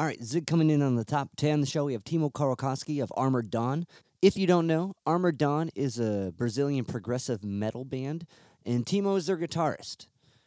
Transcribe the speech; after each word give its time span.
All 0.00 0.06
right, 0.06 0.24
Zig 0.24 0.46
coming 0.46 0.70
in 0.70 0.80
on 0.80 0.94
the 0.94 1.04
top 1.04 1.36
10 1.36 1.60
the 1.60 1.66
show. 1.66 1.84
We 1.84 1.92
have 1.92 2.04
Timo 2.04 2.32
Kaarkoski 2.32 3.02
of 3.02 3.12
Armored 3.18 3.50
Dawn. 3.50 3.86
If 4.22 4.34
you 4.34 4.46
don't 4.46 4.66
know, 4.66 4.94
Armored 5.04 5.36
Dawn 5.36 5.68
is 5.74 6.00
a 6.00 6.32
Brazilian 6.34 6.86
progressive 6.86 7.44
metal 7.44 7.84
band, 7.84 8.26
and 8.64 8.86
Timo 8.86 9.18
is 9.18 9.26
their 9.26 9.36
guitarist. 9.36 10.06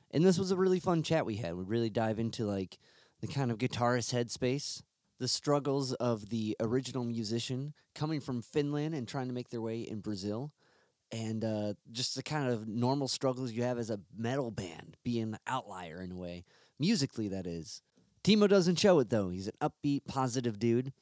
And 0.09 0.25
this 0.25 0.39
was 0.39 0.49
a 0.49 0.55
really 0.55 0.79
fun 0.79 1.03
chat 1.03 1.27
we 1.27 1.35
had. 1.35 1.53
We 1.53 1.65
really 1.65 1.91
dive 1.91 2.17
into 2.17 2.45
like 2.45 2.79
the 3.21 3.27
kind 3.27 3.51
of 3.51 3.59
guitarist 3.59 4.11
headspace, 4.11 4.81
the 5.19 5.27
struggles 5.27 5.93
of 5.93 6.29
the 6.29 6.57
original 6.59 7.03
musician 7.03 7.75
coming 7.93 8.21
from 8.21 8.41
Finland 8.41 8.95
and 8.95 9.07
trying 9.07 9.27
to 9.27 9.35
make 9.35 9.49
their 9.49 9.61
way 9.61 9.81
in 9.81 9.99
Brazil, 9.99 10.51
and 11.11 11.45
uh, 11.45 11.73
just 11.91 12.15
the 12.15 12.23
kind 12.23 12.51
of 12.51 12.67
normal 12.67 13.07
struggles 13.07 13.51
you 13.51 13.61
have 13.61 13.77
as 13.77 13.91
a 13.91 13.99
metal 14.17 14.49
band, 14.49 14.97
being 15.03 15.21
an 15.21 15.37
outlier 15.45 16.01
in 16.01 16.11
a 16.11 16.17
way, 16.17 16.43
musically, 16.79 17.27
that 17.27 17.45
is. 17.45 17.83
Timo 18.23 18.47
doesn't 18.47 18.79
show 18.79 18.99
it 18.99 19.09
though. 19.09 19.29
He's 19.29 19.47
an 19.47 19.53
upbeat, 19.61 20.05
positive 20.07 20.59
dude. 20.59 20.93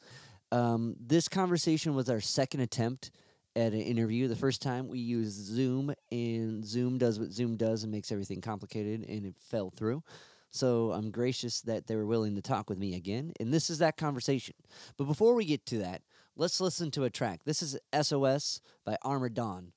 Um, 0.51 0.95
this 0.99 1.27
conversation 1.27 1.95
was 1.95 2.09
our 2.09 2.19
second 2.19 2.61
attempt 2.61 3.11
at 3.55 3.73
an 3.73 3.81
interview. 3.81 4.27
The 4.27 4.35
first 4.35 4.61
time 4.61 4.87
we 4.87 4.99
used 4.99 5.37
Zoom, 5.37 5.93
and 6.11 6.65
Zoom 6.65 6.97
does 6.97 7.19
what 7.19 7.31
Zoom 7.31 7.57
does 7.57 7.83
and 7.83 7.91
makes 7.91 8.11
everything 8.11 8.41
complicated, 8.41 9.07
and 9.07 9.25
it 9.25 9.35
fell 9.39 9.69
through. 9.69 10.03
So 10.51 10.91
I'm 10.91 11.11
gracious 11.11 11.61
that 11.61 11.87
they 11.87 11.95
were 11.95 12.05
willing 12.05 12.35
to 12.35 12.41
talk 12.41 12.69
with 12.69 12.77
me 12.77 12.95
again. 12.95 13.31
And 13.39 13.53
this 13.53 13.69
is 13.69 13.77
that 13.79 13.97
conversation. 13.97 14.55
But 14.97 15.05
before 15.05 15.33
we 15.33 15.45
get 15.45 15.65
to 15.67 15.77
that, 15.79 16.01
let's 16.35 16.59
listen 16.59 16.91
to 16.91 17.05
a 17.05 17.09
track. 17.09 17.41
This 17.45 17.61
is 17.61 17.77
SOS 17.99 18.59
by 18.85 18.97
Armored 19.01 19.33
Dawn. 19.33 19.71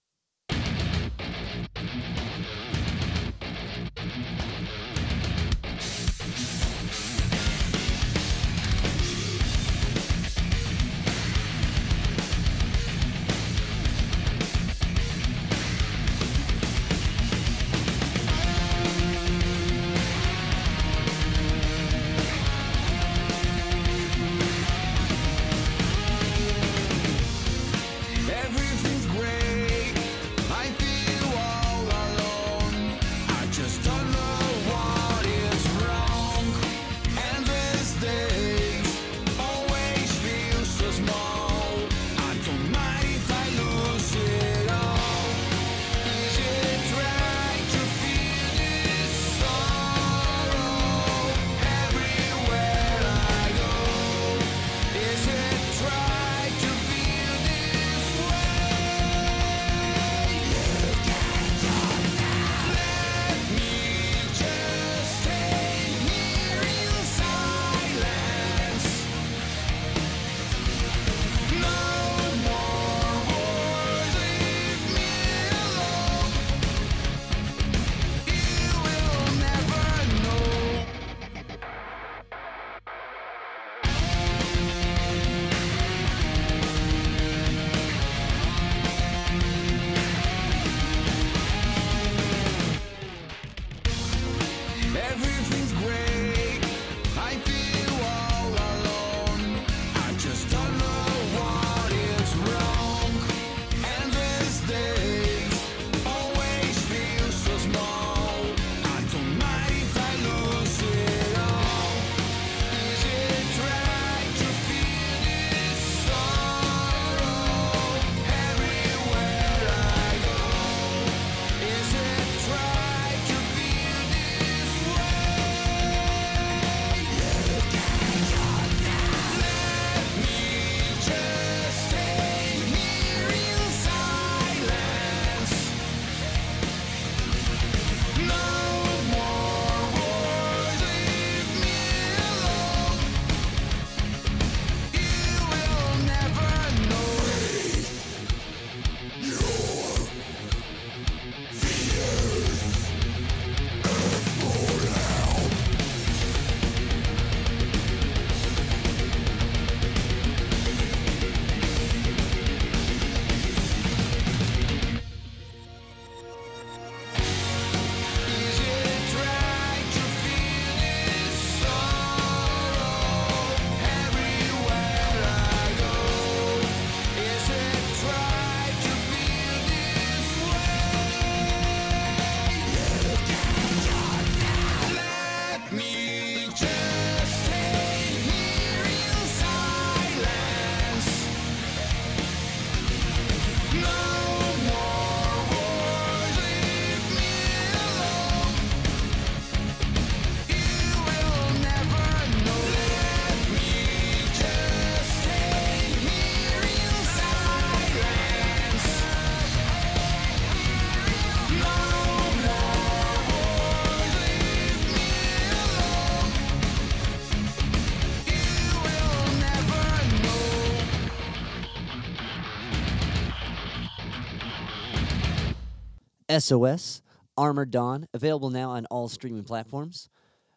SOS, 226.40 227.02
Armored 227.36 227.70
Dawn, 227.70 228.08
available 228.12 228.50
now 228.50 228.70
on 228.70 228.86
all 228.86 229.08
streaming 229.08 229.44
platforms. 229.44 230.08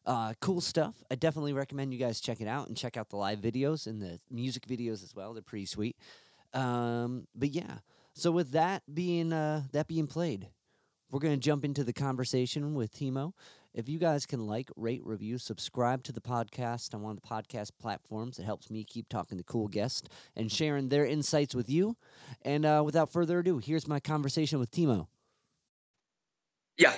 Uh, 0.05 0.33
cool 0.39 0.61
stuff. 0.61 0.95
I 1.11 1.15
definitely 1.15 1.53
recommend 1.53 1.93
you 1.93 1.99
guys 1.99 2.21
check 2.21 2.39
it 2.39 2.47
out 2.47 2.67
and 2.67 2.77
check 2.77 2.95
out 2.95 3.09
the 3.09 3.17
live 3.17 3.39
videos 3.39 3.87
and 3.87 4.01
the 4.01 4.19
music 4.31 4.65
videos 4.65 5.03
as 5.03 5.13
well. 5.13 5.33
They're 5.33 5.43
pretty 5.43 5.65
sweet. 5.65 5.97
Um, 6.53 7.27
but 7.35 7.49
yeah, 7.49 7.79
so 8.13 8.31
with 8.31 8.51
that 8.51 8.83
being 8.91 9.33
uh, 9.33 9.63
that 9.73 9.87
being 9.87 10.07
played, 10.07 10.47
we're 11.11 11.19
to 11.19 11.37
jump 11.37 11.65
into 11.65 11.83
the 11.83 11.93
conversation 11.93 12.73
with 12.73 12.93
Timo. 12.93 13.33
If 13.73 13.87
you 13.87 13.99
guys 13.99 14.25
can 14.25 14.47
like, 14.47 14.71
rate, 14.75 15.01
review, 15.05 15.37
subscribe 15.37 16.03
to 16.05 16.11
the 16.11 16.21
podcast 16.21 16.95
on 16.95 17.01
one 17.01 17.15
of 17.15 17.21
the 17.21 17.27
podcast 17.27 17.71
platforms, 17.79 18.39
it 18.39 18.43
helps 18.43 18.71
me 18.71 18.83
keep 18.83 19.07
talking 19.07 19.37
to 19.37 19.43
cool 19.43 19.67
guests 19.67 20.09
and 20.35 20.51
sharing 20.51 20.89
their 20.89 21.05
insights 21.05 21.53
with 21.53 21.69
you. 21.69 21.95
And 22.41 22.65
uh, 22.65 22.81
without 22.83 23.11
further 23.11 23.39
ado, 23.39 23.59
here's 23.59 23.87
my 23.87 23.99
conversation 23.99 24.57
with 24.57 24.71
Timo. 24.71 25.07
Yeah. 26.77 26.93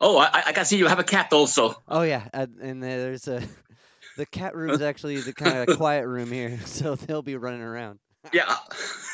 Oh, 0.00 0.18
I, 0.18 0.42
I 0.46 0.52
can 0.52 0.64
see 0.64 0.78
you 0.78 0.86
have 0.88 0.98
a 0.98 1.04
cat 1.04 1.32
also. 1.32 1.74
Oh 1.86 2.02
yeah, 2.02 2.26
uh, 2.34 2.46
and 2.60 2.82
there's 2.82 3.28
a 3.28 3.40
the 4.16 4.26
cat 4.26 4.54
room 4.56 4.70
is 4.70 4.82
actually 4.90 5.20
the 5.20 5.32
kind 5.32 5.68
of 5.68 5.76
quiet 5.76 6.06
room 6.06 6.30
here, 6.30 6.58
so 6.64 6.96
they'll 6.96 7.22
be 7.22 7.36
running 7.36 7.62
around. 7.62 7.98
Yeah. 8.32 8.54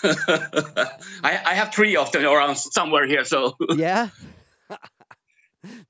I, 0.04 1.40
I 1.44 1.54
have 1.54 1.72
three 1.72 1.96
of 1.96 2.12
them 2.12 2.24
around 2.24 2.56
somewhere 2.56 3.06
here, 3.06 3.24
so 3.24 3.56
Yeah. 3.74 4.08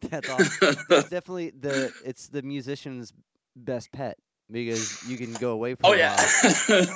That's 0.01 0.31
awesome. 0.31 0.77
That's 0.89 1.09
definitely 1.11 1.51
the 1.51 1.93
it's 2.05 2.29
the 2.29 2.43
musician's 2.43 3.13
best 3.57 3.91
pet 3.93 4.19
because 4.51 5.09
you 5.09 5.17
can 5.17 5.33
go 5.35 5.51
away 5.51 5.75
for 5.75 5.87
oh 5.87 5.93
a 5.93 5.99
yeah. 5.99 6.17
while. 6.67 6.87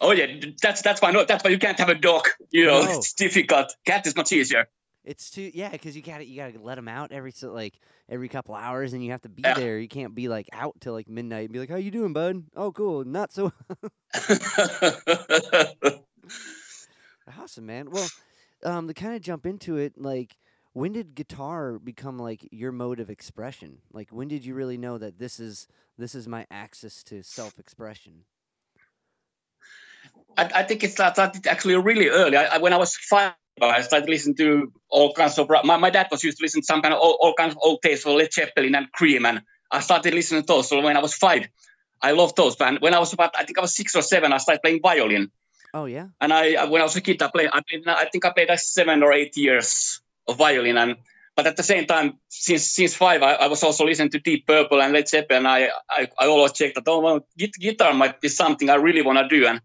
oh 0.00 0.12
yeah, 0.12 0.26
that's 0.60 0.82
that's 0.82 1.00
why 1.02 1.10
no, 1.10 1.24
that's 1.24 1.42
why 1.42 1.50
you 1.50 1.58
can't 1.58 1.78
have 1.78 1.88
a 1.88 1.94
dog. 1.94 2.28
You 2.50 2.66
know, 2.66 2.82
No. 2.84 2.90
it's 2.98 3.14
difficult. 3.14 3.74
Cat 3.86 4.06
is 4.06 4.14
much 4.14 4.32
easier. 4.32 4.68
It's 5.04 5.30
too 5.30 5.50
yeah, 5.52 5.70
because 5.70 5.96
you 5.96 6.02
gotta 6.02 6.24
you 6.24 6.36
gotta 6.36 6.58
let 6.60 6.76
them 6.76 6.88
out 6.88 7.12
every 7.12 7.32
so 7.32 7.52
like 7.52 7.78
every 8.08 8.28
couple 8.28 8.54
hours, 8.54 8.92
and 8.92 9.04
you 9.04 9.10
have 9.10 9.22
to 9.22 9.28
be 9.28 9.44
Yeah. 9.46 9.52
there. 9.52 9.78
You 9.78 9.88
can't 9.88 10.14
be 10.14 10.28
like 10.28 10.48
out 10.52 10.76
till 10.80 10.92
like 10.92 11.08
midnight 11.08 11.44
and 11.44 11.52
be 11.52 11.58
like, 11.58 11.70
"How 11.70 11.76
you 11.76 11.90
doing, 11.90 12.12
bud? 12.12 12.44
Oh, 12.54 12.72
cool. 12.72 13.04
Not 13.04 13.32
so 13.32 13.52
awesome, 17.38 17.66
man." 17.66 17.90
Well, 17.90 18.12
um, 18.64 18.88
to 18.88 18.94
kind 18.94 19.14
of 19.14 19.22
jump 19.22 19.46
into 19.46 19.76
it, 19.76 20.00
like, 20.00 20.36
when 20.72 20.92
did 20.92 21.14
guitar 21.14 21.78
become 21.78 22.18
like 22.18 22.48
your 22.52 22.72
mode 22.72 23.00
of 23.00 23.10
expression? 23.10 23.78
Like, 23.92 24.10
when 24.10 24.28
did 24.28 24.44
you 24.44 24.54
really 24.54 24.78
know 24.78 24.98
that 24.98 25.18
this 25.18 25.40
is 25.40 25.66
this 25.98 26.14
is 26.14 26.28
my 26.28 26.46
access 26.50 27.02
to 27.04 27.22
self 27.22 27.58
expression? 27.58 28.24
I, 30.36 30.50
I 30.56 30.62
think 30.64 30.84
it 30.84 30.92
started 30.92 31.46
actually 31.46 31.76
really 31.76 32.08
early. 32.08 32.36
I, 32.36 32.56
I, 32.56 32.58
when 32.58 32.72
I 32.72 32.76
was 32.76 32.96
five, 32.96 33.32
I 33.60 33.82
started 33.82 34.08
listening 34.08 34.36
to 34.36 34.72
all 34.88 35.12
kinds 35.12 35.38
of. 35.38 35.48
My, 35.64 35.76
my 35.76 35.90
dad 35.90 36.08
was 36.10 36.24
used 36.24 36.38
to 36.38 36.44
listen 36.44 36.62
to 36.62 36.66
some 36.66 36.82
kind 36.82 36.94
of 36.94 37.00
all, 37.00 37.18
all 37.20 37.34
kinds 37.34 37.52
of 37.54 37.58
old 37.62 37.82
tapes 37.82 38.02
for 38.02 38.10
Led 38.10 38.32
Zeppelin 38.32 38.74
and 38.74 38.90
Cream, 38.92 39.26
and 39.26 39.42
I 39.70 39.80
started 39.80 40.14
listening 40.14 40.42
to 40.42 40.46
those. 40.46 40.68
So 40.68 40.80
when 40.80 40.96
I 40.96 41.00
was 41.00 41.14
five, 41.14 41.48
I 42.00 42.12
loved 42.12 42.36
those. 42.36 42.56
And 42.60 42.78
when 42.80 42.94
I 42.94 42.98
was 42.98 43.12
about, 43.12 43.34
I 43.36 43.44
think 43.44 43.58
I 43.58 43.60
was 43.62 43.76
six 43.76 43.94
or 43.94 44.02
seven, 44.02 44.32
I 44.32 44.38
started 44.38 44.62
playing 44.62 44.80
violin. 44.82 45.30
Oh 45.74 45.86
yeah, 45.86 46.08
And 46.20 46.32
I, 46.32 46.54
I- 46.54 46.64
when 46.66 46.80
I 46.82 46.84
was 46.84 46.96
a 46.96 47.00
kid, 47.00 47.22
I 47.22 47.28
played. 47.28 47.48
I, 47.52 47.60
played, 47.68 47.86
I 47.86 48.04
think 48.06 48.24
I 48.24 48.30
played 48.30 48.48
like 48.48 48.58
seven 48.58 49.02
or 49.02 49.12
eight 49.12 49.36
years 49.36 50.00
of 50.28 50.36
violin. 50.36 50.76
And 50.76 50.96
but 51.34 51.46
at 51.46 51.56
the 51.56 51.62
same 51.62 51.86
time, 51.86 52.18
since 52.28 52.64
since 52.68 52.94
five, 52.94 53.22
I, 53.22 53.34
I 53.34 53.46
was 53.46 53.62
also 53.62 53.86
listening 53.86 54.10
to 54.10 54.18
Deep 54.18 54.46
Purple 54.46 54.82
and 54.82 54.92
Led 54.92 55.08
Zeppelin. 55.08 55.46
I 55.46 55.70
I, 55.88 56.08
I 56.18 56.26
always 56.26 56.52
checked 56.52 56.74
that 56.74 56.84
oh 56.88 57.00
well, 57.00 57.26
guitar 57.36 57.94
might 57.94 58.20
be 58.20 58.28
something 58.28 58.68
I 58.68 58.74
really 58.74 59.02
want 59.02 59.18
to 59.18 59.28
do. 59.28 59.46
And 59.46 59.60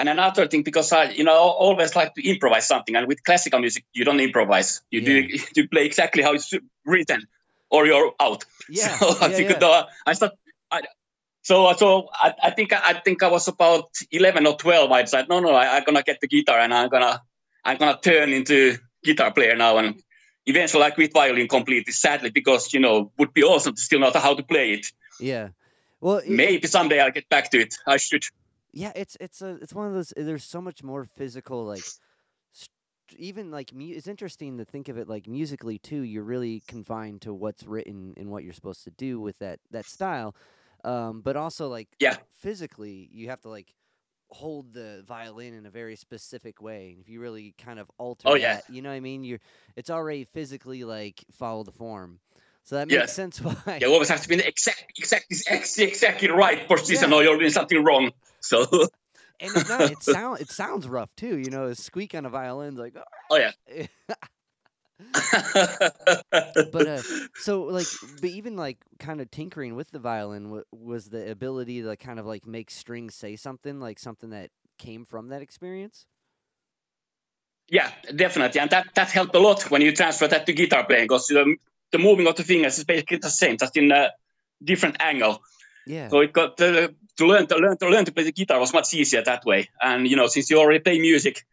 and 0.00 0.08
another 0.08 0.46
thing 0.48 0.62
because 0.64 0.92
I 0.92 1.04
you 1.10 1.24
know 1.24 1.38
always 1.38 1.94
like 1.94 2.14
to 2.16 2.22
improvise 2.28 2.66
something. 2.66 2.96
And 2.96 3.06
with 3.06 3.22
classical 3.22 3.60
music, 3.60 3.84
you 3.92 4.04
don't 4.04 4.20
improvise. 4.20 4.82
You 4.90 5.00
do 5.02 5.14
you 5.56 5.68
play 5.68 5.84
exactly 5.86 6.22
how 6.22 6.32
it's 6.34 6.52
written, 6.84 7.26
or 7.70 7.86
you're 7.86 8.12
out. 8.20 8.44
yeah, 8.68 8.96
So 8.98 9.06
I 9.20 9.28
yeah, 9.28 9.36
think 9.36 9.50
yeah. 9.50 9.58
the- 9.58 9.86
I 10.06 10.12
start. 10.14 10.32
I, 10.70 10.82
so 11.42 11.72
so 11.82 12.08
I, 12.12 12.34
I 12.48 12.50
think 12.50 12.72
I 12.72 12.94
think 13.04 13.22
I 13.22 13.28
was 13.28 13.48
about 13.48 13.88
eleven 14.10 14.46
or 14.46 14.56
twelve. 14.56 14.90
I 14.92 15.02
decided 15.02 15.28
no 15.28 15.40
no 15.40 15.54
I, 15.54 15.76
I'm 15.76 15.84
gonna 15.84 16.02
get 16.02 16.20
the 16.20 16.28
guitar 16.28 16.58
and 16.58 16.72
I'm 16.74 16.88
gonna 16.88 17.22
I'm 17.64 17.76
gonna 17.78 17.98
turn 18.02 18.32
into 18.32 18.76
guitar 19.04 19.32
player 19.32 19.56
now 19.56 19.78
and 19.78 19.94
eventually 20.46 20.82
I 20.84 20.90
quit 20.90 21.12
violin 21.12 21.48
completely 21.48 21.92
sadly 21.92 22.30
because 22.30 22.72
you 22.74 22.80
know 22.80 23.10
would 23.18 23.32
be 23.32 23.42
awesome 23.42 23.74
to 23.74 23.80
still 23.80 24.00
know 24.00 24.10
how 24.14 24.34
to 24.34 24.42
play 24.42 24.72
it. 24.72 24.86
yeah. 25.18 25.48
Well, 26.02 26.18
it- 26.18 26.28
Maybe 26.30 26.66
someday 26.66 26.98
I'll 27.00 27.10
get 27.12 27.28
back 27.28 27.50
to 27.52 27.58
it. 27.60 27.74
I 27.86 27.96
should. 27.98 28.24
Yeah 28.72 28.92
it's 28.94 29.16
it's 29.20 29.42
a 29.42 29.58
it's 29.62 29.74
one 29.74 29.86
of 29.86 29.94
those 29.94 30.12
there's 30.16 30.44
so 30.44 30.60
much 30.60 30.82
more 30.82 31.04
physical 31.04 31.64
like 31.64 31.82
st- 32.52 32.68
even 33.16 33.50
like 33.50 33.72
mu- 33.74 33.92
it's 33.94 34.06
interesting 34.06 34.58
to 34.58 34.64
think 34.64 34.88
of 34.88 34.96
it 34.98 35.08
like 35.08 35.26
musically 35.26 35.78
too 35.78 36.02
you're 36.02 36.22
really 36.24 36.62
confined 36.68 37.20
to 37.22 37.32
what's 37.34 37.64
written 37.64 38.14
and 38.16 38.30
what 38.30 38.44
you're 38.44 38.52
supposed 38.52 38.84
to 38.84 38.90
do 38.92 39.20
with 39.20 39.38
that 39.38 39.58
that 39.70 39.84
style 39.86 40.34
um 40.84 41.20
but 41.20 41.36
also 41.36 41.68
like 41.68 41.88
Yeah. 41.98 42.16
physically 42.40 43.08
you 43.12 43.28
have 43.28 43.40
to 43.42 43.48
like 43.48 43.74
hold 44.32 44.72
the 44.72 45.02
violin 45.08 45.54
in 45.54 45.66
a 45.66 45.70
very 45.70 45.96
specific 45.96 46.62
way 46.62 46.90
And 46.92 47.00
if 47.00 47.08
you 47.08 47.20
really 47.20 47.52
kind 47.58 47.80
of 47.80 47.90
alter 47.98 48.28
Oh, 48.28 48.34
yeah. 48.36 48.54
that, 48.56 48.70
you 48.70 48.80
know 48.80 48.88
what 48.90 48.94
i 48.94 49.00
mean 49.00 49.24
you're 49.24 49.40
it's 49.76 49.90
already 49.90 50.24
physically 50.24 50.84
like 50.84 51.24
follow 51.32 51.64
the 51.64 51.72
form 51.72 52.20
so 52.62 52.76
that 52.76 52.86
makes 52.86 53.00
Yes. 53.00 53.14
sense 53.14 53.38
why 53.42 53.78
You 53.80 53.92
always 53.92 54.08
have 54.08 54.22
to 54.22 54.28
be 54.28 54.36
the 54.36 54.46
exact 54.46 54.84
exact 54.96 55.26
ex- 55.48 55.78
exactly 55.78 56.28
right 56.28 56.68
position 56.68 57.10
Yeah. 57.10 57.16
or 57.16 57.22
you're 57.24 57.38
doing 57.38 57.50
something 57.50 57.82
wrong. 57.82 58.12
So 58.42 58.66
and 59.38 59.56
it's 59.56 59.68
not, 59.68 59.90
it 59.90 60.02
sound 60.02 60.40
it 60.40 60.50
sounds 60.50 60.88
rough 60.88 61.14
too 61.16 61.36
you 61.36 61.50
know 61.50 61.66
a 61.66 61.74
squeak 61.74 62.14
on 62.14 62.24
a 62.24 62.30
violin's 62.30 62.78
like 62.78 62.96
oh 63.30 63.36
yeah. 63.36 63.86
but 66.72 66.86
uh, 66.86 67.02
so 67.38 67.62
like 67.62 67.86
but 68.20 68.30
even 68.30 68.56
like 68.56 68.78
kind 68.98 69.20
of 69.20 69.30
tinkering 69.30 69.74
with 69.76 69.90
the 69.90 69.98
violin 69.98 70.44
w- 70.44 70.64
was 70.72 71.08
the 71.08 71.30
ability 71.30 71.82
to 71.82 71.96
kind 71.96 72.18
of 72.18 72.26
like 72.26 72.46
make 72.46 72.70
strings 72.70 73.14
say 73.14 73.36
something 73.36 73.80
like 73.80 73.98
something 73.98 74.30
that 74.30 74.50
came 74.78 75.04
from 75.04 75.28
that 75.28 75.42
experience 75.42 76.06
Yeah, 77.68 77.90
definitely, 78.14 78.60
and 78.60 78.70
that 78.70 78.88
that 78.94 79.10
helped 79.10 79.34
a 79.34 79.38
lot 79.38 79.70
when 79.70 79.80
you 79.80 79.92
transfer 79.92 80.26
that 80.28 80.44
to 80.46 80.52
guitar 80.52 80.84
playing 80.84 81.04
because 81.04 81.28
the, 81.28 81.56
the 81.92 81.98
moving 81.98 82.26
of 82.26 82.34
the 82.34 82.42
fingers 82.42 82.78
is 82.78 82.84
basically 82.84 83.18
the 83.18 83.30
same, 83.30 83.56
just 83.58 83.76
in 83.76 83.92
a 83.92 84.10
different 84.62 84.96
angle. 85.00 85.40
Yeah 85.90 86.08
So 86.08 86.20
it 86.20 86.32
got 86.32 86.60
uh, 86.60 86.88
to 87.16 87.26
learn 87.26 87.46
to 87.48 87.56
learn 87.56 87.76
to 87.78 87.88
learn 87.88 88.04
to 88.04 88.12
play 88.12 88.24
the 88.24 88.32
guitar 88.32 88.58
was 88.60 88.72
much 88.72 88.94
easier 88.94 89.22
that 89.22 89.44
way. 89.44 89.68
And 89.80 90.06
you 90.06 90.16
know, 90.16 90.28
since 90.28 90.48
you 90.50 90.58
already 90.58 90.80
play 90.80 90.98
music, 91.00 91.44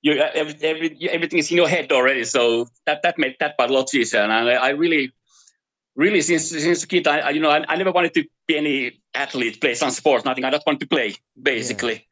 you 0.00 0.12
every, 0.12 0.54
every, 0.62 1.08
everything 1.10 1.38
is 1.40 1.50
in 1.50 1.56
your 1.56 1.68
head 1.68 1.90
already. 1.92 2.24
So 2.24 2.68
that 2.86 3.02
that 3.02 3.18
made 3.18 3.36
that 3.40 3.58
part 3.58 3.70
a 3.70 3.72
lot 3.72 3.92
easier. 3.94 4.20
And 4.20 4.32
I, 4.32 4.52
I 4.52 4.68
really, 4.70 5.12
really 5.96 6.20
since 6.20 6.50
since 6.50 6.84
a 6.84 6.86
kid, 6.86 7.08
I, 7.08 7.18
I 7.18 7.30
you 7.30 7.40
know 7.40 7.50
I, 7.50 7.64
I 7.68 7.76
never 7.76 7.92
wanted 7.92 8.14
to 8.14 8.24
be 8.46 8.56
any 8.56 9.00
athlete, 9.12 9.60
play 9.60 9.74
some 9.74 9.90
sports, 9.90 10.24
nothing. 10.24 10.44
I 10.44 10.50
just 10.50 10.66
wanted 10.66 10.80
to 10.80 10.86
play 10.86 11.14
basically. 11.40 12.06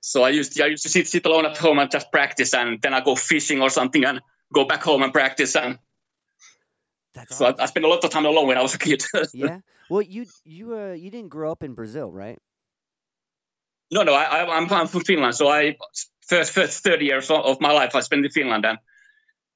So 0.00 0.22
I 0.22 0.30
used 0.30 0.58
I 0.60 0.66
used 0.66 0.84
to 0.84 0.88
sit 0.88 1.08
sit 1.08 1.26
alone 1.26 1.46
at 1.46 1.56
home 1.58 1.78
and 1.78 1.90
just 1.90 2.10
practice, 2.10 2.54
and 2.54 2.80
then 2.80 2.94
I 2.94 3.00
go 3.00 3.14
fishing 3.16 3.60
or 3.60 3.70
something, 3.70 4.04
and 4.04 4.20
go 4.52 4.64
back 4.64 4.82
home 4.82 5.02
and 5.02 5.12
practice. 5.12 5.56
And 5.56 5.78
that's 7.12 7.36
so 7.36 7.44
I, 7.44 7.48
awesome. 7.48 7.60
I 7.60 7.66
spent 7.66 7.86
a 7.86 7.88
lot 7.88 8.04
of 8.04 8.10
time 8.10 8.24
alone 8.24 8.46
when 8.46 8.56
I 8.56 8.62
was 8.62 8.74
a 8.74 8.78
kid. 8.78 9.04
yeah 9.34 9.58
well 9.90 10.02
you 10.02 10.26
you 10.44 10.74
uh 10.76 10.92
you 10.92 11.10
didn't 11.10 11.28
grow 11.30 11.50
up 11.50 11.62
in 11.62 11.74
brazil 11.74 12.10
right 12.10 12.38
No, 13.90 14.02
no, 14.02 14.14
I, 14.14 14.24
I, 14.24 14.56
I'm, 14.56 14.66
I'm 14.72 14.88
from 14.88 15.02
Finland. 15.04 15.34
So 15.34 15.46
I 15.48 15.76
first 16.26 16.50
first 16.52 16.82
30 16.82 17.04
years 17.04 17.30
of- 17.30 17.60
my 17.60 17.70
life 17.72 17.94
I 17.94 18.00
spent 18.02 18.24
in 18.24 18.32
Finland, 18.32 18.64
and 18.64 18.78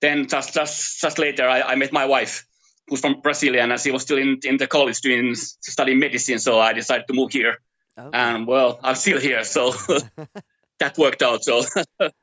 then 0.00 0.28
just 0.28 0.54
just 0.54 1.00
just 1.02 1.18
later 1.18 1.48
I, 1.48 1.62
I 1.72 1.74
met 1.74 1.92
my 1.92 2.06
wife, 2.06 2.46
who's 2.86 3.00
from 3.00 3.20
Brazilian, 3.22 3.72
and 3.72 3.80
she 3.80 3.90
was 3.90 4.02
still 4.02 4.18
in, 4.18 4.38
in 4.44 4.56
the 4.56 4.66
college 4.66 5.00
doing 5.00 5.34
studying 5.34 5.98
medicine. 5.98 6.38
So 6.38 6.60
I 6.60 6.72
decided 6.72 7.06
to 7.08 7.14
move 7.14 7.32
here, 7.32 7.58
okay. 7.98 8.16
and 8.16 8.46
well, 8.46 8.78
I'm 8.82 8.94
still 8.94 9.18
here, 9.18 9.42
so 9.42 9.72
that 10.78 10.96
worked 10.96 11.22
out. 11.22 11.42
So 11.42 11.64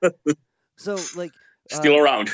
so 0.77 0.95
like 1.15 1.33
still 1.69 1.95
uh, 1.95 2.01
around. 2.01 2.31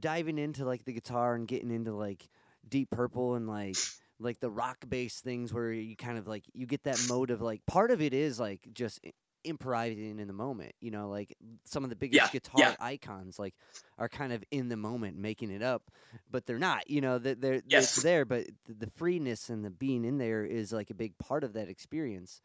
diving 0.00 0.38
into 0.38 0.64
like 0.64 0.84
the 0.84 0.92
guitar 0.92 1.34
and 1.34 1.48
getting 1.48 1.70
into 1.74 1.92
like 1.92 2.22
deep 2.68 2.90
purple 2.90 3.34
and 3.34 3.48
like 3.48 3.76
like 4.18 4.40
the 4.40 4.50
rock 4.50 4.78
based 4.88 5.24
things 5.24 5.52
where 5.52 5.72
you 5.72 5.96
kind 5.96 6.18
of 6.18 6.26
like 6.26 6.44
you 6.52 6.66
get 6.66 6.84
that 6.84 6.98
mode 7.08 7.30
of 7.30 7.42
like 7.42 7.64
part 7.66 7.90
of 7.90 8.00
it 8.00 8.14
is 8.14 8.38
like 8.38 8.60
just 8.72 9.00
improvising 9.44 10.18
in 10.18 10.26
the 10.26 10.32
moment 10.32 10.72
you 10.80 10.90
know 10.90 11.10
like 11.10 11.36
some 11.64 11.84
of 11.84 11.90
the 11.90 11.96
biggest 11.96 12.24
Yeah, 12.24 12.30
guitar 12.32 12.60
yeah. 12.60 12.74
icons 12.80 13.38
like 13.38 13.54
are 13.98 14.08
kind 14.08 14.32
of 14.32 14.42
in 14.50 14.68
the 14.70 14.76
moment 14.76 15.18
making 15.18 15.50
it 15.50 15.62
up 15.62 15.90
but 16.30 16.46
they're 16.46 16.58
not 16.58 16.88
you 16.88 17.00
know 17.02 17.18
that 17.18 17.40
they're, 17.42 17.54
it's 17.54 17.64
Yes. 17.68 18.02
there 18.02 18.24
but 18.24 18.44
th- 18.44 18.78
the 18.78 18.90
freeness 18.96 19.50
and 19.50 19.62
the 19.64 19.70
being 19.70 20.04
in 20.04 20.16
there 20.16 20.44
is 20.44 20.72
like 20.72 20.88
a 20.90 20.94
big 20.94 21.16
part 21.18 21.44
of 21.44 21.52
that 21.52 21.68
experience 21.68 22.40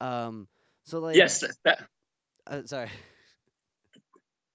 um 0.00 0.48
so 0.84 0.98
like 0.98 1.16
Yes, 1.16 1.44
that, 1.64 1.86
uh, 2.48 2.62
sorry 2.64 2.88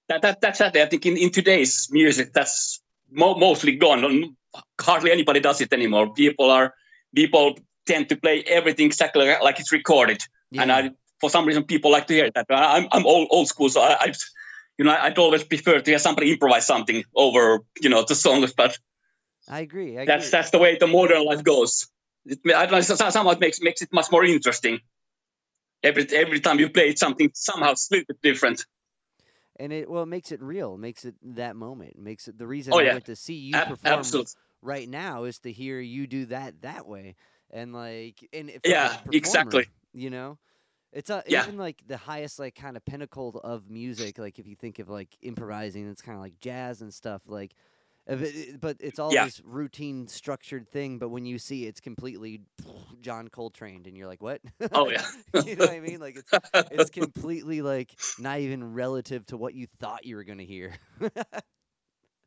that, 0.08 0.22
that 0.22 0.40
that's 0.40 0.58
that. 0.58 0.76
I 0.76 0.86
think 0.86 1.04
in, 1.06 1.16
in 1.16 1.30
today's 1.30 1.88
music, 1.90 2.32
that's 2.32 2.80
mo- 3.10 3.36
mostly 3.36 3.76
gone. 3.76 4.36
Hardly 4.80 5.10
anybody 5.12 5.40
does 5.40 5.60
it 5.60 5.72
anymore. 5.72 6.12
People 6.14 6.50
are 6.50 6.74
people 7.14 7.58
tend 7.86 8.08
to 8.10 8.16
play 8.16 8.42
everything 8.46 8.86
exactly 8.86 9.26
like 9.42 9.60
it's 9.60 9.72
recorded. 9.72 10.22
and 10.52 10.70
I, 10.72 10.90
for 11.20 11.30
some 11.30 11.46
reason, 11.46 11.64
people 11.64 11.90
like 11.90 12.06
to 12.08 12.14
hear 12.14 12.30
that. 12.34 12.46
But 12.48 12.56
I'm, 12.56 12.88
I'm 12.92 13.06
old, 13.06 13.28
old 13.30 13.48
school, 13.48 13.68
so 13.68 13.80
I, 13.80 13.96
I, 14.00 14.12
you 14.78 14.84
know, 14.84 14.94
I'd 14.94 15.18
always 15.18 15.44
prefer 15.44 15.80
to 15.80 15.90
hear 15.90 15.98
somebody 15.98 16.32
improvise 16.32 16.66
something 16.66 17.04
over, 17.14 17.60
you 17.80 17.88
know, 17.88 18.04
the 18.06 18.14
songs. 18.14 18.52
But 18.52 18.78
I 19.48 19.60
agree 19.60 19.98
I 19.98 20.04
that's 20.04 20.26
agree. 20.26 20.30
that's 20.30 20.50
the 20.50 20.58
way 20.58 20.76
the 20.78 20.86
modern 20.86 21.24
life 21.24 21.42
goes. 21.44 21.88
It, 22.26 22.40
I 22.54 22.66
don't 22.66 22.72
know, 22.72 22.80
somehow 22.80 23.30
it 23.30 23.40
makes 23.40 23.60
makes 23.60 23.82
it 23.82 23.88
much 23.92 24.10
more 24.10 24.24
interesting. 24.24 24.80
Every 25.82 26.06
every 26.12 26.40
time 26.40 26.58
you 26.58 26.68
play 26.70 26.88
it, 26.90 26.98
something 26.98 27.30
somehow 27.34 27.72
a 27.72 27.76
little 27.90 28.04
bit 28.08 28.20
different. 28.22 28.66
and 29.58 29.72
it 29.72 29.88
well 29.90 30.02
it 30.02 30.06
makes 30.06 30.32
it 30.32 30.42
real, 30.42 30.74
it 30.74 30.78
makes 30.78 31.04
it 31.04 31.14
that 31.22 31.56
moment, 31.56 31.92
it 31.92 31.98
makes 31.98 32.28
it 32.28 32.38
the 32.38 32.46
reason 32.46 32.74
Oh, 32.74 32.78
I 32.80 32.84
yeah. 32.84 32.92
went 32.92 33.06
to 33.06 33.16
see 33.16 33.34
you 33.34 33.52
perform 33.54 33.98
absolutely. 33.98 34.32
Right 34.66 34.88
now 34.88 35.24
is 35.24 35.38
to 35.40 35.52
hear 35.52 35.80
you 35.80 36.06
do 36.06 36.26
that 36.26 36.62
that 36.62 36.86
way, 36.86 37.16
and 37.50 37.72
like 37.74 38.28
and 38.32 38.50
it- 38.50 38.62
for 38.64 38.88
the 38.88 38.90
Yeah, 38.90 38.98
performer, 38.98 39.62
exactly. 39.62 39.68
You 39.94 40.10
know, 40.10 40.38
it's 40.92 41.10
a, 41.10 41.22
Yeah. 41.28 41.46
even 41.46 41.58
like 41.58 41.82
the 41.86 41.96
highest 41.98 42.38
like 42.38 42.54
kind 42.54 42.76
of 42.76 42.84
pinnacle 42.84 43.40
of 43.44 43.70
music. 43.70 44.18
Like 44.18 44.38
if 44.38 44.46
you 44.46 44.56
think 44.56 44.78
of 44.80 44.88
like 44.88 45.16
improvising, 45.22 45.88
it's 45.90 46.02
kind 46.02 46.16
of 46.16 46.22
like 46.22 46.40
jazz 46.40 46.82
and 46.82 46.92
stuff. 46.94 47.22
Like, 47.26 47.54
uh, 48.10 48.14
it, 48.16 48.22
it- 48.22 48.54
uh, 48.54 48.58
but 48.60 48.76
it's 48.80 48.98
all 48.98 49.16
Yeah. 49.16 49.18
this 49.18 49.40
routine, 49.44 50.08
structured 50.08 50.70
thing. 50.70 50.98
But 50.98 51.10
when 51.10 51.26
you 51.26 51.38
see 51.38 51.66
it's 51.66 51.80
completely 51.80 52.42
John 53.00 53.28
Coltrane, 53.28 53.84
and 53.86 53.96
you're 53.96 54.08
like, 54.08 54.22
what? 54.22 54.40
Oh 54.74 54.90
yeah. 54.90 55.04
you 55.44 55.56
know 55.56 55.64
what 55.66 55.74
I 55.74 55.80
mean? 55.80 56.00
Like 56.00 56.16
it's 56.16 56.34
it's 56.70 56.90
completely 56.90 57.62
like 57.62 57.96
not 58.18 58.40
even 58.40 58.74
relative 58.74 59.26
to 59.26 59.36
what 59.36 59.54
you 59.54 59.66
thought 59.80 60.04
you 60.06 60.16
were 60.16 60.24
gonna 60.24 60.42
hear. 60.44 60.74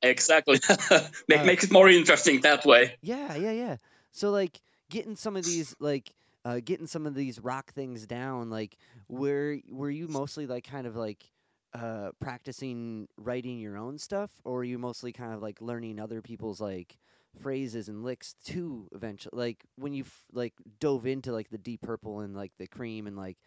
exactly. 0.01 0.59
Make, 1.27 1.39
Uh, 1.39 1.45
makes 1.45 1.63
it 1.65 1.71
more 1.71 1.89
interesting 1.89 2.41
that 2.41 2.65
way. 2.65 2.95
Yeah, 3.01 3.35
yeah, 3.35 3.51
yeah. 3.51 3.77
So 4.11 4.29
like 4.31 4.61
getting 4.89 5.15
some 5.15 5.35
of 5.35 5.45
these 5.45 5.75
like 5.79 6.13
uh 6.45 6.59
getting 6.63 6.87
some 6.87 7.05
of 7.05 7.15
these 7.15 7.39
rock 7.39 7.73
things 7.73 8.07
down, 8.07 8.49
like 8.49 8.77
were 9.07 9.57
were 9.71 9.89
you 9.89 10.07
mostly 10.07 10.47
like 10.47 10.65
kind 10.65 10.87
of 10.87 10.95
like 10.95 11.31
uh 11.73 12.09
practicing 12.19 13.07
writing 13.17 13.59
your 13.59 13.77
own 13.77 13.97
stuff 13.97 14.31
or 14.43 14.55
were 14.55 14.63
you 14.63 14.79
mostly 14.79 15.11
kind 15.11 15.33
of 15.33 15.41
like 15.41 15.61
learning 15.61 15.99
other 15.99 16.21
people's 16.21 16.59
like 16.59 16.97
phrases 17.39 17.87
and 17.89 18.03
licks 18.03 18.33
too 18.43 18.87
eventually 18.91 19.37
like 19.37 19.63
when 19.75 19.93
you 19.93 20.03
f- 20.03 20.25
like 20.33 20.53
dove 20.79 21.05
into 21.05 21.31
like 21.31 21.47
the 21.49 21.59
deep 21.59 21.79
purple 21.83 22.21
and 22.21 22.35
like 22.35 22.51
the 22.57 22.65
cream 22.65 23.05
and 23.05 23.15
like 23.15 23.37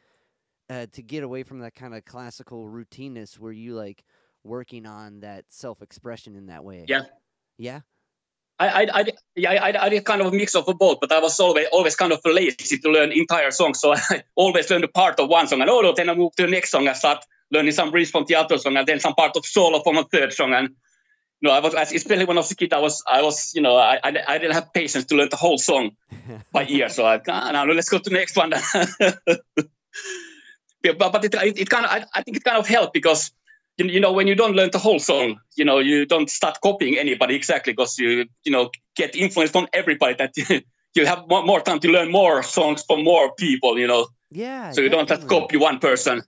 uh 0.70 0.86
to 0.92 1.02
get 1.02 1.24
away 1.24 1.42
from 1.42 1.58
that 1.58 1.74
kind 1.74 1.96
of 1.96 2.04
classical 2.04 2.68
routineness 2.68 3.40
where 3.40 3.50
you 3.50 3.74
like 3.74 4.04
working 4.44 4.86
on 4.86 5.20
that 5.20 5.44
self-expression 5.48 6.36
in 6.36 6.46
that 6.46 6.64
way 6.64 6.84
Yeah. 6.88 7.02
yeah 7.58 7.80
I, 8.58 8.68
I, 8.68 9.00
I, 9.00 9.04
yeah, 9.34 9.50
I, 9.50 9.86
I 9.86 9.88
did 9.88 10.04
kind 10.04 10.20
of 10.20 10.28
a 10.28 10.36
mix 10.36 10.54
of 10.54 10.66
both, 10.78 11.00
but 11.00 11.10
I 11.10 11.18
was 11.18 11.40
always 11.40 11.66
always 11.72 11.96
kind 11.96 12.12
of 12.12 12.20
lazy 12.24 12.78
to 12.78 12.90
learn 12.90 13.10
entire 13.10 13.50
songs. 13.50 13.80
So 13.80 13.92
I 13.96 14.22
always 14.36 14.70
learned 14.70 14.84
a 14.84 14.88
part 14.88 15.18
of 15.18 15.28
one 15.28 15.48
song, 15.48 15.62
and 15.62 15.70
oh 15.70 15.80
no, 15.80 15.94
then 15.94 16.08
I 16.08 16.14
moved 16.14 16.36
to 16.36 16.44
the 16.44 16.50
next 16.50 16.70
song. 16.70 16.86
I 16.86 16.92
start 16.92 17.24
learning 17.50 17.72
some 17.72 17.90
bridge 17.90 18.10
from 18.10 18.24
the 18.26 18.36
other 18.36 18.58
song, 18.58 18.76
and 18.76 18.86
then 18.86 19.00
some 19.00 19.14
part 19.14 19.36
of 19.36 19.44
solo 19.46 19.82
from 19.82 19.96
a 19.98 20.04
third 20.04 20.32
song. 20.32 20.52
And 20.52 20.68
you 21.40 21.48
know, 21.48 21.50
I 21.50 21.58
was 21.58 21.74
especially 21.74 22.24
when 22.24 22.36
I 22.36 22.40
was 22.40 22.52
a 22.52 22.54
kid, 22.54 22.72
I 22.72 22.78
was 22.78 23.02
I 23.06 23.22
was 23.22 23.52
you 23.54 23.62
know 23.62 23.76
I 23.76 23.98
I, 24.04 24.12
I 24.28 24.38
didn't 24.38 24.54
have 24.54 24.72
patience 24.72 25.06
to 25.06 25.16
learn 25.16 25.28
the 25.30 25.36
whole 25.36 25.58
song 25.58 25.96
by 26.52 26.64
ear. 26.66 26.88
So 26.88 27.04
I 27.04 27.20
ah, 27.28 27.50
now 27.50 27.64
let's 27.64 27.88
go 27.88 27.98
to 27.98 28.10
the 28.10 28.16
next 28.16 28.36
one. 28.36 28.52
yeah, 30.84 30.92
but 30.98 31.12
but 31.12 31.24
it, 31.24 31.34
it, 31.34 31.58
it 31.58 31.70
kind 31.70 31.84
of 31.84 31.90
I, 31.90 32.04
I 32.14 32.22
think 32.22 32.36
it 32.36 32.44
kind 32.44 32.58
of 32.58 32.68
helped 32.68 32.92
because 32.92 33.32
you, 33.78 33.86
you 33.86 34.00
know 34.00 34.12
when 34.12 34.26
you 34.26 34.34
don't 34.34 34.54
learn 34.54 34.70
the 34.70 34.78
whole 34.78 34.98
song 34.98 35.38
you 35.56 35.64
know 35.64 35.78
you 35.78 36.06
don't 36.06 36.30
start 36.30 36.58
copying 36.62 36.98
anybody 36.98 37.34
exactly 37.34 37.72
because 37.72 37.98
you 37.98 38.26
you 38.44 38.52
know 38.52 38.70
get 38.96 39.14
influenced 39.16 39.52
from 39.52 39.66
everybody 39.72 40.14
that 40.14 40.32
you 40.94 41.06
have 41.06 41.24
more, 41.28 41.60
time 41.60 41.80
to 41.80 41.88
learn 41.88 42.10
more 42.10 42.42
songs 42.42 42.84
from 42.86 43.04
more 43.04 43.34
people 43.34 43.78
you 43.78 43.86
know. 43.86 44.06
Yeah 44.30 44.72
so 44.72 44.80
you 44.80 44.88
don't 44.88 45.08
just 45.08 45.22
definitely. 45.22 45.40
copy 45.40 45.56
one 45.56 45.78
person. 45.78 46.22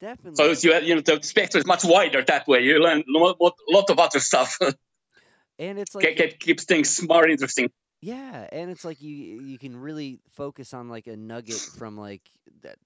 Definitely. 0.00 0.54
so 0.54 0.68
you 0.68 0.80
you 0.80 0.94
know 0.96 1.00
the 1.00 1.20
spectrum 1.22 1.60
is 1.60 1.66
much 1.66 1.84
wider 1.84 2.22
that 2.22 2.48
way. 2.48 2.60
You 2.60 2.78
learn 2.80 3.04
a 3.06 3.18
lot, 3.18 3.90
of 3.90 3.98
other 3.98 4.20
stuff. 4.20 4.58
And 5.58 5.78
it's 5.78 5.94
like 5.94 6.16
get, 6.16 6.40
keeps 6.40 6.64
things 6.64 7.00
more 7.06 7.28
interesting. 7.28 7.70
Yeah, 8.00 8.48
and 8.50 8.68
it's 8.70 8.84
like 8.84 9.00
you 9.00 9.14
you 9.42 9.58
can 9.58 9.76
really 9.76 10.18
focus 10.32 10.74
on 10.74 10.88
like 10.88 11.06
a 11.06 11.16
nugget 11.16 11.60
from 11.78 11.96
like 11.96 12.22
that 12.62 12.76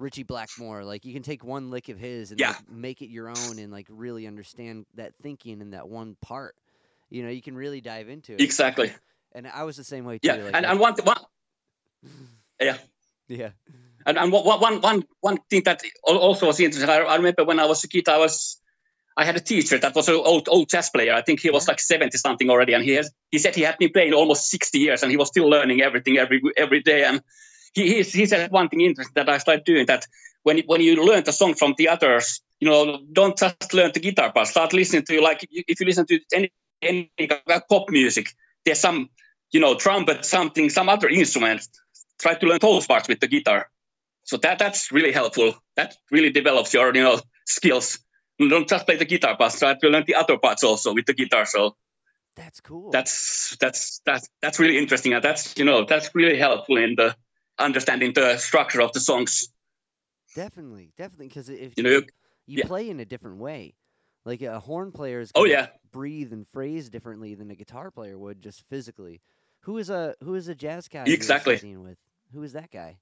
Ritchie 0.00 0.24
Blackmore. 0.24 0.84
Like 0.84 1.04
you 1.04 1.12
can 1.12 1.22
take 1.22 1.44
one 1.44 1.70
lick 1.70 1.88
of 1.88 1.98
his 1.98 2.30
and 2.30 2.40
Yeah. 2.40 2.48
like, 2.48 2.70
make 2.70 3.02
it 3.02 3.10
your 3.10 3.28
own 3.28 3.58
and 3.58 3.70
like 3.70 3.86
really 3.88 4.26
understand 4.26 4.86
that 4.94 5.14
thinking 5.22 5.60
in 5.60 5.70
that 5.70 5.88
one 5.88 6.16
part. 6.20 6.56
You 7.10 7.22
know, 7.22 7.28
you 7.30 7.42
can 7.42 7.54
really 7.56 7.80
dive 7.80 8.08
into 8.08 8.34
it. 8.34 8.40
exactly 8.40 8.92
And 9.32 9.46
I 9.46 9.64
was 9.64 9.76
the 9.76 9.84
same 9.84 10.04
way 10.04 10.18
too. 10.18 10.28
yeah 10.28 10.34
like 10.36 10.54
and, 10.54 10.66
I- 10.66 10.70
and 10.70 10.80
one, 10.80 10.94
one 11.04 11.16
yeah 12.60 12.76
yeah. 13.28 13.50
And, 14.06 14.18
and 14.18 14.32
one, 14.32 14.44
one, 14.60 14.80
one, 14.80 15.04
one 15.20 15.38
thing 15.48 15.62
that 15.66 15.82
also 16.04 16.46
was 16.46 16.58
interesting, 16.58 16.88
I, 16.90 16.96
I 17.00 17.16
remember 17.16 17.44
when 17.44 17.60
I 17.60 17.66
was 17.66 17.84
a 17.84 17.88
kid, 17.88 18.08
I 18.08 18.18
was, 18.18 18.58
I 19.16 19.24
had 19.24 19.36
a 19.36 19.40
teacher 19.40 19.78
that 19.78 19.94
was 19.94 20.08
an 20.08 20.14
old, 20.14 20.48
old 20.48 20.68
jazz 20.68 20.88
player. 20.90 21.12
I 21.12 21.20
think 21.22 21.40
he 21.40 21.50
was 21.50 21.68
like 21.68 21.78
70 21.78 22.16
something 22.16 22.48
already. 22.50 22.72
And 22.72 22.82
he 22.82 22.92
has, 22.92 23.12
he 23.30 23.38
said 23.38 23.54
he 23.54 23.62
had 23.62 23.76
been 23.78 23.92
playing 23.92 24.14
almost 24.14 24.48
60 24.50 24.78
years 24.78 25.02
and 25.02 25.10
he 25.10 25.16
was 25.18 25.28
still 25.28 25.48
learning 25.48 25.82
everything 25.82 26.16
every, 26.18 26.40
every 26.56 26.82
day. 26.82 27.04
And 27.04 27.20
he, 27.72 27.94
he, 27.94 28.02
he 28.02 28.26
said 28.26 28.50
one 28.50 28.68
thing 28.68 28.80
interesting 28.80 29.14
that 29.14 29.28
I 29.28 29.38
started 29.38 29.64
doing 29.64 29.86
that 29.86 30.06
when, 30.42 30.58
you- 30.58 30.64
when 30.66 30.80
you 30.80 31.04
learn 31.04 31.24
the 31.24 31.32
song 31.32 31.54
from 31.54 31.74
the 31.78 31.88
others, 31.88 32.40
you 32.60 32.68
know, 32.68 33.00
don't 33.12 33.36
just 33.38 33.72
learn 33.74 33.90
the 33.94 34.00
guitar 34.00 34.32
part, 34.32 34.46
start 34.48 34.72
listening 34.72 35.04
to 35.04 35.20
like, 35.20 35.46
if 35.50 35.80
you 35.80 35.86
listen 35.86 36.06
to 36.06 36.20
any, 36.32 36.50
any 36.82 37.10
pop 37.68 37.88
music, 37.90 38.28
there's 38.64 38.80
some, 38.80 39.08
you 39.50 39.60
know, 39.60 39.74
trumpet, 39.76 40.24
something, 40.24 40.70
some 40.70 40.88
other 40.88 41.08
instrument. 41.08 41.66
Try 42.18 42.34
to 42.34 42.46
learn 42.46 42.58
those 42.60 42.86
parts 42.86 43.08
with 43.08 43.20
the 43.20 43.28
guitar. 43.28 43.68
So 44.24 44.36
that 44.38 44.58
that's 44.58 44.92
really 44.92 45.12
helpful. 45.12 45.54
That 45.76 45.96
really 46.10 46.30
develops 46.30 46.74
your 46.74 46.94
you 46.94 47.02
know 47.02 47.18
skills. 47.46 47.98
Don't 48.38 48.68
just 48.68 48.86
play 48.86 48.96
the 48.96 49.06
guitar, 49.06 49.36
but 49.38 49.52
try 49.52 49.74
to 49.74 49.88
learn 49.88 50.04
the 50.06 50.14
other 50.16 50.36
parts 50.38 50.62
also 50.62 50.92
with 50.94 51.06
the 51.06 51.14
guitar. 51.14 51.46
So 51.46 51.76
That's 52.36 52.60
cool. 52.60 52.90
that's 52.90 53.56
that's 53.58 54.00
that's 54.04 54.28
that's 54.42 54.58
really 54.60 54.76
interesting, 54.78 55.14
and 55.14 55.24
that's 55.24 55.56
you 55.58 55.64
know 55.64 55.84
that's 55.86 56.14
really 56.14 56.38
helpful 56.38 56.76
in 56.76 56.94
the 56.96 57.16
understanding 57.60 58.12
the 58.14 58.36
structure 58.38 58.80
of 58.82 58.92
the 58.92 59.00
songs. 59.00 59.48
definitely, 60.34 60.92
definitely 60.96 61.28
because 61.28 61.48
if 61.48 61.74
You 61.76 61.82
know, 61.82 61.90
you- 61.90 62.06
you 62.46 62.58
yeah. 62.58 62.66
play 62.66 62.88
in 62.90 63.00
a 63.00 63.04
different 63.04 63.38
way. 63.38 63.74
Like 64.24 64.42
a 64.42 64.60
horn 64.60 64.92
player 64.92 65.20
is 65.20 65.30
Oh, 65.34 65.44
yeah. 65.44 65.68
breathe 65.92 66.32
and 66.32 66.46
phrase 66.52 66.90
differently 66.90 67.34
than 67.34 67.50
a 67.50 67.54
guitar 67.54 67.90
player 67.90 68.18
would 68.18 68.42
just 68.42 68.62
physically. 68.68 69.20
Who 69.60 69.78
is 69.78 69.90
a 69.90 70.14
who 70.22 70.34
is 70.34 70.48
a 70.48 70.54
jazz 70.54 70.88
guy 70.88 71.04
Exactly. 71.06 71.56
with? 71.76 71.98
Who 72.32 72.42
is 72.42 72.52
that 72.52 72.70
guy? 72.70 72.98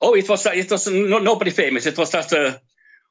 oh, 0.00 0.14
it 0.14 0.28
was 0.28 0.46
it 0.46 0.70
was 0.70 0.86
no, 0.86 1.18
nobody 1.18 1.50
famous. 1.50 1.86
It 1.86 1.98
was 1.98 2.10
just 2.10 2.32
a 2.32 2.60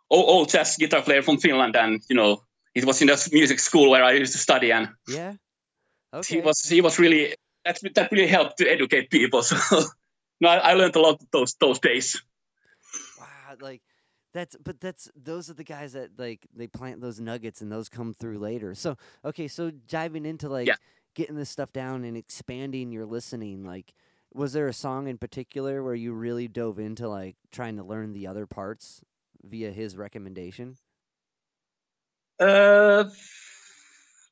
old, 0.09 0.29
old 0.29 0.49
jazz 0.49 0.77
guitar 0.77 1.01
player 1.01 1.21
from 1.21 1.37
Finland, 1.37 1.75
and 1.75 2.01
you 2.09 2.15
know 2.15 2.43
it 2.73 2.85
was 2.85 3.01
in 3.01 3.07
the 3.07 3.29
music 3.33 3.59
school 3.59 3.89
where 3.89 4.03
I 4.03 4.13
used 4.13 4.33
to 4.33 4.39
study, 4.39 4.71
and 4.71 4.89
Yeah. 5.07 5.35
Okay. 6.13 6.35
he 6.35 6.41
was 6.41 6.61
he 6.61 6.81
was 6.81 6.99
really 6.99 7.35
that 7.67 7.95
that 7.95 8.11
really 8.11 8.27
helped 8.27 8.57
to 8.59 8.67
educate 8.69 9.09
people. 9.09 9.41
So 9.43 9.57
no, 10.41 10.49
I, 10.49 10.57
I 10.57 10.73
learned 10.73 10.95
a 10.95 11.01
lot 11.01 11.21
those 11.31 11.55
those 11.55 11.79
days. 11.79 12.21
wow, 13.19 13.55
like 13.59 13.81
that's 14.33 14.55
but 14.63 14.79
that's 14.79 15.09
those 15.15 15.49
are 15.49 15.53
the 15.53 15.63
guys 15.63 15.93
that 15.93 16.11
like 16.17 16.47
they 16.55 16.67
plant 16.67 17.01
those 17.01 17.19
nuggets 17.19 17.61
and 17.61 17.71
those 17.71 17.89
come 17.89 18.13
through 18.13 18.39
later. 18.39 18.75
So 18.75 18.97
okay, 19.25 19.47
so 19.47 19.71
diving 19.71 20.25
into 20.25 20.49
like 20.49 20.67
Yeah. 20.67 20.75
getting 21.15 21.35
this 21.35 21.49
stuff 21.49 21.73
down 21.73 22.03
and 22.03 22.17
expanding 22.17 22.91
your 22.91 23.05
listening, 23.05 23.63
like 23.63 23.93
was 24.33 24.53
there 24.53 24.67
a 24.67 24.73
song 24.73 25.07
in 25.07 25.17
particular 25.17 25.81
where 25.83 25.95
you 25.95 26.13
really 26.13 26.47
dove 26.47 26.79
into 26.79 27.07
like 27.07 27.35
trying 27.51 27.77
to 27.77 27.83
learn 27.83 28.13
the 28.13 28.27
other 28.27 28.45
parts 28.45 29.01
via 29.43 29.71
his 29.71 29.97
recommendation? 29.97 30.77
Uh, 32.39 33.05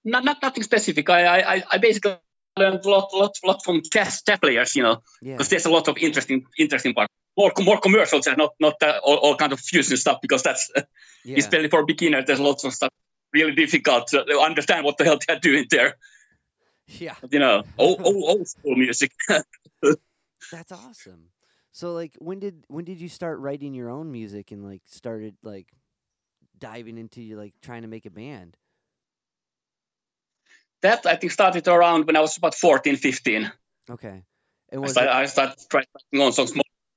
not, 0.03 0.23
not 0.23 0.41
nothing 0.41 0.63
specific. 0.63 1.09
I, 1.09 1.39
I- 1.57 1.63
I 1.71 1.77
basically 1.79 2.17
learned 2.57 2.85
a 2.85 2.89
lot 2.89 3.13
lot 3.13 3.37
lot 3.43 3.63
from 3.63 3.81
jazz, 3.91 4.21
jazz 4.21 4.39
players, 4.39 4.75
you 4.75 4.83
know, 4.83 5.01
Yeah. 5.21 5.33
because 5.33 5.49
there's 5.49 5.65
a 5.65 5.69
lot 5.69 5.87
of 5.87 5.97
interesting 5.97 6.45
interesting 6.57 6.93
parts. 6.93 7.13
More 7.37 7.51
more 7.59 7.79
commercial 7.79 8.19
jazz, 8.19 8.37
not 8.37 8.53
not 8.59 8.75
uh, 8.81 8.99
all, 9.03 9.17
all 9.17 9.35
kind 9.35 9.51
of 9.53 9.59
fusion 9.59 9.97
stuff, 9.97 10.19
because 10.21 10.43
that's 10.43 10.71
uh, 10.75 10.81
Yeah. 11.25 11.37
especially 11.37 11.69
for 11.69 11.85
beginners. 11.85 12.25
There's 12.25 12.39
lots 12.39 12.63
of 12.63 12.73
stuff 12.73 12.91
really 13.33 13.53
difficult 13.55 14.07
to 14.07 14.39
understand 14.39 14.85
what 14.85 14.97
the 14.97 15.03
hell 15.03 15.19
they're 15.27 15.39
doing 15.39 15.65
there. 15.69 15.97
Yeah. 16.87 17.15
You 17.29 17.39
know, 17.39 17.63
old 17.77 18.01
old, 18.01 18.23
old 18.23 18.47
school 18.47 18.75
music. 18.75 19.11
That's 20.51 20.71
awesome. 20.71 21.29
So 21.71 21.91
like 21.93 22.15
when 22.19 22.39
did 22.39 22.63
when 22.67 22.85
did 22.85 23.01
you 23.01 23.09
start 23.09 23.39
writing 23.39 23.73
your 23.73 23.89
own 23.89 24.11
music 24.11 24.51
and 24.51 24.63
like 24.63 24.83
started 24.85 25.35
like 25.43 25.67
diving 26.57 26.97
into 26.97 27.21
like 27.35 27.53
trying 27.61 27.81
to 27.81 27.87
make 27.89 28.05
a 28.05 28.11
band? 28.11 28.55
That 30.81 31.05
I 31.05 31.15
think 31.15 31.31
started 31.31 31.67
around 31.67 32.05
when 32.05 32.15
I 32.15 32.21
was 32.21 32.37
about 32.37 32.55
14, 32.55 32.95
15. 32.95 33.51
Okay. 33.89 34.23
And 34.71 34.83
I 34.83 34.87
started, 34.87 35.09
it, 35.09 35.15
I 35.15 35.25
started 35.25 35.57
writing 35.73 36.21
on 36.21 36.31
songs 36.31 36.53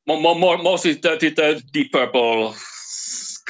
more, 0.07 0.21
more, 0.21 0.35
more 0.35 0.59
mostly 0.59 0.95
the, 0.95 1.17
the, 1.21 1.31
the 1.31 1.63
Deep 1.73 1.93
Purple 1.93 2.55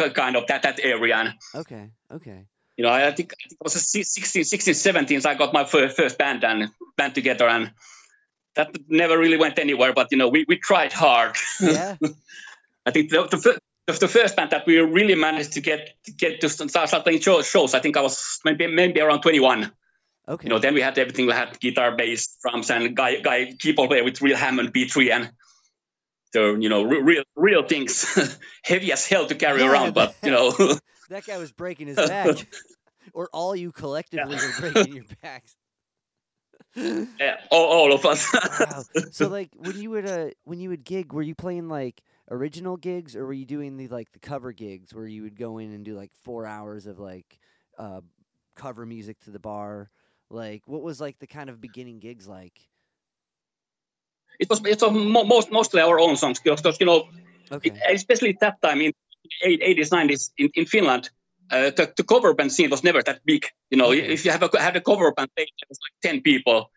kind 0.07 0.37
of 0.37 0.47
that 0.47 0.63
that 0.63 0.79
area. 0.83 1.17
And 1.17 1.35
okay, 1.55 1.91
okay. 2.13 2.47
you 2.77 2.85
know, 2.85 2.91
I 2.91 3.11
think, 3.11 3.33
I 3.33 3.49
think 3.49 3.61
it 3.61 3.65
was 3.65 3.75
a 3.75 3.81
16, 3.81 4.45
16, 4.45 4.75
17. 4.75 5.21
So 5.21 5.31
I 5.31 5.35
got 5.35 5.53
my 5.53 5.65
first, 5.65 5.97
first 5.97 6.19
band 6.19 6.45
and 6.45 6.71
band 6.97 7.15
together, 7.15 7.49
and 7.49 7.73
that 8.55 8.77
never 8.89 9.19
really 9.19 9.37
went 9.37 9.59
anywhere. 9.59 9.93
But 9.93 10.09
you 10.11 10.19
know, 10.19 10.29
we, 10.29 10.45
we 10.49 10.59
tried 10.59 10.93
hard. 10.93 11.37
Yeah. 11.61 11.97
I 12.87 12.91
think 12.91 13.11
the, 13.11 13.27
the, 13.87 13.97
the, 13.99 14.09
first 14.09 14.37
band 14.37 14.51
that 14.53 14.67
we 14.67 14.79
really 14.79 15.15
managed 15.15 15.53
to 15.55 15.61
get 15.61 15.95
to 16.05 16.13
get 16.13 16.41
to 16.41 16.49
start, 16.49 16.89
start 16.89 17.05
playing 17.05 17.21
shows, 17.21 17.47
shows. 17.47 17.75
I 17.75 17.81
think 17.81 17.97
I 17.97 18.03
was 18.03 18.41
maybe 18.45 18.67
maybe 18.67 19.01
around 19.01 19.21
21. 19.21 19.71
Okay. 20.29 20.47
You 20.47 20.51
know, 20.51 20.59
then 20.59 20.75
we 20.75 20.83
had 20.83 20.99
everything. 20.99 21.27
We 21.27 21.33
had 21.33 21.59
guitar, 21.59 21.97
bass, 21.97 22.37
drums, 22.43 22.71
and 22.71 22.95
guy 22.95 23.21
guy 23.21 23.55
keyboard 23.59 23.89
player 23.89 24.05
with 24.05 24.21
real 24.21 24.37
Hammond 24.37 24.73
B3, 24.73 25.11
and 25.11 25.33
they're 26.33 26.59
you 26.61 26.69
know 26.69 26.83
re- 26.83 27.01
real 27.01 27.25
real 27.35 27.67
things, 27.67 28.05
heavy 28.65 28.93
as 28.93 29.07
hell 29.07 29.27
to 29.27 29.35
carry 29.35 29.61
Yeah, 29.61 29.71
around. 29.71 29.95
But 29.95 30.15
you 30.23 30.31
know, 30.31 30.53
That 31.09 31.25
guy 31.27 31.39
was 31.39 31.51
breaking 31.53 31.87
his 31.87 31.97
back, 31.97 32.47
or 33.15 33.29
all 33.33 33.57
you 33.57 33.73
collectively 33.73 34.37
were 34.37 34.61
breaking 34.61 34.93
your 34.95 35.05
backs. 35.23 35.57
yeah, 36.77 37.37
all, 37.51 37.65
all 37.65 37.93
of 37.93 38.05
us. 38.05 38.27
wow. 38.35 38.85
So 39.11 39.29
like 39.29 39.49
when 39.57 39.77
you 39.81 39.91
would 39.91 40.07
uh 40.07 40.31
when 40.45 40.61
you 40.61 40.69
would 40.69 40.85
gig, 40.85 41.13
were 41.13 41.23
you 41.23 41.35
playing 41.35 41.69
like 41.69 42.03
original 42.31 42.77
gigs 42.77 43.17
or 43.17 43.25
were 43.27 43.33
you 43.33 43.47
doing 43.47 43.77
the 43.77 43.89
like 43.89 44.13
the 44.13 44.19
cover 44.19 44.53
gigs 44.53 44.95
where 44.95 45.07
you 45.07 45.23
would 45.23 45.39
go 45.39 45.59
in 45.59 45.73
and 45.73 45.85
do 45.85 45.97
like 45.97 46.13
four 46.23 46.47
hours 46.47 46.87
of 46.87 46.99
like 46.99 47.39
uh 47.79 48.01
cover 48.57 48.85
music 48.85 49.19
to 49.21 49.31
the 49.31 49.39
bar? 49.39 49.91
Like 50.31 50.63
what 50.67 50.83
was 50.83 51.01
like 51.01 51.19
the 51.19 51.27
kind 51.27 51.51
of 51.51 51.61
beginning 51.61 52.01
gigs 52.01 52.29
like? 52.29 52.69
it 54.39 54.49
was 54.49 54.65
it 54.65 54.81
was 54.81 54.93
mo- 54.93 55.25
most 55.25 55.51
mostly 55.51 55.81
our 55.81 55.99
own 55.99 56.17
songs 56.17 56.41
because 56.41 56.81
you 56.81 56.87
know 56.87 57.09
Okay. 57.51 57.73
especially 57.93 58.31
at 58.31 58.41
that 58.41 58.63
time 58.63 58.81
in 58.81 58.93
80s 59.45 59.91
90s 59.91 60.31
in, 60.37 60.51
in 60.55 60.67
finland 60.67 61.11
uh, 61.51 61.71
the, 61.71 61.93
the 61.97 62.05
cover 62.05 62.35
band 62.35 62.53
scene 62.53 62.71
was 62.71 62.85
never 62.85 63.03
that 63.03 63.21
big 63.25 63.47
you 63.71 63.79
know 63.79 63.93
Okay. 63.93 64.13
if 64.13 64.25
you 64.25 64.31
have 64.31 64.43
a 64.43 64.61
had 64.61 64.77
a 64.77 64.81
cover 64.81 65.13
band 65.13 65.31
it 65.37 65.49
was 65.69 65.79
like 65.85 66.13
10 66.13 66.23
people 66.23 66.71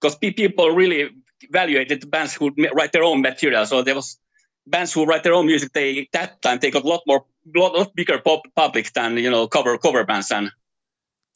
because 0.00 0.16
people 0.16 0.70
really 0.70 1.10
evaluated 1.42 2.00
the 2.00 2.06
bands 2.06 2.34
who 2.34 2.50
write 2.74 2.92
their 2.92 3.04
own 3.04 3.20
material 3.20 3.66
so 3.66 3.82
there 3.82 3.94
was 3.94 4.18
bands 4.66 4.92
who 4.92 5.04
write 5.04 5.22
their 5.22 5.34
own 5.34 5.46
music 5.46 5.72
they 5.72 6.08
that 6.12 6.40
time 6.42 6.58
they 6.60 6.70
got 6.70 6.84
a 6.84 6.88
lot 6.88 7.02
more 7.06 7.24
lot, 7.54 7.74
lot 7.74 7.94
bigger 7.94 8.18
pop, 8.18 8.42
public 8.54 8.92
than 8.92 9.16
you 9.18 9.30
know 9.30 9.46
cover 9.46 9.78
cover 9.78 10.04
bands 10.04 10.30
and 10.30 10.50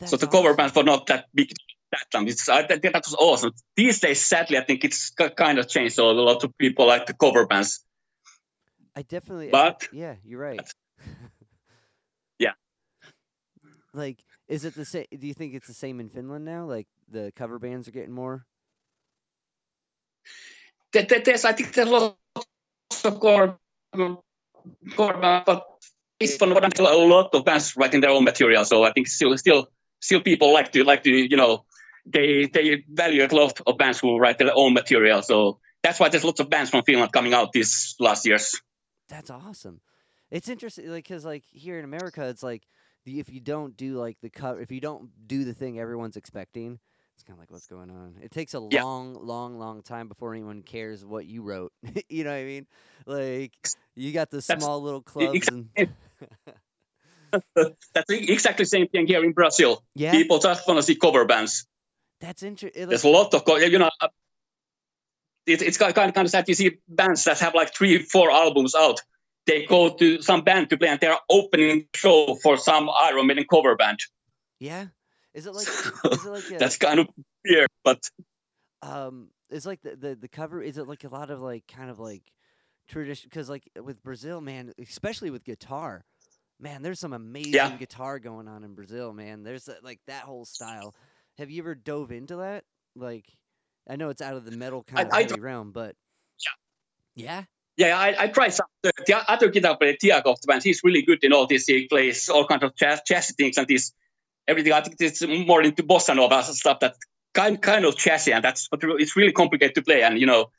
so 0.05 0.17
That's 0.17 0.21
the 0.23 0.27
cover 0.29 0.49
awesome. 0.49 0.57
bands 0.57 0.75
were 0.75 0.83
not 0.83 1.07
that 1.07 1.27
big 1.35 1.53
that 1.93 2.07
time. 2.11 2.27
It's, 2.29 2.49
I 2.49 2.63
think 2.67 2.83
that 2.83 2.95
was 3.05 3.15
awesome. 3.15 3.53
These 3.77 4.01
days, 4.01 4.25
sadly, 4.25 4.57
I 4.57 4.65
think 4.65 4.85
it's 4.85 5.11
kind 5.11 5.59
of 5.59 5.69
changed. 5.69 5.95
So 5.95 6.11
a 6.11 6.13
lot 6.13 6.43
of 6.45 6.57
people 6.57 6.87
like 6.87 7.07
the 7.07 7.15
cover 7.15 7.47
bands. 7.47 7.85
I 8.97 9.03
definitely. 9.03 9.49
But- 9.51 9.89
yeah, 9.93 10.17
you're 10.25 10.41
right. 10.41 10.61
Yeah. 12.39 12.53
Like, 13.93 14.25
is 14.49 14.65
it 14.65 14.75
the 14.75 14.85
same? 14.87 15.05
Do 15.19 15.27
you 15.27 15.35
think 15.35 15.53
it's 15.55 15.67
the 15.67 15.75
same 15.75 16.01
in 16.01 16.09
Finland 16.09 16.45
now? 16.45 16.65
Like 16.65 16.87
the 17.11 17.33
cover 17.37 17.59
bands 17.59 17.87
are 17.89 17.91
getting 17.93 18.13
more. 18.15 18.47
There- 20.93 21.05
there- 21.05 21.21
There's, 21.21 21.45
I 21.45 21.53
think, 21.53 21.73
there's 21.73 21.89
a 21.89 21.91
lot 21.91 22.17
of 22.37 23.21
cover, 23.21 23.59
cover 24.97 25.21
bands, 25.21 25.45
but 25.47 25.67
it's 26.19 26.41
one 26.41 26.55
what 26.55 26.79
a 26.79 26.83
lot 26.83 27.35
of 27.35 27.45
bands 27.45 27.77
writing 27.77 28.01
their 28.01 28.11
own 28.11 28.25
material. 28.25 28.65
So 28.65 28.83
I 28.85 28.93
think 28.93 29.07
still, 29.09 29.37
still, 29.39 29.69
still 30.01 30.21
people 30.21 30.53
like 30.53 30.73
to 30.73 30.85
like 30.85 31.03
to 31.05 31.11
you 31.11 31.37
know 31.37 31.65
they 32.07 32.47
they 32.47 32.85
value 32.89 33.25
a 33.25 33.29
lot 33.35 33.61
of 33.67 33.79
bands 33.79 34.01
who 34.01 34.19
write 34.19 34.39
their 34.39 34.51
own 34.55 34.73
material. 34.75 35.23
So 35.23 35.59
that's 35.83 36.01
why 36.01 36.09
there's 36.09 36.25
lots 36.25 36.41
of 36.41 36.51
bands 36.51 36.71
from 36.71 36.83
Finland 36.85 37.13
coming 37.13 37.35
out 37.35 37.53
these 37.53 37.95
last 38.01 38.27
years. 38.27 38.61
That's 39.09 39.31
awesome. 39.31 39.81
It's 40.31 40.49
interesting, 40.49 40.89
like, 40.89 41.07
cause 41.09 41.25
like 41.25 41.45
here 41.51 41.79
in 41.79 41.85
America, 41.85 42.27
it's 42.29 42.43
like 42.43 42.63
the, 43.05 43.19
if 43.19 43.29
you 43.31 43.41
don't 43.41 43.77
do 43.77 43.99
like 43.99 44.17
the 44.23 44.31
cover, 44.31 44.61
if 44.61 44.71
you 44.71 44.81
don't 44.81 45.11
do 45.27 45.45
the 45.45 45.55
thing 45.55 45.79
everyone's 45.81 46.17
expecting, 46.17 46.79
it's 47.15 47.25
kind 47.25 47.37
of 47.37 47.41
like 47.41 47.51
what's 47.51 47.67
going 47.67 47.91
on. 47.91 48.15
It 48.23 48.31
takes 48.31 48.55
a 48.55 48.67
Yeah. 48.71 48.85
long, 48.85 49.15
long, 49.15 49.59
long 49.59 49.83
time 49.83 50.07
before 50.09 50.33
anyone 50.35 50.63
cares 50.63 51.05
what 51.05 51.27
you 51.27 51.43
wrote. 51.43 51.73
you 52.09 52.25
know 52.25 52.31
what 52.31 52.37
I 52.37 52.45
mean? 52.45 52.67
Like 53.07 53.53
you 53.97 54.13
got 54.13 54.31
the 54.31 54.39
That's- 54.39 54.63
small 54.63 54.81
little 54.83 55.03
clubs 55.03 55.35
exactly. 55.37 55.67
and 55.77 55.89
That's 57.55 58.11
exactly 58.11 58.65
the 58.65 58.69
same 58.69 58.89
thing 58.89 59.07
here 59.07 59.25
in 59.25 59.33
Brazil. 59.33 59.83
yeah, 59.95 60.13
People 60.13 60.39
just 60.39 60.67
want 60.67 60.79
to 60.79 60.83
see 60.83 60.97
cover 60.97 61.25
bands. 61.25 61.67
that's 62.21 62.43
interesting. 62.43 62.89
There's 62.89 63.05
a 63.05 63.09
lot 63.09 63.33
of, 63.35 63.43
you 63.63 63.79
know, 63.79 63.91
uh, 64.01 64.09
it, 65.47 65.63
it's 65.63 65.79
kind 65.79 65.91
of, 65.91 66.15
kind 66.15 66.27
of 66.27 66.31
sad. 66.31 66.49
You 66.49 66.55
see 66.55 66.79
bands 66.89 67.25
that 67.25 67.39
have 67.41 67.55
like 67.55 67.75
three, 67.75 67.99
four 68.03 68.31
albums 68.31 68.75
out. 68.75 69.01
They 69.47 69.65
go 69.65 69.91
to 69.91 70.21
some 70.23 70.43
band 70.43 70.71
to 70.71 70.77
play 70.77 70.89
and 70.89 71.01
they're 71.01 71.17
opening 71.29 71.87
show 71.95 72.37
for 72.43 72.57
some 72.59 72.91
Iron 72.91 73.27
Maiden 73.27 73.47
cover 73.51 73.75
band. 73.75 74.01
Yeah. 74.59 74.87
Is 75.33 75.47
it 75.47 75.55
like 75.55 75.67
is 76.13 76.27
it 76.27 76.31
like 76.31 76.51
a, 76.51 76.59
That's 76.59 76.77
kind 76.77 77.01
of 77.01 77.09
weird, 77.45 77.69
but 77.85 78.01
um 78.83 79.29
is 79.51 79.67
like 79.67 79.81
the, 79.83 79.97
the 79.97 80.15
the 80.15 80.29
cover 80.29 80.63
is 80.63 80.79
it 80.79 80.87
like 80.87 81.05
a 81.05 81.09
lot 81.09 81.31
of 81.31 81.41
like 81.41 81.67
kind 81.67 81.91
of 81.91 81.99
like 81.99 82.23
tradition 82.89 83.29
because 83.31 83.49
like 83.49 83.69
with 83.83 84.03
Brazil 84.03 84.41
man 84.41 84.73
especially 84.79 85.31
with 85.31 85.45
guitar 85.45 86.05
man 86.61 86.83
there's 86.83 87.01
some 87.01 87.13
amazing 87.13 87.77
guitar 87.79 88.19
going 88.19 88.49
on 88.49 88.65
in 88.65 88.75
Brazil 88.75 89.13
man 89.13 89.43
there's 89.43 89.65
that, 89.65 89.85
like 89.85 90.01
that 90.07 90.25
whole 90.25 90.45
style 90.45 90.95
have 91.39 91.51
you 91.51 91.63
ever 91.63 91.75
dove 91.75 92.13
into 92.13 92.37
that 92.37 92.65
like 92.95 93.27
I 93.89 93.97
know 93.97 94.11
it's 94.11 94.23
out 94.23 94.35
of 94.35 94.45
the 94.45 94.57
metal 94.57 94.83
kind 94.83 95.09
of 95.09 95.13
I 95.13 95.27
realm 95.39 95.73
but 95.73 95.97
yeah 97.15 97.45
yeah, 97.81 97.99
I, 97.99 98.25
I 98.25 98.27
tried 98.29 98.53
some. 98.53 98.67
The, 98.83 98.93
the 99.07 99.31
other 99.33 99.49
guitar 99.49 99.75
player, 99.75 99.95
Tiago 99.99 100.33
of 100.33 100.41
the 100.43 100.49
band, 100.49 100.63
he's 100.63 100.85
really 100.85 101.01
good 101.01 101.25
in 101.25 101.33
all 101.33 101.47
this. 101.47 101.65
He 101.65 101.87
plays 101.87 102.29
all 102.29 102.47
kinds 102.47 102.63
of 102.63 102.77
jazz, 102.77 103.33
things 103.33 103.57
and 103.57 103.67
this 103.67 103.93
everything. 104.47 104.75
I 104.75 104.83
think 104.83 104.97
it's 105.01 105.23
more 105.23 105.63
into 105.63 105.83
bossa 105.83 106.15
nova 106.15 106.43
stuff 106.43 106.81
that 106.81 106.97
kind 107.33 107.61
kind 107.61 107.87
of 107.87 107.95
jazzy, 107.95 108.35
and 108.35 108.45
that's 108.45 108.67
what 108.71 108.83
it's 109.01 109.17
really 109.17 109.33
complicated 109.33 109.77
to 109.77 109.83
play. 109.83 110.03
And 110.03 110.19
you 110.19 110.27
know, 110.27 110.51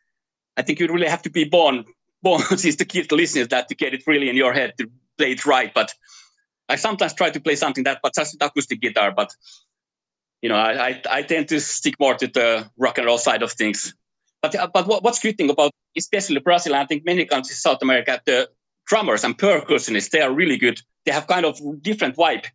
I 0.58 0.64
think 0.64 0.80
you 0.80 0.88
really 0.88 1.10
have 1.10 1.22
to 1.22 1.30
be 1.30 1.44
born 1.44 1.86
born 2.24 2.42
is 2.52 2.78
the 2.78 2.86
key 2.86 3.04
to 3.04 3.16
listening 3.16 3.46
to 3.46 3.50
that 3.50 3.70
to 3.70 3.76
get 3.76 3.94
it 3.94 4.04
really 4.08 4.28
in 4.28 4.36
your 4.36 4.54
head 4.54 4.74
to 4.80 4.90
play 5.18 5.32
it 5.32 5.46
right. 5.46 5.74
But 5.74 5.94
I 6.70 6.76
sometimes 6.76 7.14
try 7.14 7.30
to 7.30 7.40
play 7.40 7.56
something 7.56 7.84
that, 7.86 8.00
but 8.02 8.14
just 8.14 8.42
acoustic 8.42 8.82
guitar. 8.82 9.12
But 9.12 9.36
you 10.42 10.50
know, 10.50 10.56
I, 10.56 10.88
I 10.88 11.02
I 11.10 11.22
tend 11.24 11.50
to 11.50 11.60
stick 11.60 12.00
more 12.00 12.16
to 12.16 12.28
the 12.28 12.70
rock 12.78 12.98
and 12.98 13.08
roll 13.08 13.18
side 13.18 13.44
of 13.44 13.52
things. 13.52 13.94
But 14.42 14.56
uh, 14.56 14.70
but 14.74 14.88
what, 14.88 15.04
what's 15.04 15.20
good 15.20 15.38
thing 15.38 15.50
about 15.50 15.72
especially 15.98 16.40
Brazil, 16.40 16.76
I 16.76 16.86
think 16.86 17.06
many 17.06 17.26
countries 17.26 17.52
in 17.52 17.58
South 17.58 17.82
America, 17.82 18.22
the 18.26 18.50
drummers 18.86 19.24
and 19.24 19.38
percussionists, 19.38 20.10
they 20.10 20.22
are 20.22 20.32
really 20.32 20.58
good. 20.58 20.82
They 21.06 21.12
have 21.12 21.28
kind 21.28 21.46
of 21.46 21.60
different 21.82 22.16
vibe, 22.16 22.46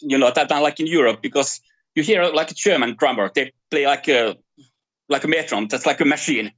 you 0.00 0.18
know, 0.18 0.30
that 0.30 0.50
like 0.50 0.80
in 0.80 0.86
Europe 0.86 1.20
because 1.22 1.60
you 1.94 2.02
hear 2.02 2.24
like 2.24 2.50
a 2.50 2.54
German 2.54 2.96
drummer, 2.96 3.30
they 3.34 3.52
play 3.70 3.86
like 3.86 4.08
a 4.08 4.36
like 5.08 5.24
a 5.24 5.28
metronome, 5.28 5.68
that's 5.68 5.86
like 5.86 6.00
a 6.00 6.04
machine. 6.04 6.52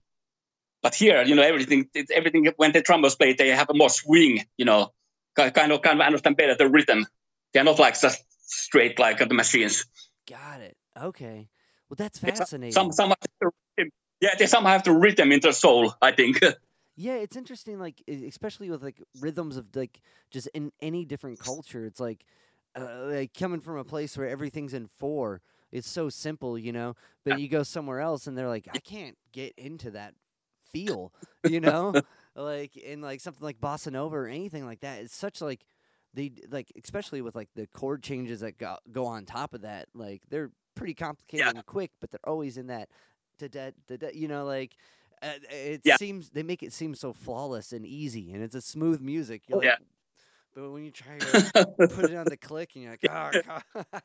But 0.83 0.95
here, 0.95 1.23
you 1.23 1.35
know, 1.35 1.42
everything 1.42 1.88
it- 1.95 2.11
everything 2.11 2.53
when 2.57 2.73
the 2.73 2.83
drummers 2.83 3.14
play, 3.14 3.33
they 3.35 3.49
have 3.49 3.71
a 3.71 3.75
more 3.75 3.90
swing, 3.90 4.45
you 4.57 4.64
know, 4.64 4.92
kind 5.35 5.73
of 5.73 5.81
kind 5.83 6.01
of 6.01 6.07
understand 6.07 6.37
better 6.37 6.55
the 6.57 6.68
rhythm. 6.68 7.07
They're 7.53 7.64
not 7.64 7.79
like 7.79 7.99
just 8.01 8.23
straight 8.47 8.99
like 8.99 9.18
the 9.18 9.35
machines. 9.35 9.87
got 10.29 10.61
it 10.61 10.77
okay 10.97 11.49
well 11.88 11.97
that's 11.97 12.18
fascinating 12.18 12.73
Some 12.73 12.92
some 12.92 13.09
have 13.09 13.18
the 13.40 13.51
rhythm- 13.77 13.92
yeah, 14.21 14.35
they 14.38 14.47
somehow 14.47 14.71
have 14.71 14.85
the 14.85 14.92
rhythm 14.92 15.33
in 15.33 15.40
their 15.40 15.53
soul. 15.53 15.95
I 16.03 16.12
think. 16.12 16.40
Yeah, 16.95 17.14
it's 17.14 17.37
interesting, 17.37 17.79
like 17.81 18.03
especially 18.07 18.68
with 18.68 18.83
like 18.83 19.01
rhythms 19.18 19.57
of 19.57 19.64
like 19.75 20.03
just 20.31 20.47
in 20.53 20.73
any 20.83 21.07
different 21.07 21.38
culture. 21.40 21.87
It's 21.87 21.99
like 21.99 22.23
uh, 22.77 23.07
like 23.07 23.33
coming 23.33 23.61
from 23.61 23.79
a 23.79 23.85
place 23.85 24.14
where 24.16 24.29
everything's 24.29 24.75
in 24.75 24.88
four. 24.99 25.40
It's 25.73 25.88
so 25.88 26.11
simple, 26.11 26.59
you 26.59 26.71
know. 26.71 26.95
But 27.25 27.40
you 27.40 27.49
go 27.49 27.62
somewhere 27.62 28.01
else, 28.01 28.27
and 28.27 28.37
they're 28.37 28.49
like, 28.49 28.68
I 28.75 28.79
can't 28.79 29.16
get 29.33 29.55
into 29.57 29.92
that 29.92 30.12
feel, 30.72 31.12
you 31.44 31.61
know. 31.61 31.96
like 32.35 32.76
in 32.76 33.00
like 33.02 33.20
something 33.20 33.44
like 33.44 33.61
bossa 33.61 33.92
nova 33.92 34.16
or 34.16 34.26
anything 34.26 34.64
like 34.64 34.80
that. 34.80 35.00
It's 35.02 35.14
such 35.14 35.40
like 35.42 35.64
they 36.14 36.32
like 36.50 36.72
especially 36.82 37.20
with 37.22 37.35
like 37.35 37.48
the 37.54 37.66
chord 37.66 38.02
changes 38.02 38.40
that 38.40 38.58
go, 38.58 38.76
go 38.90 39.06
on 39.06 39.24
top 39.26 39.54
of 39.54 39.62
that. 39.62 39.88
Like 39.94 40.22
they're 40.30 40.50
pretty 40.74 40.94
complicated 40.94 41.54
and 41.54 41.66
quick, 41.66 41.90
but 42.00 42.11
they're 42.11 42.20
always 42.28 42.56
in 42.56 42.68
that 42.68 42.88
da 43.38 43.48
da. 43.48 43.70
You 44.14 44.28
know, 44.28 44.44
like 44.46 44.76
uh, 45.22 45.32
it 45.50 45.82
Yeah. 45.85 45.96
seems 45.96 46.30
they 46.30 46.42
make 46.42 46.62
it 46.62 46.72
seem 46.72 46.94
so 46.94 47.12
flawless 47.12 47.72
and 47.72 47.87
easy, 47.87 48.32
and 48.32 48.42
it's 48.42 48.54
a 48.54 48.61
smooth 48.62 49.00
music. 49.00 49.42
You're 49.48 49.58
Oh, 49.58 49.61
like, 49.61 49.66
yeah. 49.68 49.76
but 50.54 50.70
when 50.70 50.85
you 50.85 50.90
try 50.90 51.18
to 51.18 51.66
put 51.90 52.11
it 52.11 52.16
on 52.16 52.24
the 52.26 52.37
click, 52.37 52.70
and 52.74 52.85
you're 52.85 52.92
like, 52.92 53.04
oh, 53.11 53.30
God." 53.74 53.85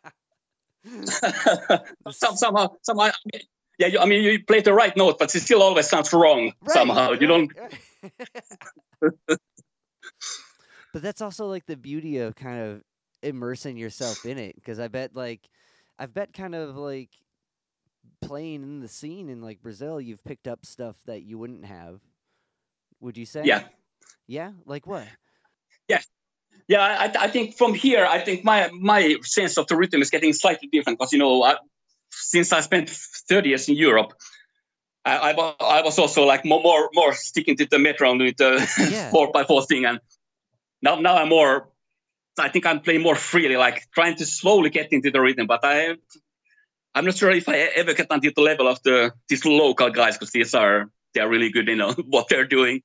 Some, 2.12 2.36
somehow, 2.38 2.76
somehow, 2.82 3.12
yeah. 3.78 3.88
You, 3.88 4.00
I 4.00 4.06
mean, 4.06 4.24
you 4.24 4.44
play 4.44 4.62
the 4.62 4.74
right 4.74 4.96
note, 4.96 5.20
but 5.20 5.34
it 5.34 5.40
still 5.40 5.62
always 5.62 5.88
sounds 5.88 6.14
wrong 6.14 6.54
Right, 6.62 6.74
somehow. 6.74 7.12
You 7.12 7.28
don't. 7.28 7.52
but 9.02 9.40
that's 10.94 11.22
also 11.22 11.48
like 11.48 11.66
the 11.66 11.78
beauty 11.78 12.20
of 12.20 12.36
kind 12.36 12.62
of 12.62 12.82
immersing 13.22 13.78
yourself 13.78 14.26
in 14.26 14.38
it, 14.38 14.56
because 14.56 14.80
I 14.80 14.88
bet 14.88 15.16
like 15.16 15.42
I've 16.00 16.14
bet 16.14 16.34
kind 16.34 16.56
of 16.56 16.78
like 16.78 17.10
playing 18.22 18.64
in 18.64 18.80
the 18.80 18.88
scene 18.88 19.30
in 19.30 19.42
like 19.42 19.62
Brazil, 19.62 20.02
you've 20.02 20.24
picked 20.24 20.48
up 20.48 20.66
stuff 20.66 20.96
that 21.06 21.24
you 21.24 21.38
wouldn't 21.38 21.66
have. 21.66 22.00
Would 23.00 23.18
you 23.18 23.26
say? 23.26 23.44
Yeah, 23.46 23.64
Yeah. 24.28 24.52
Like 24.66 24.88
what? 24.88 25.08
Yes. 25.88 26.08
Yeah. 26.68 26.82
I, 26.82 27.26
I 27.26 27.28
think 27.28 27.58
from 27.58 27.74
here, 27.74 28.06
I 28.06 28.20
think 28.20 28.44
my 28.44 28.70
my 28.72 29.18
sense 29.24 29.58
of 29.58 29.68
the 29.68 29.76
rhythm 29.76 30.02
is 30.02 30.10
getting 30.10 30.34
slightly 30.34 30.70
different 30.72 31.00
because 31.00 31.14
you 31.14 31.20
know, 31.20 31.44
I, 31.44 31.58
since 32.10 32.52
I 32.52 32.62
spent 32.62 32.90
30 32.90 33.50
years 33.50 33.70
in 33.70 33.76
Europe. 33.76 34.14
I, 35.06 35.32
I, 35.32 35.56
I 35.62 35.82
was 35.84 36.00
also 36.00 36.26
like 36.26 36.44
more, 36.44 36.62
more 36.62 36.90
more 36.94 37.14
sticking 37.14 37.56
to 37.58 37.66
the 37.66 37.80
metronome 37.80 38.20
with 38.20 38.38
the 38.38 38.68
Yeah. 38.92 39.12
four 39.12 39.32
by 39.32 39.46
four 39.46 39.66
thing, 39.66 39.86
and 39.86 40.00
now 40.82 41.00
now 41.00 41.18
I'm 41.18 41.30
more. 41.30 41.70
I 42.40 42.50
think 42.50 42.66
I'm 42.66 42.82
playing 42.82 43.02
more 43.02 43.16
freely, 43.16 43.56
like 43.56 43.88
trying 43.96 44.16
to 44.18 44.26
slowly 44.26 44.70
get 44.70 44.92
into 44.92 45.10
the 45.10 45.22
rhythm. 45.22 45.48
But 45.48 45.62
I, 45.64 45.96
I'm 46.94 47.06
not 47.06 47.16
sure 47.16 47.32
if 47.32 47.48
I 47.48 47.58
ever 47.58 47.94
get 47.94 48.08
until 48.10 48.32
the 48.36 48.42
level 48.42 48.68
of 48.68 48.82
the 48.84 49.14
these 49.30 49.46
local 49.46 49.90
guys 49.92 50.18
because 50.18 50.32
these 50.32 50.54
are 50.54 50.92
they're 51.14 51.30
really 51.30 51.52
good, 51.52 51.68
you 51.68 51.76
know, 51.76 51.94
what 52.08 52.28
they're 52.30 52.46
doing. 52.46 52.82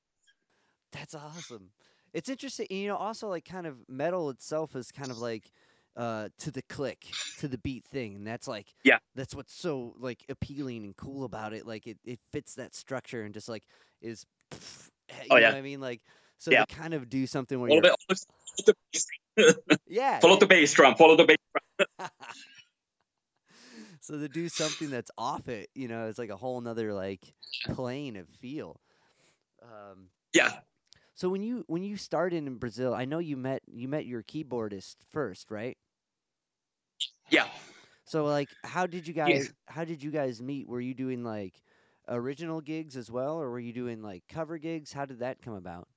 That's 0.91 1.15
awesome. 1.15 1.71
It's 2.13 2.29
interesting, 2.29 2.67
you 2.69 2.87
know. 2.87 2.95
Also, 2.95 3.27
like, 3.27 3.45
kind 3.45 3.65
of 3.65 3.77
metal 3.89 4.29
itself 4.29 4.75
is 4.75 4.91
kind 4.91 5.11
of 5.11 5.17
like 5.17 5.51
uh 5.95 6.29
to 6.39 6.51
the 6.51 6.61
click, 6.63 7.17
to 7.37 7.47
the 7.47 7.57
beat 7.57 7.85
thing, 7.85 8.15
and 8.15 8.25
that's 8.27 8.47
like, 8.47 8.73
Yeah. 8.83 8.97
that's 9.15 9.35
what's 9.35 9.53
so 9.53 9.95
like 9.99 10.23
appealing 10.29 10.83
and 10.83 10.95
cool 10.95 11.23
about 11.23 11.53
it. 11.53 11.65
Like, 11.65 11.87
it 11.87 11.97
it 12.05 12.19
fits 12.31 12.55
that 12.55 12.75
structure 12.75 13.23
and 13.23 13.33
just 13.33 13.49
like 13.49 13.63
is, 14.01 14.25
you 14.51 14.57
Oh, 15.29 15.35
know 15.35 15.41
yeah. 15.41 15.49
what 15.49 15.57
I 15.57 15.61
mean? 15.61 15.79
Like, 15.81 16.01
so 16.37 16.51
Yeah. 16.51 16.65
to 16.65 16.75
kind 16.75 16.93
of 16.93 17.09
do 17.09 17.25
something 17.27 17.59
where 17.59 17.69
Follow 17.69 17.81
you're, 17.83 17.95
the, 18.07 18.15
follow 18.57 18.65
the 18.65 18.75
bass, 18.91 19.77
yeah, 19.87 20.19
follow 20.19 20.37
the 20.37 20.47
bass 20.47 20.73
drum, 20.73 20.95
follow 20.95 21.15
the 21.15 21.25
bass. 21.25 21.37
Drum. 21.99 22.09
so 24.01 24.17
to 24.19 24.27
do 24.27 24.49
something 24.49 24.89
that's 24.89 25.11
off 25.17 25.47
it, 25.47 25.69
you 25.75 25.87
know, 25.87 26.07
it's 26.07 26.19
like 26.19 26.29
a 26.29 26.35
whole 26.37 26.59
nother 26.61 26.93
like 26.93 27.33
plane 27.73 28.15
of 28.17 28.27
feel. 28.41 28.79
Um, 29.61 30.09
Yeah, 30.33 30.59
so 31.15 31.29
when 31.29 31.41
you 31.43 31.63
when 31.67 31.83
you 31.83 31.95
started 31.95 32.37
in 32.37 32.57
Brazil, 32.57 32.93
I 32.93 33.05
know 33.05 33.19
you 33.19 33.37
met 33.37 33.61
you 33.71 33.87
met 33.87 34.05
your 34.05 34.23
keyboardist 34.23 34.95
first, 35.11 35.51
right? 35.51 35.77
Yeah. 37.33 37.47
So 38.05 38.25
like, 38.25 38.49
how 38.63 38.85
did 38.85 39.07
you 39.07 39.13
guys 39.13 39.51
how 39.65 39.83
did 39.85 40.03
you 40.03 40.11
guys 40.11 40.41
meet? 40.41 40.67
Were 40.67 40.81
you 40.81 40.93
doing 40.93 41.23
like 41.23 41.53
original 42.07 42.61
gigs 42.61 42.95
as 42.97 43.09
well, 43.09 43.35
or 43.41 43.49
were 43.49 43.59
you 43.59 43.73
doing 43.73 44.01
like 44.01 44.23
cover 44.29 44.57
gigs? 44.57 44.93
How 44.93 45.05
did 45.05 45.19
that 45.19 45.41
come 45.41 45.53
about? 45.55 45.87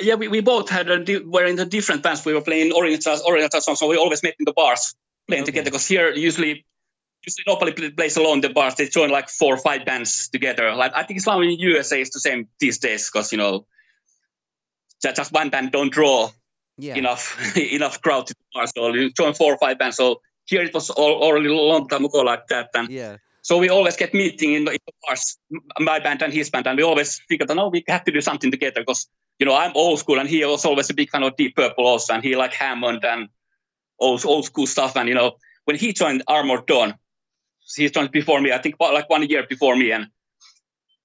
Yeah, 0.00 0.14
we, 0.14 0.28
we 0.28 0.40
both 0.40 0.68
had 0.70 0.88
a 0.90 1.04
di- 1.04 1.18
were 1.24 1.44
in 1.44 1.56
the 1.56 1.66
different 1.66 2.02
bands. 2.02 2.24
We 2.24 2.32
were 2.34 2.40
playing 2.40 2.72
oriental 2.72 3.20
oriental 3.26 3.60
songs, 3.60 3.78
so 3.78 3.86
we 3.88 3.96
always 3.96 4.22
met 4.22 4.34
in 4.38 4.44
the 4.44 4.52
bars 4.54 4.94
playing 5.28 5.42
Okay. 5.44 5.52
together. 5.52 5.70
Because 5.70 5.86
here 5.86 6.10
usually, 6.12 6.64
usually 7.24 7.44
nobody 7.46 7.72
pl- 7.72 7.90
plays 7.92 8.16
alone. 8.16 8.40
The 8.40 8.48
bars 8.50 8.74
they 8.76 8.88
join 8.88 9.10
like 9.10 9.28
four 9.28 9.54
or 9.54 9.58
five 9.58 9.84
bands 9.84 10.28
together. 10.30 10.74
Like 10.74 10.92
I 10.94 11.02
think 11.04 11.18
it's 11.18 11.26
now 11.26 11.40
in 11.42 11.48
the 11.48 11.56
USA 11.58 12.00
is 12.00 12.10
the 12.10 12.20
same 12.20 12.48
these 12.58 12.78
days 12.78 13.10
because 13.10 13.30
you 13.32 13.38
know, 13.38 13.66
ju- 15.02 15.12
just 15.14 15.32
one 15.32 15.50
band 15.50 15.70
don't 15.70 15.92
draw 15.92 16.30
Yeah. 16.78 16.96
enough 16.96 17.56
enough 17.78 18.00
crowd 18.02 18.26
to. 18.28 18.34
So 18.74 18.94
you 18.94 19.10
join 19.10 19.34
four 19.34 19.54
or 19.54 19.58
five 19.58 19.78
bands. 19.78 19.96
So 19.96 20.20
here 20.44 20.62
it 20.62 20.74
was 20.74 20.90
all, 20.90 21.22
already 21.22 21.48
a 21.48 21.52
long 21.52 21.88
time 21.88 22.04
ago 22.04 22.20
like 22.20 22.46
that. 22.48 22.70
And 22.74 22.90
Yeah. 22.90 23.16
so 23.42 23.58
we 23.58 23.68
always 23.68 23.96
get 23.96 24.14
meeting 24.14 24.52
in 24.52 24.64
the, 24.64 24.72
in 24.72 24.78
the 24.86 24.92
bars, 25.06 25.38
my 25.78 25.98
band 26.00 26.22
and 26.22 26.32
his 26.32 26.50
band, 26.50 26.66
and 26.66 26.76
we 26.76 26.84
always 26.84 27.20
figured, 27.28 27.48
that 27.48 27.54
no, 27.54 27.68
we 27.68 27.84
have 27.88 28.04
to 28.04 28.12
do 28.12 28.20
something 28.20 28.50
together 28.50 28.80
because 28.80 29.06
you 29.38 29.46
know 29.46 29.54
I'm 29.54 29.72
old 29.74 29.98
school, 29.98 30.18
and 30.18 30.28
he 30.28 30.44
was 30.44 30.64
always 30.64 30.90
a 30.90 30.94
big 30.94 31.10
fan 31.10 31.22
of 31.22 31.36
Deep 31.36 31.56
Purple 31.56 31.86
also, 31.86 32.14
and 32.14 32.22
he 32.22 32.36
like 32.36 32.52
Hammond 32.52 33.04
and 33.04 33.28
old 33.98 34.24
old 34.24 34.44
school 34.44 34.66
stuff. 34.66 34.96
And 34.96 35.08
you 35.08 35.14
know 35.14 35.36
when 35.64 35.76
he 35.76 35.92
joined 35.92 36.22
Armored 36.28 36.66
Dawn, 36.66 36.94
he 37.76 37.88
joined 37.90 38.12
before 38.12 38.40
me, 38.40 38.52
I 38.52 38.58
think 38.58 38.76
about 38.76 38.94
like 38.94 39.10
one 39.10 39.28
year 39.28 39.44
before 39.48 39.76
me, 39.76 39.90
and 39.92 40.06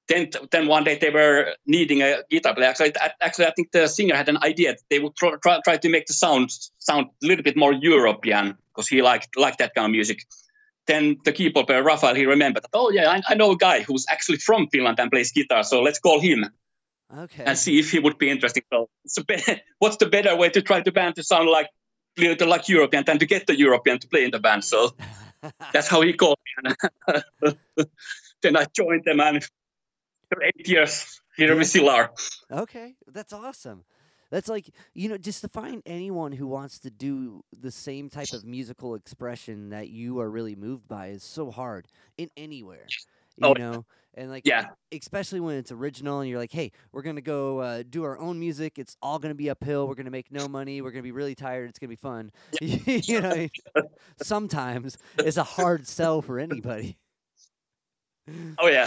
then 0.09 0.29
then 0.51 0.67
one 0.67 0.83
day 0.83 0.97
they 0.97 1.09
were 1.11 1.53
needing 1.65 2.01
a 2.01 2.23
guitar 2.29 2.53
player. 2.55 2.69
Actually, 2.69 2.93
I- 2.99 3.11
actually 3.21 3.45
I 3.45 3.51
think 3.51 3.71
the 3.71 3.87
singer 3.87 4.15
had 4.15 4.27
an 4.27 4.39
idea 4.43 4.73
that 4.73 4.81
they 4.89 4.99
would 4.99 5.15
try, 5.15 5.31
try, 5.41 5.59
try 5.63 5.77
to 5.77 5.89
make 5.89 6.07
the 6.07 6.13
sound 6.13 6.49
sound 6.79 7.07
a 7.23 7.27
little 7.27 7.43
bit 7.43 7.55
more 7.55 7.71
European 7.73 8.57
because 8.73 8.87
he 8.87 9.01
liked 9.01 9.37
liked 9.37 9.59
that 9.59 9.73
kind 9.75 9.85
of 9.85 9.91
music 9.91 10.25
then 10.87 11.17
the 11.23 11.31
keyboard 11.31 11.67
player 11.67 11.83
Rafael 11.83 12.15
he 12.15 12.25
remembered 12.25 12.63
that 12.63 12.69
oh 12.73 12.89
yeah 12.91 13.09
I, 13.11 13.21
I 13.29 13.35
know 13.35 13.51
a 13.51 13.57
guy 13.57 13.81
who's 13.83 14.05
actually 14.09 14.39
from 14.39 14.67
Finland 14.69 14.99
and 14.99 15.11
plays 15.11 15.31
guitar 15.31 15.63
so 15.63 15.81
let's 15.81 15.99
call 15.99 16.19
him 16.19 16.45
Okay. 17.11 17.43
and 17.43 17.57
see 17.57 17.79
if 17.79 17.91
he 17.91 17.99
would 17.99 18.17
be 18.19 18.29
interesting. 18.29 18.63
So 18.71 18.87
a 19.17 19.23
bit, 19.23 19.63
what's 19.79 19.97
the 19.97 20.05
better 20.05 20.35
way 20.35 20.49
to 20.49 20.61
try 20.61 20.81
the 20.81 20.91
band 20.91 21.15
to 21.15 21.23
sound 21.23 21.49
like 21.49 21.67
little 22.17 22.47
like 22.47 22.69
European 22.69 23.03
than 23.05 23.19
to 23.19 23.25
get 23.25 23.47
the 23.47 23.57
European 23.57 23.99
to 23.99 24.07
play 24.07 24.25
in 24.25 24.31
the 24.31 24.39
band? 24.39 24.63
So 24.63 24.93
that's 25.73 25.87
how 25.87 26.01
he 26.01 26.13
called 26.13 26.37
me. 26.63 26.73
Then 28.41 28.55
I 28.55 28.65
joined 28.73 29.03
them 29.05 29.19
and 29.19 29.45
eight 30.43 30.67
years 30.67 31.21
here 31.37 31.55
we 31.55 31.63
still 31.63 31.89
are. 31.89 32.11
Okay, 32.51 32.95
that's 33.07 33.33
awesome. 33.33 33.83
That's 34.31 34.47
like 34.47 34.69
you 34.93 35.09
know, 35.09 35.17
just 35.17 35.41
to 35.41 35.47
find 35.49 35.81
anyone 35.85 36.31
who 36.31 36.47
wants 36.47 36.79
to 36.79 36.89
do 36.91 37.43
the 37.57 37.71
same 37.71 38.09
type 38.09 38.33
of 38.33 38.43
musical 38.45 38.95
expression 38.95 39.69
that 39.69 39.89
you 39.89 40.19
are 40.19 40.29
really 40.29 40.55
moved 40.55 40.87
by 40.87 41.07
is 41.07 41.23
so 41.23 41.51
hard 41.51 41.87
in 42.17 42.29
anywhere. 42.37 42.93
You 43.37 43.47
Oh, 43.47 43.53
know, 43.55 43.85
and 44.15 44.29
like 44.29 44.43
Yeah. 44.45 44.65
especially 44.91 45.39
when 45.39 45.55
it's 45.57 45.71
original 45.71 46.19
and 46.19 46.29
you're 46.29 46.39
like, 46.39 46.51
hey, 46.51 46.71
we're 46.91 47.01
gonna 47.03 47.21
go 47.21 47.59
uh, 47.59 47.83
do 47.89 48.03
our 48.03 48.17
own 48.19 48.39
music. 48.39 48.77
It's 48.77 48.97
all 49.01 49.19
gonna 49.19 49.33
be 49.35 49.49
uphill. 49.49 49.87
We're 49.87 49.95
gonna 49.95 50.11
make 50.11 50.31
no 50.31 50.47
money. 50.47 50.81
We're 50.81 50.91
gonna 50.91 51.03
be 51.03 51.11
really 51.11 51.35
tired. 51.35 51.69
It's 51.69 51.79
gonna 51.79 51.89
be 51.89 51.95
fun. 51.95 52.31
you 52.61 53.21
know, 53.21 53.47
sometimes 54.21 54.97
it's 55.17 55.37
a 55.37 55.43
hard 55.43 55.87
sell 55.87 56.21
for 56.21 56.39
anybody. 56.39 56.97
Oh 58.59 58.67
yeah. 58.67 58.85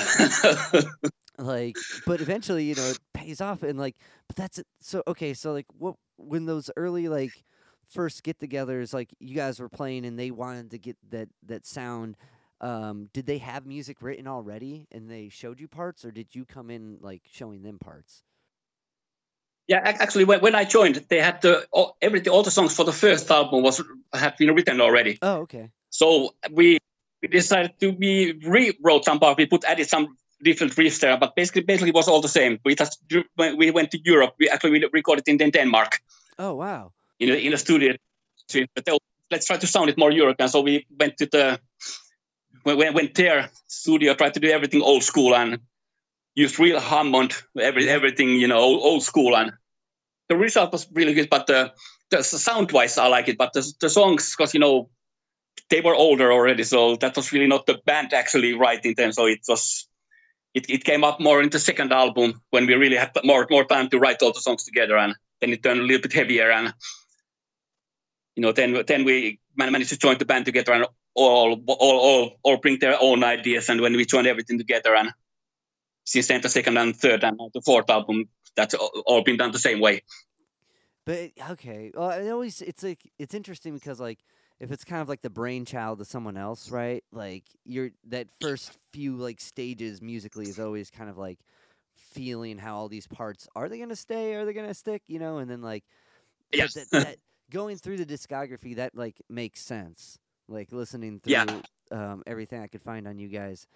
Like 1.38 1.76
but 2.06 2.20
eventually 2.20 2.64
you 2.64 2.74
know 2.74 2.88
it 2.88 2.98
pays 3.14 3.40
off 3.40 3.62
and 3.62 3.78
like 3.78 3.96
but 4.26 4.36
that's 4.36 4.58
it 4.58 4.66
so 4.80 5.02
okay 5.06 5.32
so 5.32 5.52
like 5.52 5.66
what 5.78 5.94
when 6.16 6.46
those 6.46 6.70
early 6.76 7.08
like 7.08 7.44
first 7.88 8.22
get-togethers 8.22 8.92
like 8.92 9.14
you 9.18 9.34
guys 9.34 9.58
were 9.58 9.68
playing 9.68 10.04
and 10.04 10.18
they 10.18 10.30
wanted 10.30 10.70
to 10.70 10.78
get 10.78 10.96
that 11.10 11.28
that 11.44 11.66
sound 11.66 12.16
um 12.60 13.08
did 13.12 13.26
they 13.26 13.38
have 13.38 13.66
music 13.66 14.02
written 14.02 14.26
already 14.26 14.86
and 14.92 15.10
they 15.10 15.28
showed 15.28 15.58
you 15.58 15.68
parts 15.68 16.04
or 16.04 16.10
did 16.10 16.34
you 16.34 16.44
come 16.44 16.70
in 16.70 16.98
like 17.00 17.22
showing 17.30 17.62
them 17.62 17.78
parts 17.78 18.22
yeah, 19.68 19.80
actually 19.84 20.24
when, 20.24 20.54
I 20.54 20.64
joined, 20.64 20.96
they 21.08 21.20
had 21.20 21.40
the 21.40 21.66
all, 21.70 21.96
everything, 22.02 22.32
all 22.32 22.42
the 22.42 22.50
songs 22.50 22.74
for 22.74 22.84
the 22.84 22.92
first 22.92 23.30
album 23.30 23.62
was 23.62 23.80
had 24.12 24.36
been 24.36 24.54
written 24.54 24.80
already. 24.80 25.18
oh 25.22 25.42
okay 25.42 25.70
So 25.90 26.34
we, 26.50 26.78
we 27.22 27.28
decided 27.28 27.78
to 27.80 27.90
we 27.90 28.38
rewrote 28.44 29.04
some 29.04 29.20
part. 29.20 29.38
We 29.38 29.46
put 29.46 29.64
added 29.64 29.88
some 29.88 30.16
different 30.42 30.74
riffs 30.74 31.00
there, 31.00 31.16
but 31.18 31.34
basically 31.36 31.62
basically 31.62 31.90
it 31.90 31.94
was 31.94 32.08
all 32.08 32.20
the 32.20 32.28
same. 32.28 32.58
We 32.64 32.74
just 32.74 33.00
we 33.36 33.70
went 33.70 33.90
to 33.92 33.98
Europe. 34.04 34.34
We 34.38 34.48
actually 34.48 34.72
we 34.72 34.88
recorded 34.92 35.28
in 35.28 35.38
Denmark 35.38 36.00
oh 36.38 36.54
wow 36.54 36.92
in 37.18 37.30
a, 37.30 37.34
in 37.34 37.52
a 37.52 37.58
studio. 37.58 37.96
But 38.74 38.88
let's 39.30 39.46
try 39.46 39.56
to 39.56 39.66
sound 39.66 39.88
it 39.90 39.98
more 39.98 40.10
European. 40.10 40.48
So 40.48 40.60
we 40.60 40.86
went 40.98 41.16
to 41.18 41.26
the 41.26 41.60
when 42.64 42.78
we 42.78 42.90
went 42.90 43.14
there 43.14 43.50
studio, 43.66 44.14
tried 44.14 44.34
to 44.34 44.40
do 44.40 44.48
everything 44.48 44.82
old 44.82 45.02
school 45.02 45.34
and 45.34 45.58
used 46.34 46.58
real 46.58 46.80
Hammond, 46.80 47.34
every 47.58 47.88
everything 47.88 48.30
you 48.30 48.48
know 48.48 48.58
old, 48.58 48.82
old 48.82 49.02
school, 49.02 49.36
and 49.36 49.52
the 50.28 50.36
result 50.36 50.72
was 50.72 50.86
really 50.92 51.14
good. 51.14 51.30
But 51.30 51.46
the, 51.46 51.72
the 52.10 52.22
sound 52.22 52.72
wise, 52.72 52.98
I 52.98 53.08
like 53.08 53.28
it. 53.28 53.38
But 53.38 53.52
the 53.52 53.72
the 53.80 53.90
songs, 53.90 54.34
because 54.36 54.54
you 54.54 54.60
know 54.60 54.90
they 55.70 55.80
were 55.80 55.94
older 55.94 56.32
already, 56.32 56.64
so 56.64 56.96
that 56.96 57.16
was 57.16 57.32
really 57.32 57.48
not 57.48 57.66
the 57.66 57.78
band 57.84 58.12
actually 58.12 58.54
writing 58.54 58.94
them. 58.94 59.12
So 59.12 59.26
it 59.26 59.40
was 59.48 59.88
it, 60.54 60.68
it 60.68 60.84
came 60.84 61.04
up 61.04 61.20
more 61.20 61.42
in 61.42 61.50
the 61.50 61.58
second 61.58 61.92
album 61.92 62.40
when 62.50 62.66
we 62.66 62.74
really 62.74 62.96
had 62.96 63.10
more 63.24 63.46
more 63.50 63.64
time 63.64 63.88
to 63.90 63.98
write 63.98 64.22
all 64.22 64.32
the 64.32 64.40
songs 64.40 64.64
together, 64.64 64.96
and 64.96 65.14
then 65.40 65.50
it 65.52 65.62
turned 65.62 65.80
a 65.80 65.82
little 65.82 66.02
bit 66.02 66.12
heavier, 66.12 66.50
and 66.50 66.74
you 68.36 68.42
know 68.42 68.52
then 68.52 68.82
then 68.86 69.04
we 69.04 69.40
managed 69.56 69.90
to 69.90 69.98
join 69.98 70.18
the 70.18 70.24
band 70.24 70.44
together 70.44 70.72
and 70.72 70.86
all 71.14 71.62
all 71.66 71.98
all 71.98 72.38
all 72.42 72.56
bring 72.58 72.78
their 72.78 72.96
own 73.00 73.24
ideas, 73.24 73.68
and 73.68 73.80
when 73.80 73.94
we 73.94 74.04
joined 74.04 74.26
everything 74.26 74.58
together, 74.58 74.94
and 74.94 75.10
since 76.04 76.28
then 76.28 76.40
the 76.40 76.48
second 76.48 76.76
and 76.76 76.96
third 76.96 77.24
and 77.24 77.38
the 77.54 77.62
fourth 77.62 77.88
album, 77.88 78.28
that's 78.56 78.74
all 78.74 79.22
been 79.22 79.36
done 79.36 79.52
the 79.52 79.58
same 79.58 79.80
way. 79.80 80.02
But 81.04 81.32
okay, 81.50 81.90
well, 81.94 82.10
it 82.10 82.30
always 82.30 82.60
it's 82.62 82.82
like 82.82 83.10
it's 83.18 83.34
interesting 83.34 83.74
because 83.74 83.98
like 84.00 84.18
if 84.62 84.72
it's 84.72 84.84
kind 84.84 85.02
of 85.02 85.08
like 85.10 85.22
the 85.22 85.30
brainchild 85.30 86.00
of 86.00 86.08
someone 86.08 86.38
else, 86.38 86.70
right? 86.70 87.04
Like 87.12 87.44
you're 87.64 87.90
that 88.08 88.28
first 88.40 88.78
few 88.92 89.16
like 89.16 89.40
stages 89.40 90.02
musically 90.02 90.48
is 90.48 90.60
always 90.60 90.90
kind 90.90 91.10
of 91.10 91.18
like 91.18 91.40
feeling 91.96 92.58
how 92.58 92.76
all 92.76 92.88
these 92.88 93.08
parts 93.08 93.48
are 93.56 93.68
they 93.68 93.78
gonna 93.78 93.96
stay, 93.96 94.34
are 94.34 94.46
they 94.46 94.54
gonna 94.54 94.74
stick, 94.74 95.02
you 95.08 95.18
know? 95.20 95.38
And 95.38 95.50
then 95.50 95.62
like 95.62 95.84
Yes. 96.52 96.74
that, 96.74 96.88
that 96.92 97.18
going 97.50 97.78
through 97.78 97.98
the 97.98 98.06
discography 98.06 98.76
that 98.76 98.96
like 98.96 99.20
makes 99.28 99.60
sense. 99.60 100.18
Like 100.48 100.72
listening 100.72 101.20
through 101.20 101.64
Yeah. 101.92 101.92
um, 101.92 102.22
everything 102.26 102.62
I 102.62 102.68
could 102.68 102.82
find 102.82 103.06
on 103.08 103.18
you 103.18 103.28
guys, 103.28 103.66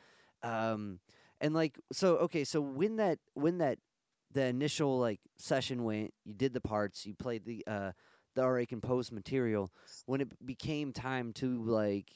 um, 0.43 1.01
and 1.41 1.55
like 1.55 1.79
so 1.93 2.17
okay, 2.19 2.45
so 2.45 2.61
when 2.61 2.97
that 2.97 3.19
when 3.35 3.59
that 3.59 3.79
the 4.33 4.45
initial 4.45 4.99
like 4.99 5.21
session 5.39 5.85
went, 5.85 6.13
you 6.25 6.35
did 6.35 6.53
the 6.55 6.61
parts, 6.61 7.07
you 7.07 7.15
played 7.15 7.45
the 7.45 7.65
uh 7.67 7.93
the 8.37 8.43
already 8.43 8.67
composed 8.67 9.13
material. 9.13 9.73
When 10.07 10.21
it 10.21 10.47
became 10.47 10.93
time 10.93 11.33
to 11.35 11.63
like 11.65 12.13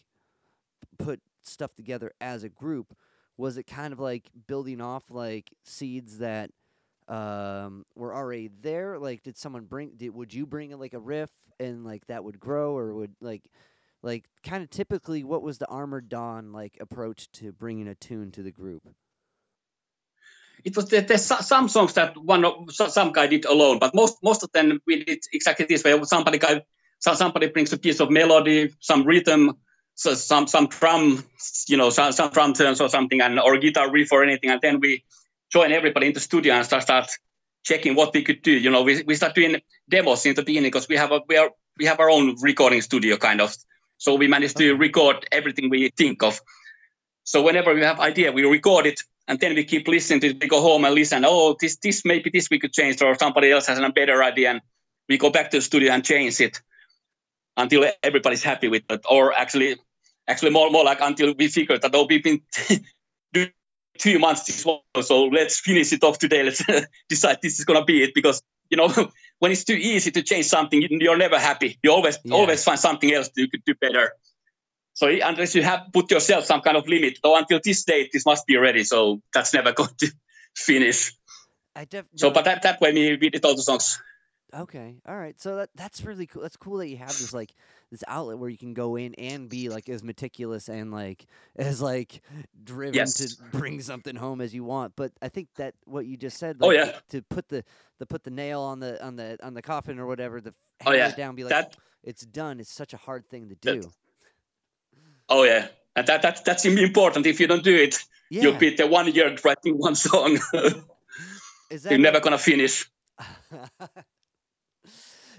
put 0.99 1.21
stuff 1.43 1.75
together 1.75 2.13
as 2.21 2.45
a 2.45 2.49
group, 2.49 2.95
was 3.37 3.57
it 3.57 3.65
kind 3.65 3.93
of 3.93 3.99
like 3.99 4.31
building 4.47 4.81
off 4.81 5.05
like 5.11 5.51
seeds 5.65 6.19
that 6.19 6.51
um 7.09 7.85
were 7.97 8.15
already 8.15 8.51
there? 8.61 8.99
Like 8.99 9.25
did 9.25 9.37
someone 9.37 9.65
bring 9.65 9.93
did 9.97 10.15
would 10.15 10.33
you 10.33 10.47
bring 10.47 10.79
like 10.79 10.95
a 10.95 11.01
riff 11.01 11.31
and 11.59 11.85
like 11.85 12.07
that 12.07 12.23
would 12.23 12.39
grow 12.39 12.77
or 12.77 12.95
would 12.95 13.17
like 13.21 13.51
like 14.03 14.27
kind 14.45 14.63
of 14.63 14.71
typically 14.71 15.25
what 15.25 15.43
was 15.43 15.59
the 15.59 15.67
Armored 15.67 16.09
Dawn 16.09 16.53
like 16.53 16.77
approach 16.81 17.31
to 17.33 17.53
bringing 17.53 17.89
a 17.89 17.95
tune 17.95 18.31
to 18.33 18.43
the 18.43 18.53
group? 18.53 18.83
It 20.65 20.77
was 20.77 20.89
there, 20.89 21.03
there's 21.03 21.25
some 21.25 21.69
songs 21.69 21.95
that 21.95 22.17
one 22.17 22.45
of, 22.45 22.71
some 22.73 23.13
guy 23.13 23.27
did 23.27 23.45
alone, 23.45 23.79
but 23.79 23.95
most 23.95 24.19
most 24.23 24.43
of 24.43 24.53
them 24.53 24.81
we 24.87 25.05
did 25.05 25.21
exactly 25.33 25.67
this 25.67 25.85
way. 25.85 26.01
Somebody 26.05 26.39
guy, 26.39 26.63
somebody 26.99 27.49
brings 27.49 27.73
a 27.73 27.79
piece 27.79 28.01
of 28.01 28.11
melody, 28.11 28.75
some 28.81 29.05
rhythm, 29.05 29.57
so 29.95 30.15
some 30.15 30.47
some 30.47 30.69
drum, 30.69 31.25
you 31.69 31.77
know, 31.77 31.91
some 31.91 32.13
some 32.13 32.31
drum 32.31 32.55
turns 32.55 32.81
or 32.81 32.89
something, 32.89 33.21
and 33.21 33.39
or 33.39 33.59
guitar 33.59 33.91
riff 33.91 34.13
or 34.13 34.23
anything, 34.23 34.51
and 34.51 34.61
then 34.61 34.81
we 34.81 35.05
join 35.53 35.73
everybody 35.73 36.07
in 36.07 36.13
the 36.13 36.21
studio 36.21 36.55
and 36.55 36.65
start 36.65 36.83
start 36.83 37.11
checking 37.63 37.95
what 37.95 38.15
we 38.15 38.23
could 38.23 38.43
do. 38.43 38.53
You 38.53 38.71
know, 38.71 38.83
we 38.83 39.03
we 39.03 39.15
start 39.15 39.35
doing 39.35 39.61
demos 39.89 40.25
in 40.27 40.35
the 40.35 40.43
beginning 40.43 40.71
because 40.71 40.89
we 40.89 40.97
have 40.97 41.13
a 41.13 41.21
we 41.29 41.37
are 41.37 41.51
we 41.79 41.87
have 41.87 42.01
our 42.01 42.11
own 42.11 42.37
recording 42.41 42.81
studio 42.81 43.17
kind 43.17 43.41
of. 43.41 43.55
So 43.99 44.15
we 44.15 44.29
manage 44.29 44.55
to 44.55 44.75
record 44.77 45.27
everything 45.31 45.69
we 45.69 45.91
think 45.91 46.23
of. 46.23 46.41
So 47.25 47.43
whenever 47.43 47.75
we 47.75 47.83
have 47.83 48.01
idea, 48.01 48.33
we 48.33 48.45
record 48.45 48.87
it, 48.87 49.03
and 49.29 49.39
then 49.41 49.55
we 49.55 49.65
keep 49.65 49.87
listening 49.89 50.21
to 50.21 50.27
it. 50.29 50.41
We 50.43 50.49
go 50.49 50.61
home 50.61 50.85
and 50.85 50.95
listen. 50.95 51.25
Oh, 51.27 51.57
this 51.61 51.77
this 51.77 52.05
maybe 52.05 52.31
this 52.31 52.49
we 52.51 52.59
could 52.59 52.73
change, 52.73 53.01
or 53.03 53.15
somebody 53.19 53.51
else 53.51 53.67
has 53.67 53.79
a 53.79 53.89
better 53.91 54.23
idea, 54.23 54.51
and 54.51 54.61
we 55.09 55.19
go 55.19 55.31
back 55.31 55.51
to 55.51 55.59
the 55.59 55.63
studio 55.63 55.93
and 55.93 56.05
change 56.05 56.41
it 56.41 56.61
until 57.57 57.85
everybody's 58.03 58.43
happy 58.43 58.69
with 58.69 58.83
it. 58.91 59.05
Or 59.09 59.33
actually, 59.33 59.77
actually 60.27 60.51
more 60.51 60.71
more 60.71 60.85
like 60.85 61.01
until 61.01 61.35
we 61.39 61.49
figure 61.49 61.79
that 61.79 61.95
oh, 61.95 62.07
we've 62.09 62.23
been 62.23 62.41
doing 63.33 63.51
two 63.99 64.19
months 64.19 64.45
this 64.45 64.65
one, 64.65 64.81
so 65.03 65.25
let's 65.27 65.61
finish 65.61 65.93
it 65.93 66.03
off 66.05 66.19
today. 66.19 66.43
Let's 66.43 66.65
decide 67.09 67.39
this 67.43 67.59
is 67.59 67.65
gonna 67.65 67.85
be 67.85 68.03
it 68.03 68.15
because 68.15 68.43
you 68.71 68.77
know 68.77 68.89
when 69.39 69.53
it's 69.53 69.65
too 69.65 69.75
easy 69.75 70.11
to 70.13 70.23
change 70.23 70.47
something, 70.47 70.81
you- 70.81 70.99
you're 71.01 71.17
never 71.19 71.39
happy. 71.39 71.79
You 71.83 71.93
always 71.93 72.19
Yeah. 72.25 72.35
always 72.35 72.65
find 72.65 72.79
something 72.79 73.13
else 73.13 73.31
you 73.37 73.49
could 73.49 73.65
do 73.65 73.75
better. 73.75 74.13
So 75.01 75.07
unless 75.09 75.55
you 75.55 75.63
have 75.63 75.87
put 75.95 76.11
yourself 76.11 76.45
some 76.45 76.61
kind 76.61 76.77
of 76.77 76.87
limit, 76.87 77.19
oh, 77.25 77.35
until 77.39 77.59
this 77.65 77.85
date 77.85 78.11
this 78.13 78.27
must 78.27 78.47
be 78.47 78.57
ready. 78.59 78.85
So 78.85 79.23
that's 79.33 79.55
never 79.55 79.73
going 79.81 79.95
to 80.01 80.09
finish. 80.55 81.15
I 81.75 81.87
def- 81.87 82.05
So, 82.17 82.29
no, 82.29 82.35
but 82.35 82.45
that 82.45 82.63
that 82.65 82.81
way 82.83 82.93
we, 82.93 83.17
we 83.17 83.31
did 83.31 83.43
all 83.47 83.57
the 83.57 83.63
songs. 83.63 83.99
Okay. 84.53 84.97
All 85.09 85.17
right. 85.17 85.41
So 85.41 85.57
that 85.57 85.71
that's 85.75 86.05
really 86.05 86.27
cool. 86.27 86.43
That's 86.43 86.57
cool 86.59 86.77
that 86.79 86.89
you 86.89 86.99
have 86.99 87.09
this 87.17 87.33
like 87.33 87.55
this 87.91 88.05
outlet 88.09 88.37
where 88.39 88.51
you 88.51 88.59
can 88.59 88.75
go 88.75 88.97
in 88.97 89.15
and 89.15 89.49
be 89.49 89.71
like 89.71 89.89
as 89.89 90.03
meticulous 90.03 90.69
and 90.69 90.91
like 90.91 91.25
as 91.57 91.81
like 91.81 92.21
driven 92.63 92.93
Yes. 92.95 93.15
to 93.15 93.27
bring 93.53 93.81
something 93.81 94.17
home 94.17 94.41
as 94.43 94.53
you 94.53 94.65
want. 94.65 94.93
But 94.97 95.13
I 95.23 95.29
think 95.29 95.49
that 95.57 95.75
what 95.87 96.05
you 96.05 96.19
just 96.19 96.37
said, 96.37 96.59
Oh, 96.61 96.73
yeah. 96.73 96.93
to 97.11 97.23
put 97.23 97.49
the 97.49 97.65
to 98.01 98.07
put 98.07 98.25
the 98.25 98.31
nail 98.45 98.61
on 98.61 98.81
the 98.81 99.03
on 99.03 99.17
the 99.17 99.39
on 99.43 99.55
the 99.55 99.63
coffin 99.63 99.99
or 99.99 100.07
whatever, 100.07 100.41
the 100.43 100.53
Oh, 100.85 100.93
yeah. 100.93 101.15
down, 101.15 101.37
be 101.37 101.45
like 101.45 101.51
That 101.57 101.77
it's 102.05 102.27
done. 102.27 102.61
It's 102.61 102.73
such 102.73 102.93
a 102.93 102.99
hard 102.99 103.25
thing 103.31 103.49
to 103.51 103.57
That- 103.63 103.83
do. 103.83 103.91
Oh 105.31 105.45
yeah, 105.45 105.69
and 105.97 106.07
that, 106.07 106.23
that 106.23 106.45
that's 106.45 106.65
important. 106.67 107.27
If 107.27 107.41
you 107.41 107.47
don't 107.47 107.65
do 107.65 107.75
it, 107.75 107.99
Yeah. 108.31 108.43
you'll 108.43 108.59
be 108.59 108.75
the 108.77 108.87
one 108.87 109.11
year 109.13 109.35
writing 109.45 109.79
one 109.79 109.95
song. 109.95 110.39
Is 111.71 111.85
that 111.85 111.91
You're 111.93 112.01
never 112.01 112.21
gonna 112.21 112.37
finish. 112.39 112.91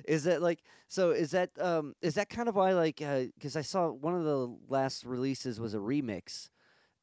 is 0.05 0.23
that 0.23 0.41
like 0.41 0.59
so 0.87 1.11
is 1.11 1.31
that 1.31 1.49
um 1.59 1.93
is 2.01 2.15
that 2.15 2.29
kind 2.29 2.47
of 2.49 2.55
why 2.55 2.73
like 2.73 2.97
because 2.97 3.55
i 3.55 3.61
saw 3.61 3.89
one 3.89 4.15
of 4.15 4.23
the 4.23 4.47
last 4.67 5.05
releases 5.05 5.59
was 5.59 5.73
a 5.73 5.77
remix 5.77 6.49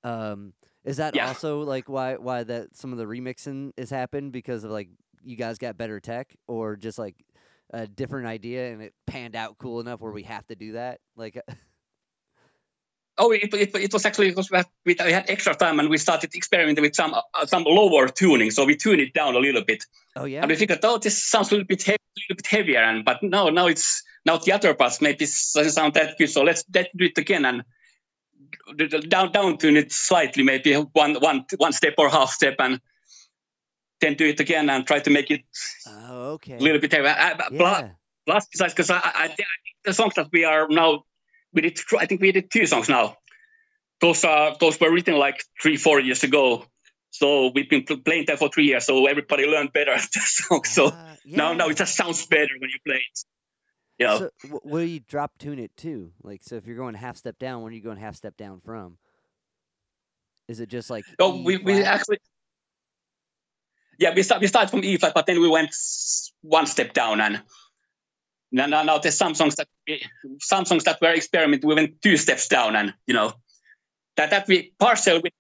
um 0.04 0.52
is 0.84 0.96
that 0.96 1.14
Yeah. 1.14 1.28
also 1.28 1.60
like 1.62 1.88
why 1.88 2.14
why 2.16 2.42
that 2.44 2.76
some 2.76 2.92
of 2.92 2.98
the 2.98 3.04
remixing 3.04 3.72
has 3.78 3.90
happened 3.90 4.32
because 4.32 4.64
of 4.64 4.70
like 4.70 4.88
you 5.22 5.36
guys 5.36 5.58
got 5.58 5.76
better 5.76 6.00
tech 6.00 6.34
or 6.46 6.76
just 6.76 6.98
like 6.98 7.16
a 7.70 7.86
different 7.86 8.26
idea 8.26 8.72
and 8.72 8.82
it 8.82 8.94
panned 9.06 9.36
out 9.36 9.58
cool 9.58 9.80
enough 9.80 10.00
where 10.00 10.12
we 10.12 10.22
have 10.22 10.46
to 10.46 10.56
do 10.56 10.72
that 10.72 11.00
like 11.16 11.40
Oh, 13.20 13.32
it, 13.32 13.52
it, 13.52 13.74
it 13.74 13.92
was 13.92 14.06
actually 14.06 14.28
because 14.28 14.50
we 14.50 14.58
had, 14.58 14.66
we 14.84 14.94
had 14.94 15.28
extra 15.28 15.54
time 15.54 15.80
and 15.80 15.88
we 15.90 15.98
started 15.98 16.34
experimenting 16.34 16.82
with 16.82 16.94
some 16.94 17.14
uh, 17.14 17.46
some 17.46 17.64
lower 17.64 18.08
tuning. 18.08 18.50
So 18.52 18.64
we 18.64 18.76
tuned 18.76 19.00
it 19.00 19.12
down 19.12 19.34
a 19.34 19.38
little 19.38 19.64
bit, 19.64 19.84
oh 20.16 20.24
yeah 20.24 20.42
and 20.42 20.48
we 20.48 20.56
figured, 20.56 20.80
oh, 20.84 20.98
this 20.98 21.22
sounds 21.22 21.50
a 21.50 21.54
little 21.54 21.66
bit 21.66 21.82
heavy, 21.82 21.98
little 22.16 22.36
bit 22.36 22.46
heavier. 22.46 22.80
And 22.80 23.04
but 23.04 23.22
no, 23.22 23.48
now 23.50 23.66
it's 23.66 24.04
now 24.24 24.38
the 24.38 24.52
other 24.52 24.74
parts 24.74 25.00
maybe 25.00 25.24
doesn't 25.26 25.70
sound 25.70 25.94
that 25.94 26.16
good. 26.16 26.30
So 26.30 26.42
let's 26.42 26.64
let's 26.72 26.90
do 26.96 27.06
it 27.06 27.18
again 27.18 27.44
and 27.44 27.64
down 29.08 29.32
down 29.32 29.58
tune 29.58 29.76
it 29.76 29.92
slightly, 29.92 30.44
maybe 30.44 30.74
one 30.74 31.14
one 31.16 31.44
one 31.56 31.72
step 31.72 31.94
or 31.98 32.08
half 32.08 32.30
step, 32.30 32.54
and 32.60 32.80
then 34.00 34.14
do 34.14 34.26
it 34.26 34.38
again 34.38 34.70
and 34.70 34.86
try 34.86 35.00
to 35.00 35.10
make 35.10 35.30
it 35.30 35.42
oh 35.88 36.32
okay 36.34 36.54
a 36.54 36.60
little 36.60 36.80
bit 36.80 36.92
heavier. 36.92 37.16
Uh, 37.18 37.34
but 37.36 37.52
yeah 37.52 37.88
plus 38.28 38.46
besides, 38.52 38.74
because 38.74 38.90
I, 38.90 38.98
I, 38.98 39.24
I 39.24 39.26
think 39.28 39.48
the 39.84 39.94
songs 39.94 40.14
that 40.16 40.28
we 40.30 40.44
are 40.44 40.68
now 40.68 41.04
we 41.52 41.62
did 41.62 41.78
I 41.98 42.06
think 42.06 42.20
we 42.20 42.32
did 42.32 42.50
two 42.50 42.66
songs 42.66 42.88
now. 42.88 43.16
Those 44.00 44.24
are 44.24 44.56
those 44.58 44.78
were 44.80 44.92
written 44.92 45.16
like 45.16 45.42
three 45.60 45.76
four 45.76 46.00
years 46.00 46.22
ago. 46.24 46.64
So 47.10 47.50
we've 47.54 47.68
been 47.68 47.84
playing 47.84 48.26
them 48.26 48.36
for 48.36 48.48
three 48.48 48.66
years, 48.66 48.84
so 48.84 49.06
everybody 49.06 49.46
learned 49.46 49.72
better 49.72 49.94
the 49.96 50.20
song. 50.20 50.64
So 50.64 50.90
Ah, 50.92 51.16
now 51.24 51.52
now 51.54 51.68
it 51.68 51.76
just 51.76 51.96
sounds 51.96 52.26
better 52.26 52.54
when 52.58 52.70
you 52.70 52.78
play 52.86 52.96
it. 52.96 53.24
You 53.98 54.06
know, 54.06 54.18
So 54.18 54.60
do 54.62 54.80
you 54.84 55.00
drop 55.00 55.32
tune 55.38 55.58
it 55.58 55.76
to? 55.78 56.12
Like, 56.22 56.42
so 56.44 56.54
if 56.56 56.66
you're 56.66 56.76
going 56.76 56.94
half 56.94 57.16
step 57.16 57.38
down, 57.38 57.62
when 57.62 57.72
are 57.72 57.74
you 57.76 57.82
going 57.82 57.96
half 57.98 58.14
step 58.14 58.36
down 58.36 58.60
from? 58.60 58.98
Is 60.46 60.60
it 60.60 60.68
just 60.68 60.88
like? 60.90 61.04
oh, 61.18 61.34
E 61.38 61.42
we, 61.44 61.56
we 61.56 61.82
actually 61.82 62.18
yeah 63.98 64.14
we 64.14 64.22
start 64.22 64.40
we 64.40 64.46
started 64.46 64.70
from 64.70 64.84
E 64.84 64.96
flat, 64.98 65.14
but 65.14 65.26
then 65.26 65.40
we 65.40 65.48
went 65.48 65.74
one 66.42 66.66
step 66.66 66.92
down 66.92 67.20
and. 67.20 67.42
Now, 68.50 68.64
now, 68.64 68.82
now 68.82 68.96
there's 68.96 69.14
some 69.14 69.34
songs 69.34 69.56
that 69.56 69.68
some 70.40 70.64
songs 70.64 70.84
that 70.84 71.00
were 71.00 71.14
experimenting. 71.14 71.68
We 71.68 71.74
went 71.74 72.02
two 72.02 72.16
steps 72.16 72.48
down, 72.48 72.76
and 72.76 72.94
you 73.06 73.14
know 73.14 73.32
that 74.16 74.30
that 74.30 74.48
we 74.48 74.72
partial 74.78 75.20
we 75.22 75.30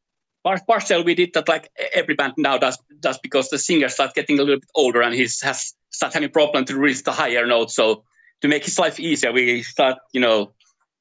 partial 0.66 1.02
we 1.02 1.14
did 1.14 1.34
that 1.34 1.48
like 1.48 1.70
every 1.92 2.14
band 2.14 2.34
now 2.36 2.58
does 2.58 2.78
does 3.00 3.18
because 3.18 3.50
the 3.50 3.58
singer 3.58 3.88
start 3.88 4.14
getting 4.14 4.38
a 4.38 4.42
little 4.42 4.60
bit 4.60 4.70
older 4.74 5.02
and 5.02 5.14
he 5.14 5.22
has 5.22 5.74
start 5.90 6.14
having 6.14 6.30
problem 6.30 6.64
to 6.64 6.78
reach 6.78 7.02
the 7.02 7.12
higher 7.12 7.46
notes. 7.46 7.74
So 7.74 8.04
to 8.42 8.48
make 8.48 8.64
his 8.64 8.78
life 8.78 9.00
easier, 9.00 9.32
we 9.32 9.62
start 9.62 9.98
you 10.12 10.20
know 10.20 10.52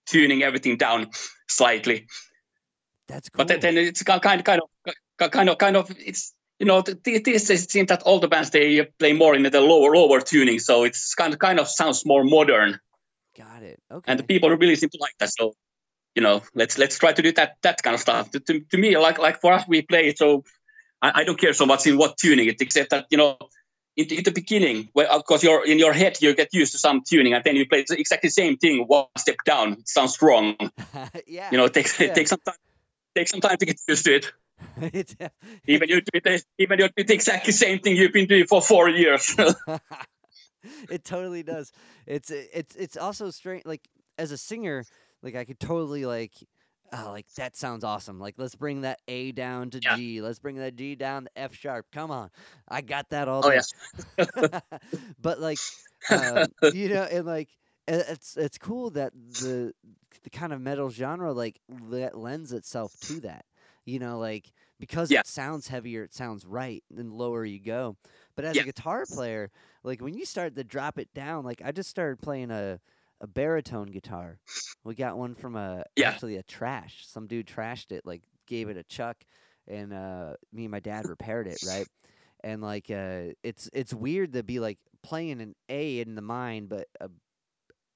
tuning 0.08 0.44
everything 0.44 0.78
down 0.78 1.12
slightly. 1.48 2.08
That's 3.08 3.30
cool. 3.30 3.46
But 3.46 3.62
then- 3.62 3.78
it's 3.78 4.04
ki- 4.04 4.20
kind 4.20 4.44
kind 4.44 4.62
of 4.62 5.30
kind 5.32 5.50
of 5.50 5.58
kind 5.58 5.78
of 5.78 5.92
it's 5.98 6.34
you 6.60 6.66
know 6.66 6.82
th- 6.82 7.02
th- 7.04 7.24
this 7.24 7.50
it 7.50 7.70
seems 7.70 7.88
that 7.90 8.04
all 8.04 8.20
the 8.20 8.28
bands 8.28 8.50
they 8.50 8.84
play 9.00 9.14
more 9.14 9.36
in 9.36 9.44
the 9.44 9.62
lower 9.62 9.96
lower 9.96 10.20
tuning, 10.22 10.60
so 10.60 10.84
it's 10.84 11.16
kind 11.16 11.34
of 11.34 11.40
kind 11.40 11.60
of 11.60 11.68
sounds 11.70 12.06
more 12.06 12.24
modern, 12.24 12.80
Got 13.38 13.64
it. 13.64 13.80
Okay. 13.92 14.12
and 14.12 14.20
the 14.20 14.24
people 14.24 14.50
really 14.50 14.76
seem 14.76 14.90
to 14.90 14.98
like 15.00 15.14
that. 15.20 15.30
So 15.30 15.54
you 16.16 16.24
know 16.24 16.42
let's 16.56 16.78
let's 16.78 16.98
try 16.98 17.14
to 17.14 17.22
do 17.22 17.32
that 17.34 17.58
that 17.62 17.84
kind 17.84 17.94
of 17.94 18.00
stuff. 18.02 18.32
To, 18.32 18.40
to, 18.40 18.60
to 18.72 18.78
me, 18.78 18.98
like 18.98 19.20
like 19.20 19.42
for 19.42 19.54
us, 19.54 19.66
we 19.68 19.82
play 19.82 20.08
it 20.08 20.18
so 20.18 20.44
I, 21.02 21.22
I 21.22 21.24
don't 21.24 21.40
care 21.40 21.54
so 21.54 21.66
much 21.66 21.86
in 21.88 21.98
what 21.98 22.18
tuning 22.18 22.48
it, 22.48 22.62
except 22.62 22.90
that 22.92 23.06
you 23.12 23.18
know. 23.18 23.38
In 24.00 24.08
the, 24.08 24.18
in 24.20 24.24
the 24.24 24.32
beginning, 24.32 24.90
well, 24.94 25.08
of 25.10 25.26
course, 25.26 25.42
you're 25.42 25.66
in 25.66 25.80
your 25.80 25.92
head, 25.92 26.22
you 26.22 26.36
get 26.36 26.54
used 26.54 26.74
to 26.74 26.78
some 26.78 27.02
tuning, 27.02 27.34
and 27.34 27.44
then 27.44 27.56
you 27.56 27.68
play 27.68 27.80
exactly 27.80 27.96
the 27.96 28.02
exactly 28.02 28.30
same 28.30 28.58
thing 28.58 28.84
one 28.86 29.08
step 29.18 29.38
down. 29.44 29.74
It 29.74 29.90
sounds 29.90 30.22
wrong. 30.22 30.56
yeah. 31.26 31.50
You 31.52 31.58
know, 31.58 31.66
it 31.66 31.74
takes 31.74 32.00
Yeah. 32.00 32.10
it 32.10 32.14
takes 32.14 32.30
some 32.30 32.40
time. 32.46 32.56
Takes 33.16 33.32
some 33.32 33.42
time 33.42 33.58
to 33.58 33.66
get 33.66 33.80
used 33.88 34.06
to 34.06 34.16
it. 34.18 34.32
Even 35.66 35.90
you 35.90 36.02
do 36.02 36.10
it, 36.14 36.46
even 36.60 36.78
you 36.80 36.90
do 36.96 37.04
the 37.04 37.14
exactly 37.14 37.54
same 37.54 37.80
thing 37.80 37.98
you've 37.98 38.14
been 38.14 38.28
doing 38.28 38.46
for 38.46 38.62
four 38.62 38.88
years. 38.88 39.36
it 40.90 41.04
totally 41.04 41.44
does. 41.44 41.72
It's 42.06 42.30
it's 42.32 42.76
it's 42.76 42.98
also 42.98 43.30
strange. 43.32 43.66
Like 43.66 43.88
as 44.18 44.32
a 44.32 44.38
singer, 44.38 44.86
like 45.22 45.36
I 45.36 45.46
could 45.46 45.60
totally 45.60 46.06
like, 46.06 46.34
oh, 46.94 47.12
like 47.12 47.28
that 47.36 47.56
sounds 47.56 47.84
awesome. 47.84 48.20
Like 48.20 48.36
let's 48.38 48.56
bring 48.56 48.82
that 48.82 49.00
A 49.08 49.32
down 49.32 49.70
to 49.72 49.82
Yeah. 49.84 49.98
G. 49.98 50.22
Let's 50.22 50.40
bring 50.40 50.58
that 50.58 50.76
G 50.76 50.96
down 50.96 51.26
to 51.26 51.30
F 51.36 51.54
sharp. 51.56 51.88
Come 51.92 52.12
on, 52.12 52.30
I 52.68 52.82
got 52.82 53.10
that 53.10 53.28
all. 53.28 53.44
Oh, 53.44 53.52
day. 53.52 53.52
yeah. 53.52 53.64
but 55.20 55.40
like, 55.40 55.62
um, 56.10 56.54
you 56.70 56.90
know, 56.90 57.04
and 57.04 57.26
like 57.26 57.50
it's 57.88 58.38
it's 58.38 58.58
cool 58.58 58.92
that 58.92 59.14
the 59.14 59.74
the 60.24 60.30
kind 60.30 60.54
of 60.54 60.62
metal 60.62 60.90
genre 60.90 61.32
like 61.34 61.60
that 61.90 62.18
lends 62.18 62.52
itself 62.54 62.96
to 63.02 63.22
that. 63.22 63.46
You 63.86 64.00
know, 64.00 64.20
like 64.20 64.52
because 64.80 65.12
Yeah. 65.12 65.22
it 65.22 65.26
sounds 65.28 65.68
heavier, 65.68 66.04
it 66.04 66.14
sounds 66.14 66.46
right, 66.46 66.84
and 66.96 67.14
lower 67.14 67.46
you 67.46 67.60
go. 67.60 67.98
But 68.38 68.46
as 68.46 68.56
Yeah. 68.56 68.62
a 68.62 68.66
guitar 68.66 69.08
player, 69.08 69.52
like 69.84 70.02
when 70.02 70.16
you 70.16 70.26
start 70.26 70.56
to 70.56 70.64
drop 70.66 71.00
it 71.00 71.14
down, 71.14 71.46
like 71.46 71.62
I 71.66 71.74
just 71.74 71.90
started 71.92 72.22
playing 72.22 72.52
a 72.52 72.80
a 73.22 73.28
baritone 73.28 73.88
guitar. 73.88 74.40
We 74.86 74.96
got 74.96 75.18
one 75.18 75.36
from 75.36 75.58
a 75.58 75.84
Yeah. 75.96 76.20
actually 76.20 76.38
a 76.38 76.44
trash. 76.44 77.08
Some 77.08 77.28
dude 77.28 77.48
trashed 77.48 77.92
it, 77.92 78.06
like 78.06 78.24
gave 78.48 78.70
it 78.70 78.78
a 78.78 78.84
chuck, 78.86 79.18
and 79.68 79.94
uh, 79.94 80.36
me 80.54 80.66
and 80.66 80.72
my 80.72 80.80
dad 80.82 81.08
repaired 81.08 81.48
it, 81.50 81.60
right? 81.64 81.90
And 82.44 82.62
like 82.62 82.92
uh, 82.92 83.34
it's 83.44 83.70
it's 83.74 83.94
weird 83.94 84.34
to 84.34 84.44
be 84.44 84.60
like 84.62 84.80
playing 85.04 85.42
an 85.42 85.56
A 85.70 86.00
in 86.02 86.16
the 86.16 86.24
mind, 86.24 86.70
but 86.70 86.88
a 87.02 87.10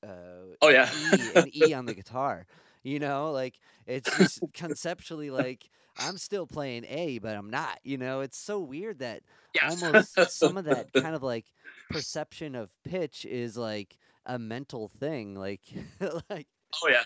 uh, 0.05 0.55
Oh, 0.61 0.69
yeah. 0.69 0.89
E, 0.91 1.31
an 1.33 1.49
E 1.53 1.73
on 1.73 1.85
the 1.85 1.93
guitar. 1.95 2.47
You 2.83 2.99
know, 2.99 3.31
like 3.31 3.59
it's 3.85 4.11
just 4.15 4.41
conceptually 4.53 5.29
like 5.31 5.69
I'm 5.97 6.17
still 6.17 6.47
playing 6.47 6.85
A, 6.85 7.19
but 7.19 7.35
I'm 7.35 7.49
not. 7.49 7.79
You 7.83 7.97
know, 7.97 8.21
it's 8.21 8.37
so 8.37 8.59
weird 8.59 8.99
that 8.99 9.23
Yeah. 9.53 9.61
almost 9.61 10.29
some 10.29 10.57
of 10.57 10.65
that 10.65 10.93
kind 10.93 11.15
of 11.15 11.21
like 11.23 11.45
perception 11.89 12.55
of 12.55 12.71
pitch 12.83 13.25
is 13.25 13.57
like 13.57 13.97
a 14.25 14.39
mental 14.39 14.87
thing. 14.89 15.35
Like, 15.35 15.61
like 16.29 16.47
Oh 16.83 16.89
yeah, 16.89 17.03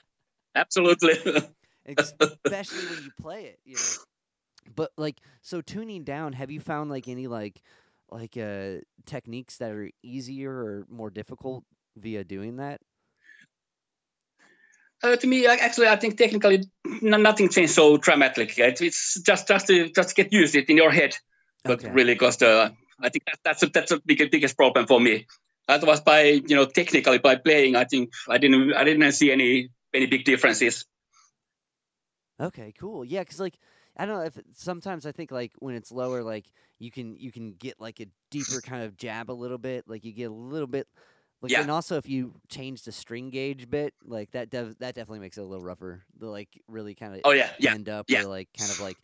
absolutely. 0.56 1.14
especially 1.86 2.86
when 2.86 3.02
you 3.02 3.12
play 3.12 3.46
it. 3.46 3.60
You 3.64 3.80
know. 3.80 3.96
But 4.76 4.92
like, 4.98 5.22
so 5.42 5.62
tuning 5.62 6.04
down, 6.04 6.34
have 6.34 6.52
you 6.52 6.60
found 6.60 6.90
like 6.90 7.08
any 7.08 7.28
like 7.28 7.62
like 8.12 8.38
uh 8.38 8.78
techniques 9.06 9.58
that 9.58 9.72
are 9.72 9.92
easier 10.04 10.52
or 10.52 10.86
more 10.90 11.10
difficult 11.12 11.66
via 11.98 12.24
doing 12.24 12.58
that? 12.58 12.82
Uh, 15.06 15.16
to 15.16 15.28
me, 15.28 15.46
actually, 15.46 15.88
I 15.88 15.98
think 15.98 16.18
technically 16.18 16.64
nothing 17.02 17.50
changed 17.50 17.74
so 17.74 17.98
dramatically. 17.98 18.64
It's, 18.64 18.82
it's 18.82 19.22
just 19.22 19.48
just 19.48 19.68
to 19.68 19.90
just 19.90 20.16
get 20.16 20.34
used 20.34 20.54
to 20.54 20.60
it 20.60 20.70
in 20.70 20.78
your 20.78 20.90
head. 20.90 21.16
But 21.64 21.84
Okay. 21.84 21.92
really, 21.92 22.14
because 22.16 22.42
uh, 22.42 22.70
I 23.00 23.10
think 23.10 23.26
that, 23.26 23.40
that's 23.44 23.64
a, 23.64 23.68
that's 23.68 23.92
a 23.92 24.00
big, 24.04 24.32
biggest 24.32 24.58
problem 24.58 24.88
for 24.88 25.00
me. 25.00 25.28
Otherwise, 25.68 26.02
by 26.02 26.22
you 26.24 26.56
know 26.56 26.66
technically 26.66 27.20
by 27.20 27.36
playing, 27.36 27.76
I 27.76 27.86
think 27.86 28.14
I 28.28 28.40
didn't 28.40 28.74
I 28.74 28.84
didn't 28.84 29.12
see 29.12 29.32
any 29.32 29.70
any 29.94 30.08
big 30.08 30.26
differences. 30.26 30.86
Okay, 32.40 32.74
cool. 32.80 33.06
Yeah, 33.06 33.22
because 33.22 33.40
like 33.40 33.60
I 33.98 34.06
don't 34.06 34.18
know 34.18 34.26
if 34.26 34.38
sometimes 34.56 35.06
I 35.06 35.12
think 35.12 35.32
like 35.32 35.52
when 35.60 35.76
it's 35.76 35.92
lower, 35.92 36.24
like 36.24 36.46
you 36.80 36.92
can 36.92 37.16
you 37.16 37.32
can 37.32 37.54
get 37.54 37.80
like 37.80 38.00
a 38.00 38.08
deeper 38.32 38.60
kind 38.62 38.84
of 38.84 38.98
jab 38.98 39.30
a 39.30 39.34
little 39.34 39.58
bit, 39.58 39.86
like 39.88 40.04
you 40.04 40.14
get 40.14 40.32
a 40.32 40.34
little 40.34 40.68
bit. 40.68 40.88
Like, 41.46 41.52
Yeah. 41.54 41.62
And 41.62 41.72
also, 41.72 41.98
if 41.98 42.08
you 42.10 42.34
change 42.50 42.84
the 42.84 42.92
string 42.92 43.30
gauge 43.30 43.70
bit, 43.70 43.94
like 44.04 44.32
that, 44.32 44.50
dev- 44.50 44.78
that 44.80 44.96
definitely 44.96 45.20
makes 45.20 45.38
it 45.38 45.42
a 45.42 45.46
little 45.46 45.64
rougher. 45.66 46.04
The 46.20 46.28
like 46.28 46.50
really 46.68 46.94
kind 46.96 47.14
of 47.16 47.22
Oh 47.24 47.32
yeah, 47.32 47.50
yeah, 47.60 47.74
end 47.74 47.90
up 47.90 48.06
yeah. 48.10 48.22
or 48.24 48.28
like 48.28 48.50
kind 48.58 48.72
of 48.72 48.80
like 48.80 48.98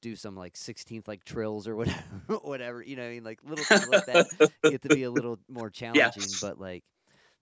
do 0.00 0.14
some 0.16 0.36
like 0.36 0.56
sixteenth 0.56 1.08
like 1.08 1.24
trills 1.24 1.66
or 1.68 1.74
whatever, 1.76 1.98
whatever. 2.42 2.82
You 2.82 2.96
know, 2.96 3.02
what 3.02 3.08
I 3.08 3.12
mean, 3.14 3.24
like 3.24 3.40
little 3.44 3.64
things 3.64 3.88
like 3.88 4.06
that 4.06 4.50
get 4.64 4.82
to 4.82 4.88
be 4.88 5.02
a 5.02 5.10
little 5.10 5.38
more 5.48 5.70
challenging. 5.70 6.22
But 6.40 6.58
like 6.60 6.84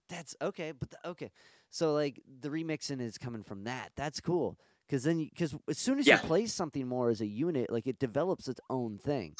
that's 0.09 0.35
okay. 0.41 0.71
But 0.71 0.89
the, 0.91 1.09
okay, 1.09 1.31
so 1.69 1.93
like 1.93 2.21
the 2.41 2.49
remixing 2.49 3.01
is 3.01 3.17
coming 3.17 3.43
from 3.43 3.65
that. 3.65 3.91
That's 3.95 4.19
cool 4.21 4.57
because 4.87 5.03
then 5.03 5.17
because 5.23 5.55
as 5.69 5.77
soon 5.77 5.99
as 5.99 6.07
Yeah. 6.07 6.15
you 6.21 6.27
play 6.27 6.45
something 6.47 6.87
more 6.87 7.09
as 7.09 7.21
a 7.21 7.27
unit, 7.27 7.71
like 7.71 7.87
it 7.87 7.99
develops 7.99 8.47
its 8.47 8.61
own 8.69 8.97
thing. 8.97 9.35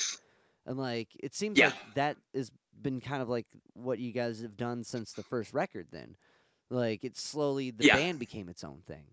And 0.66 0.78
like 0.78 1.08
it 1.20 1.34
seems 1.34 1.58
Yeah. 1.58 1.68
like 1.68 1.96
that 1.96 2.18
has 2.36 2.52
been 2.82 3.02
kind 3.02 3.22
of 3.22 3.30
like 3.30 3.48
what 3.74 4.00
you 4.00 4.12
guys 4.12 4.42
have 4.42 4.58
done 4.58 4.84
since 4.84 5.14
the 5.14 5.24
first 5.24 5.54
record. 5.54 5.88
Then, 5.92 6.16
like 6.70 7.04
it 7.04 7.18
slowly 7.18 7.72
the 7.72 7.86
Yeah. 7.86 7.96
band 7.96 8.20
became 8.20 8.50
its 8.50 8.64
own 8.64 8.82
thing. 8.88 9.06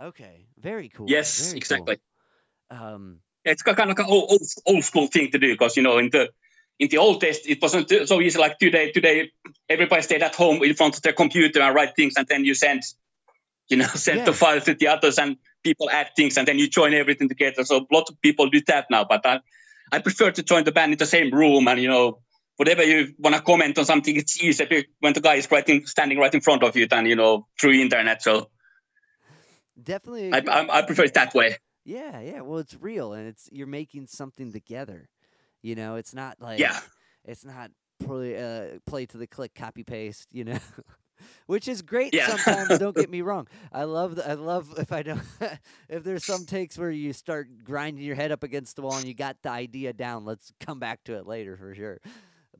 Okay, 0.00 0.46
very 0.58 0.88
cool. 0.88 1.08
yes, 1.08 1.38
very 1.38 1.50
cool. 1.52 1.56
exactly. 1.56 2.00
Um, 2.70 3.20
it's 3.44 3.62
kind 3.62 3.78
of 3.78 3.88
like 3.88 3.98
an 4.00 4.06
old, 4.08 4.30
old, 4.30 4.42
old 4.66 4.84
school 4.84 5.06
thing 5.06 5.30
to 5.30 5.38
do 5.38 5.52
because 5.54 5.76
you 5.76 5.82
know 5.82 5.98
in 5.98 6.10
the 6.10 6.28
in 6.78 6.88
the 6.88 6.98
old 6.98 7.20
days 7.20 7.38
it 7.46 7.62
wasn't 7.62 7.88
so 8.06 8.20
easy 8.20 8.38
like 8.38 8.58
today 8.58 8.90
today 8.92 9.30
everybody 9.68 10.02
stayed 10.02 10.22
at 10.22 10.34
home 10.34 10.62
in 10.62 10.74
front 10.74 10.96
of 10.96 11.02
their 11.02 11.12
computer 11.12 11.60
and 11.60 11.74
write 11.74 11.94
things 11.96 12.14
and 12.16 12.26
then 12.26 12.44
you 12.44 12.54
send 12.54 12.82
you 13.68 13.76
know 13.76 13.86
send 13.94 14.18
Yeah. 14.18 14.24
the 14.24 14.32
files 14.32 14.64
to 14.64 14.74
the 14.74 14.88
others 14.88 15.18
and 15.18 15.36
people 15.62 15.88
add 15.88 16.10
things 16.16 16.36
and 16.36 16.46
then 16.46 16.58
you 16.58 16.68
join 16.68 16.92
everything 16.92 17.28
together 17.28 17.64
so 17.64 17.78
a 17.90 17.94
lot 17.94 18.10
of 18.10 18.20
people 18.20 18.50
do 18.50 18.60
that 18.66 18.86
now 18.90 19.04
but 19.04 19.24
I, 19.24 19.40
I 19.92 20.00
prefer 20.00 20.32
to 20.32 20.42
join 20.42 20.64
the 20.64 20.72
band 20.72 20.92
in 20.92 20.98
the 20.98 21.06
same 21.06 21.32
room 21.32 21.68
and 21.68 21.80
you 21.80 21.88
know 21.88 22.18
whatever 22.56 22.82
you 22.82 23.14
want 23.18 23.34
to 23.36 23.42
comment 23.42 23.78
on 23.78 23.84
something 23.84 24.16
it's 24.16 24.42
easier 24.42 24.84
when 25.00 25.12
the 25.12 25.20
guy 25.20 25.34
is 25.34 25.50
writing 25.50 25.86
standing 25.86 26.18
right 26.18 26.34
in 26.34 26.40
front 26.40 26.62
of 26.62 26.76
you 26.76 26.86
than 26.86 27.06
you 27.06 27.16
know 27.16 27.46
through 27.60 27.72
internet 27.72 28.22
so 28.22 28.50
definitely. 29.80 30.32
I. 30.32 30.38
I, 30.38 30.78
I 30.78 30.82
prefer 30.82 31.04
it 31.04 31.14
that 31.14 31.34
way 31.34 31.56
Yeah, 31.84 32.20
yeah. 32.20 32.40
Well, 32.40 32.58
it's 32.58 32.76
real, 32.80 33.12
and 33.12 33.28
it's 33.28 33.48
you're 33.52 33.68
making 33.68 34.08
something 34.08 34.52
together. 34.52 35.08
You 35.62 35.74
know, 35.76 35.94
it's 35.96 36.14
not 36.14 36.40
like 36.40 36.58
Yeah. 36.60 36.80
it's 37.24 37.44
not 37.44 37.70
play, 38.00 38.36
uh, 38.36 38.78
play 38.86 39.06
to 39.06 39.18
the 39.18 39.26
click, 39.26 39.54
copy 39.54 39.84
paste. 39.84 40.26
You 40.32 40.44
know, 40.44 40.58
which 41.46 41.68
is 41.68 41.82
great 41.82 42.12
Yeah. 42.12 42.26
sometimes. 42.26 42.78
don't 42.78 42.96
get 42.96 43.08
me 43.16 43.22
wrong. 43.22 43.46
I 43.72 43.84
love 43.84 44.16
the, 44.16 44.28
I 44.28 44.34
love 44.34 44.74
if 44.78 44.90
I 44.92 45.02
don't 45.04 45.22
if 45.88 46.02
there's 46.02 46.24
some 46.24 46.44
takes 46.44 46.76
where 46.76 46.90
you 46.90 47.12
start 47.12 47.48
grinding 47.64 48.02
your 48.04 48.16
head 48.16 48.32
up 48.32 48.42
against 48.42 48.74
the 48.76 48.82
wall 48.82 48.96
and 48.96 49.06
you 49.06 49.14
got 49.14 49.36
the 49.42 49.50
idea 49.50 49.92
down. 49.92 50.24
Let's 50.24 50.52
come 50.58 50.80
back 50.80 51.04
to 51.04 51.14
it 51.14 51.26
later 51.26 51.56
for 51.56 51.74
sure. 51.74 52.00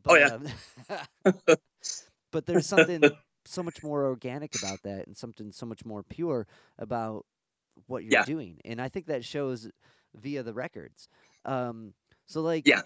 But, 0.07 0.15
Oh, 0.15 0.15
yeah. 0.17 0.31
um, 0.31 0.47
but 2.33 2.47
there's 2.47 2.67
something 2.67 3.17
so 3.45 3.63
much 3.63 3.83
more 3.83 4.05
organic 4.07 4.55
about 4.55 4.83
that, 4.83 5.07
and 5.07 5.17
something 5.17 5.53
so 5.53 5.67
much 5.67 5.85
more 5.85 6.03
pure 6.03 6.47
about 6.79 7.25
what 7.87 8.05
you're 8.05 8.17
Yeah. 8.17 8.25
doing. 8.25 8.61
And 8.65 8.81
I 8.81 8.89
think 8.89 9.07
that 9.07 9.25
shows 9.25 9.71
via 10.15 10.43
the 10.43 10.55
records. 10.55 11.09
Um, 11.45 11.95
so 12.27 12.41
like, 12.43 12.67
Yeah. 12.67 12.83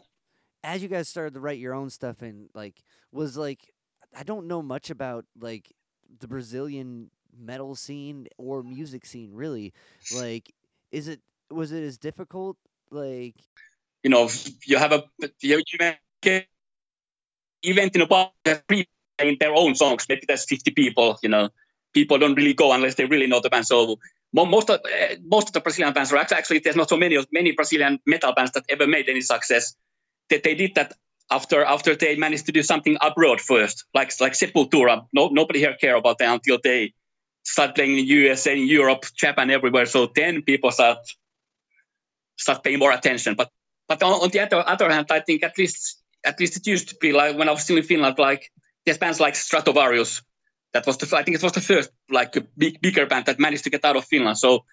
as 0.64 0.82
you 0.82 0.88
guys 0.88 1.08
started 1.08 1.34
to 1.34 1.40
write 1.40 1.58
your 1.58 1.74
own 1.74 1.90
stuff, 1.90 2.22
and 2.22 2.48
like, 2.54 2.82
was 3.12 3.36
like, 3.36 3.70
I 4.16 4.22
don't 4.24 4.46
know 4.48 4.62
much 4.62 4.90
about 4.90 5.24
like 5.40 5.72
the 6.20 6.28
Brazilian 6.28 7.10
metal 7.38 7.74
scene 7.76 8.28
or 8.38 8.62
music 8.62 9.06
scene 9.06 9.32
really. 9.34 9.72
Like, 10.10 10.52
is 10.92 11.08
it 11.08 11.20
was 11.50 11.72
it 11.72 11.82
as 11.84 11.98
difficult? 11.98 12.56
Like, 12.90 13.36
you 14.02 14.10
know, 14.10 14.28
you 14.66 14.78
have 14.78 14.92
a 14.92 15.04
you, 15.40 15.62
make 15.78 15.98
a 16.26 16.46
event 17.62 17.94
in 17.94 18.02
a 18.02 18.06
bar 18.06 18.32
that's 18.44 18.62
playing 18.66 18.86
their 19.38 19.54
own 19.54 19.74
songs. 19.74 20.06
Maybe 20.08 20.22
there's 20.26 20.44
50 20.44 20.70
people. 20.72 21.18
You 21.22 21.28
know, 21.28 21.50
people 21.92 22.18
don't 22.18 22.34
really 22.34 22.54
go 22.54 22.72
unless 22.72 22.94
they 22.94 23.04
really 23.04 23.26
know 23.26 23.40
the 23.40 23.50
band. 23.50 23.66
So 23.66 23.98
most 24.32 24.70
of 24.70 24.80
uh, 24.80 25.16
most 25.24 25.48
of 25.48 25.52
the 25.52 25.60
Brazilian 25.60 25.92
bands 25.92 26.12
are 26.12 26.18
actually, 26.18 26.60
there's 26.60 26.76
not 26.76 26.88
so 26.88 26.96
many 26.96 27.18
many 27.32 27.52
Brazilian 27.52 27.98
metal 28.06 28.32
bands 28.32 28.52
that 28.52 28.64
ever 28.68 28.86
made 28.86 29.08
any 29.08 29.20
success. 29.20 29.74
That 30.30 30.42
they 30.44 30.54
did 30.54 30.76
that 30.76 30.94
after 31.30 31.64
after 31.64 31.94
they 31.94 32.16
managed 32.16 32.46
to 32.46 32.52
do 32.52 32.62
something 32.62 32.96
abroad 33.00 33.40
first, 33.40 33.84
like 33.94 34.12
like 34.20 34.32
Sepultura. 34.32 35.06
No 35.12 35.28
nobody 35.28 35.58
here 35.58 35.76
care 35.80 35.96
about 35.96 36.18
them 36.18 36.34
until 36.34 36.58
they 36.62 36.94
start 37.42 37.74
playing 37.74 37.98
in 37.98 38.06
USA, 38.06 38.56
in 38.56 38.66
Europe, 38.68 39.04
Japan, 39.16 39.50
everywhere. 39.50 39.86
So 39.86 40.10
then 40.14 40.42
people 40.42 40.70
start 40.70 40.98
start 42.36 42.62
paying 42.62 42.78
more 42.78 42.92
attention. 42.92 43.34
But 43.34 43.50
but 43.88 44.02
on, 44.02 44.12
on 44.12 44.30
the 44.30 44.40
other, 44.40 44.62
other 44.66 44.90
hand, 44.90 45.06
I 45.10 45.20
think 45.20 45.42
at 45.42 45.58
least 45.58 45.99
at 46.24 46.38
least 46.40 46.56
it 46.56 46.66
used 46.66 46.90
to 46.90 46.96
be 47.00 47.12
like 47.12 47.36
when 47.36 47.48
I 47.48 47.52
was 47.52 47.62
still 47.62 47.76
in 47.76 47.82
Finland, 47.82 48.18
like 48.18 48.50
there's 48.84 48.98
bands 48.98 49.20
like 49.20 49.34
Stratovarius. 49.34 50.22
That 50.72 50.86
was 50.86 50.98
the 50.98 51.16
I 51.16 51.22
think 51.22 51.36
it 51.36 51.42
was 51.42 51.52
the 51.52 51.60
first 51.60 51.90
like 52.10 52.36
a 52.36 52.42
big 52.56 52.80
bigger 52.80 53.06
band 53.06 53.26
that 53.26 53.38
managed 53.38 53.64
to 53.64 53.70
get 53.70 53.84
out 53.84 53.96
of 53.96 54.04
Finland. 54.04 54.38
So 54.38 54.64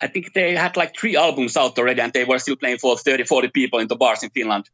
I 0.00 0.08
think 0.08 0.32
they 0.32 0.54
had 0.54 0.76
like 0.76 0.96
three 0.96 1.16
albums 1.16 1.56
out 1.56 1.78
already, 1.78 2.00
and 2.00 2.12
they 2.12 2.24
were 2.24 2.38
still 2.38 2.56
playing 2.56 2.78
for 2.78 2.96
30, 2.96 3.24
40 3.24 3.48
people 3.48 3.78
in 3.78 3.88
the 3.88 3.96
bars 3.96 4.22
in 4.22 4.30
Finland. 4.30 4.68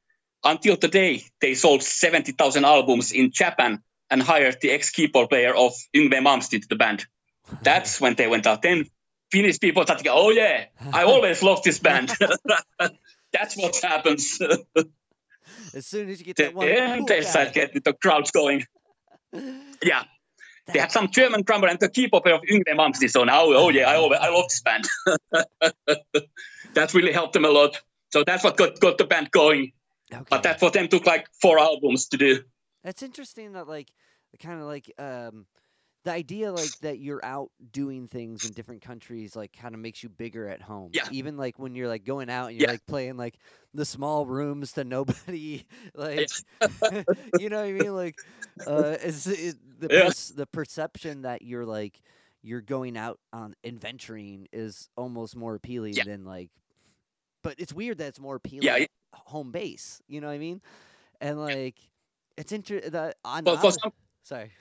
Until 0.45 0.77
today, 0.77 1.23
they 1.41 1.55
sold 1.55 1.83
70,000 1.85 2.65
albums 2.65 3.13
in 3.13 3.31
Japan 3.31 3.83
and 4.11 4.23
hired 4.23 4.61
the 4.61 4.73
ex-keyboard 4.73 5.29
player 5.29 5.55
of 5.55 5.73
Yngwie 5.95 6.21
Malmsteen 6.21 6.63
to 6.63 6.69
the 6.69 6.77
band. 6.77 7.07
That's 7.63 8.01
when 8.01 8.15
they 8.17 8.27
went 8.27 8.47
out. 8.47 8.63
Then 8.63 8.87
Finnish 9.31 9.61
people 9.61 9.85
started, 9.85 10.09
oh 10.09 10.31
yeah, 10.31 10.65
I 10.93 11.05
always 11.13 11.43
loved 11.43 11.65
this 11.65 11.79
band. 11.79 12.13
That's 13.33 13.57
what 13.57 13.77
happens. 13.77 14.39
as 15.75 15.87
soon 15.87 16.09
as 16.09 16.19
you 16.19 16.27
get 16.27 16.37
that 16.37 16.55
one, 16.55 16.69
yeah, 16.69 16.97
cool 16.97 17.07
they 17.07 17.23
start 17.23 17.53
getting 17.53 17.83
the 17.85 17.93
crowds 17.93 18.31
going. 18.31 18.65
Yeah, 19.85 20.05
they 20.67 20.79
had 20.79 20.93
some 20.93 21.11
German 21.11 21.43
drummer 21.43 21.67
and 21.67 21.79
the 21.81 21.89
keyboard 21.89 22.23
player 22.23 22.37
of 22.37 22.43
Yngwie 22.43 22.69
Malmsteen. 22.69 23.11
So 23.11 23.25
now, 23.25 23.45
oh 23.47 23.71
yeah, 23.71 23.91
I, 23.91 23.97
always, 23.97 24.21
I 24.21 24.29
love 24.29 24.45
this 24.49 24.61
band. 24.61 24.87
that 26.75 26.95
really 26.95 27.13
helped 27.13 27.33
them 27.33 27.45
a 27.45 27.51
lot. 27.51 27.81
So 28.11 28.23
that's 28.25 28.45
what 28.45 28.57
got, 28.57 28.79
got 28.79 28.99
the 28.99 29.05
band 29.05 29.31
going. 29.31 29.73
Okay. 30.13 30.25
But 30.29 30.45
that 30.45 30.61
for 30.61 30.71
them 30.71 30.89
took 30.89 31.07
like 31.07 31.27
four 31.41 31.59
albums 31.59 32.09
to 32.09 32.19
do. 32.19 32.45
That's 32.85 33.03
interesting 33.03 33.53
that 33.53 33.67
like 33.67 33.89
kind 34.41 34.61
of 34.61 34.67
like 34.67 34.93
um 34.99 35.47
the 36.05 36.11
idea 36.13 36.53
like 36.53 36.79
that 36.81 36.99
you're 36.99 37.25
out 37.25 37.51
doing 37.73 38.09
things 38.09 38.45
in 38.45 38.53
different 38.53 38.83
countries 38.83 39.37
like 39.37 39.53
kind 39.53 39.75
of 39.75 39.81
makes 39.81 40.03
you 40.03 40.09
bigger 40.09 40.49
at 40.49 40.63
home. 40.63 40.95
Yeah. 40.95 41.09
Even 41.09 41.37
like 41.37 41.59
when 41.59 41.75
you're 41.75 41.89
like 41.89 42.05
going 42.05 42.31
out 42.31 42.49
and 42.49 42.57
you're 42.59 42.67
Yeah. 42.67 42.69
like 42.69 42.85
playing 42.87 43.17
like 43.17 43.39
the 43.75 43.85
small 43.85 44.27
rooms 44.27 44.73
to 44.73 44.85
nobody 44.85 45.65
like 45.95 46.31
you 47.37 47.49
know 47.49 47.61
what 47.61 47.67
I 47.69 47.73
mean 47.73 47.95
like 47.95 48.17
uh 48.67 48.97
is 49.03 49.27
it, 49.27 49.57
the 49.81 49.91
Yeah. 49.91 50.11
the 50.35 50.47
perception 50.47 51.23
that 51.23 51.43
you're 51.43 51.67
like 51.67 52.03
you're 52.43 52.61
going 52.63 52.97
out 52.97 53.21
on 53.33 53.55
adventuring 53.65 54.49
is 54.53 54.89
almost 54.97 55.37
more 55.37 55.55
appealing 55.55 55.97
Yeah. 55.97 56.05
than 56.05 56.25
like 56.25 56.51
but 57.43 57.57
it's 57.59 57.73
weird 57.73 57.99
that 57.99 58.09
it's 58.09 58.21
more 58.21 58.37
appealing 58.37 58.67
Yeah, 58.79 58.87
home 59.15 59.51
base, 59.53 60.03
you 60.09 60.21
know 60.21 60.29
what 60.29 60.35
I 60.35 60.39
mean? 60.39 60.61
And 61.21 61.41
like 61.41 61.79
it's 62.37 62.53
interesting 62.53 62.93
that 62.93 63.17
on 63.25 63.53
some, 63.57 63.77
sorry. 64.25 64.53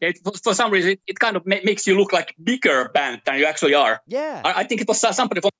It, 0.00 0.18
for, 0.22 0.32
for 0.32 0.54
some 0.54 0.70
reason, 0.70 0.92
it, 0.92 1.00
it 1.06 1.18
kind 1.18 1.36
of 1.36 1.46
ma- 1.46 1.64
makes 1.64 1.86
you 1.86 1.96
look 1.98 2.12
like 2.12 2.34
bigger 2.42 2.88
band 2.88 3.22
than 3.24 3.38
you 3.38 3.46
actually 3.46 3.74
are. 3.74 4.00
Yeah. 4.06 4.42
I, 4.44 4.60
I 4.60 4.64
think 4.64 4.80
it 4.80 4.88
was 4.88 5.00
somebody 5.00 5.40
from 5.40 5.50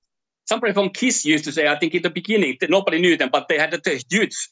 somebody 0.47 0.73
from 0.73 0.91
Kiss 0.91 1.25
used 1.25 1.45
to 1.45 1.53
say. 1.53 1.69
I 1.69 1.79
think 1.79 1.95
in 1.95 2.03
the 2.03 2.11
beginning 2.11 2.57
nobody 2.69 3.01
knew 3.01 3.17
them, 3.17 3.31
but 3.31 3.49
they 3.49 3.59
had 3.59 3.75
a 3.75 4.01
huge 4.11 4.49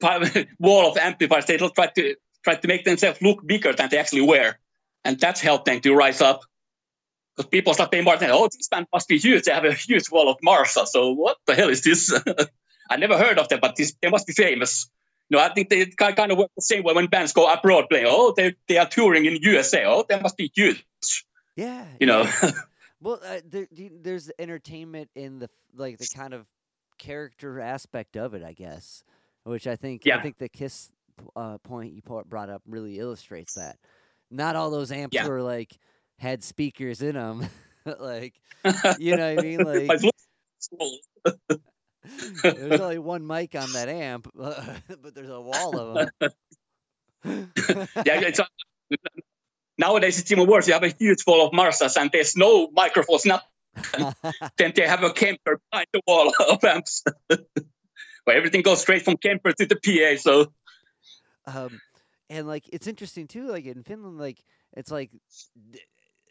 wall 0.58 0.90
of 0.90 0.96
amplifiers. 0.96 1.46
They 1.46 1.56
tried 1.56 1.94
to 1.94 2.16
try 2.42 2.54
to 2.56 2.68
make 2.68 2.84
themselves 2.84 3.22
look 3.22 3.46
bigger 3.46 3.72
than 3.72 3.88
they 3.90 3.98
actually 3.98 4.22
were, 4.22 4.54
and 5.04 5.18
that's 5.18 5.40
helped 5.40 5.66
them 5.66 5.80
to 5.80 5.94
rise 5.94 6.20
up. 6.20 6.42
Because 7.36 7.48
people 7.48 7.74
start 7.74 7.90
paying 7.90 8.04
more 8.04 8.14
attention. 8.14 8.36
Oh, 8.36 8.46
this 8.46 8.68
band 8.68 8.86
must 8.92 9.08
be 9.08 9.18
huge. 9.18 9.44
They 9.44 9.52
have 9.52 9.64
a 9.64 9.72
huge 9.72 10.08
wall 10.10 10.30
of 10.30 10.38
Marshall. 10.40 10.86
So 10.86 11.12
what 11.12 11.36
the 11.46 11.54
hell 11.54 11.68
is 11.68 11.82
this? 11.82 12.12
I 12.90 12.96
never 12.96 13.18
heard 13.18 13.38
of 13.38 13.48
them, 13.48 13.58
but 13.60 13.74
this, 13.74 13.94
they 14.00 14.08
must 14.08 14.26
be 14.26 14.34
famous. 14.34 14.88
No, 15.30 15.38
I 15.38 15.48
think 15.52 15.68
they 15.70 15.86
kind 15.86 16.30
of 16.32 16.38
work 16.38 16.50
the 16.54 16.62
same 16.62 16.82
way 16.82 16.92
when 16.94 17.06
bands 17.06 17.32
go 17.32 17.50
abroad 17.50 17.86
playing. 17.90 18.06
Oh, 18.08 18.34
they 18.36 18.54
they 18.68 18.78
are 18.78 18.86
touring 18.88 19.24
in 19.24 19.36
USA. 19.42 19.84
Oh, 19.86 20.04
they 20.08 20.20
must 20.20 20.36
be 20.36 20.50
huge. 20.54 20.84
yeah. 21.56 21.84
You 22.00 22.06
know. 22.06 22.28
Well, 23.00 23.20
uh, 23.22 23.40
there, 23.46 23.66
there's 23.70 24.30
entertainment 24.38 25.10
in 25.14 25.38
the 25.38 25.50
like 25.76 25.98
the 25.98 26.08
kind 26.16 26.32
of 26.32 26.46
character 26.96 27.60
aspect 27.60 28.16
of 28.16 28.32
it, 28.32 28.42
I 28.42 28.54
guess, 28.54 29.04
which 29.42 29.66
I 29.66 29.76
think 29.76 30.06
I 30.06 30.22
think 30.22 30.38
the 30.38 30.48
Kiss 30.48 30.90
uh, 31.36 31.58
point 31.58 31.92
you 31.92 32.00
brought 32.00 32.48
up 32.48 32.62
really 32.66 32.98
illustrates 32.98 33.54
that. 33.54 33.76
Not 34.30 34.56
all 34.56 34.70
those 34.70 34.90
amps 34.90 35.14
Yeah. 35.14 35.28
were 35.28 35.42
like 35.42 35.76
had 36.18 36.42
speakers 36.42 37.02
in 37.02 37.14
them. 37.14 37.46
like, 38.00 38.40
you 38.98 39.16
know 39.16 39.34
what 39.34 39.38
I 39.38 39.42
mean? 39.42 39.58
Like, 39.64 39.86
But 39.88 40.02
it's 40.02 40.12
small. 40.60 40.98
There's 42.42 42.80
only 42.80 42.98
one 42.98 43.26
mic 43.26 43.54
on 43.54 43.72
that 43.72 43.88
amp, 43.88 44.28
but 44.34 45.14
there's 45.14 45.30
a 45.30 45.40
wall 45.40 45.78
of 45.78 46.10
them. 46.20 46.30
yeah, 47.24 48.20
it's 48.20 48.40
uh, 48.40 48.44
nowadays 49.78 50.18
it's 50.18 50.30
even 50.30 50.46
worse. 50.46 50.66
You 50.66 50.74
have 50.74 50.82
a 50.82 50.88
huge 50.88 51.24
wall 51.26 51.46
of 51.46 51.52
Marsas 51.52 51.96
and 51.96 52.10
there's 52.12 52.36
no 52.36 52.68
microphones, 52.70 53.24
not 53.24 53.42
then 54.58 54.72
they 54.76 54.86
have 54.86 55.02
a 55.02 55.10
Kemper 55.10 55.60
behind 55.70 55.86
the 55.92 56.00
wall 56.06 56.32
of 56.48 56.62
amps. 56.64 57.02
Where 58.24 58.36
everything 58.36 58.62
goes 58.62 58.80
straight 58.80 59.02
from 59.02 59.16
Kemper 59.16 59.52
to 59.52 59.66
the 59.66 59.76
PA. 59.76 60.20
So 60.20 60.52
um, 61.46 61.80
and 62.30 62.46
like 62.46 62.64
it's 62.72 62.86
interesting 62.86 63.26
too. 63.26 63.48
Like 63.48 63.66
in 63.66 63.82
Finland, 63.82 64.18
like 64.18 64.42
it's 64.74 64.90
like 64.90 65.10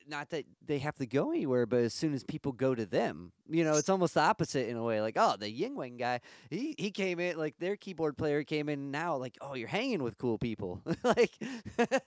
not 0.08 0.30
that 0.32 0.46
they 0.66 0.80
have 0.80 0.96
to 0.98 1.06
go 1.06 1.32
anywhere, 1.32 1.66
but 1.66 1.80
as 1.82 1.94
soon 1.94 2.14
as 2.14 2.24
people 2.24 2.52
go 2.52 2.74
to 2.76 2.86
them, 2.86 3.32
you 3.50 3.64
know, 3.64 3.74
it's 3.76 3.90
almost 3.90 4.14
the 4.16 4.22
opposite 4.22 4.68
in 4.70 4.78
a 4.78 4.84
way. 4.84 5.02
Like, 5.02 5.16
oh, 5.18 5.36
the 5.40 5.48
Yingwang 5.48 5.98
guy, 5.98 6.22
he 6.50 6.76
he 6.78 6.92
came 6.92 7.20
in 7.20 7.38
like 7.38 7.58
their 7.60 7.76
keyboard 7.76 8.18
player 8.18 8.44
came 8.44 8.70
in 8.70 8.92
now. 8.92 9.16
Like, 9.18 9.38
oh, 9.42 9.56
you're 9.56 9.68
hanging 9.68 10.04
with 10.04 10.18
cool 10.18 10.38
people. 10.38 10.82
like, 11.04 11.32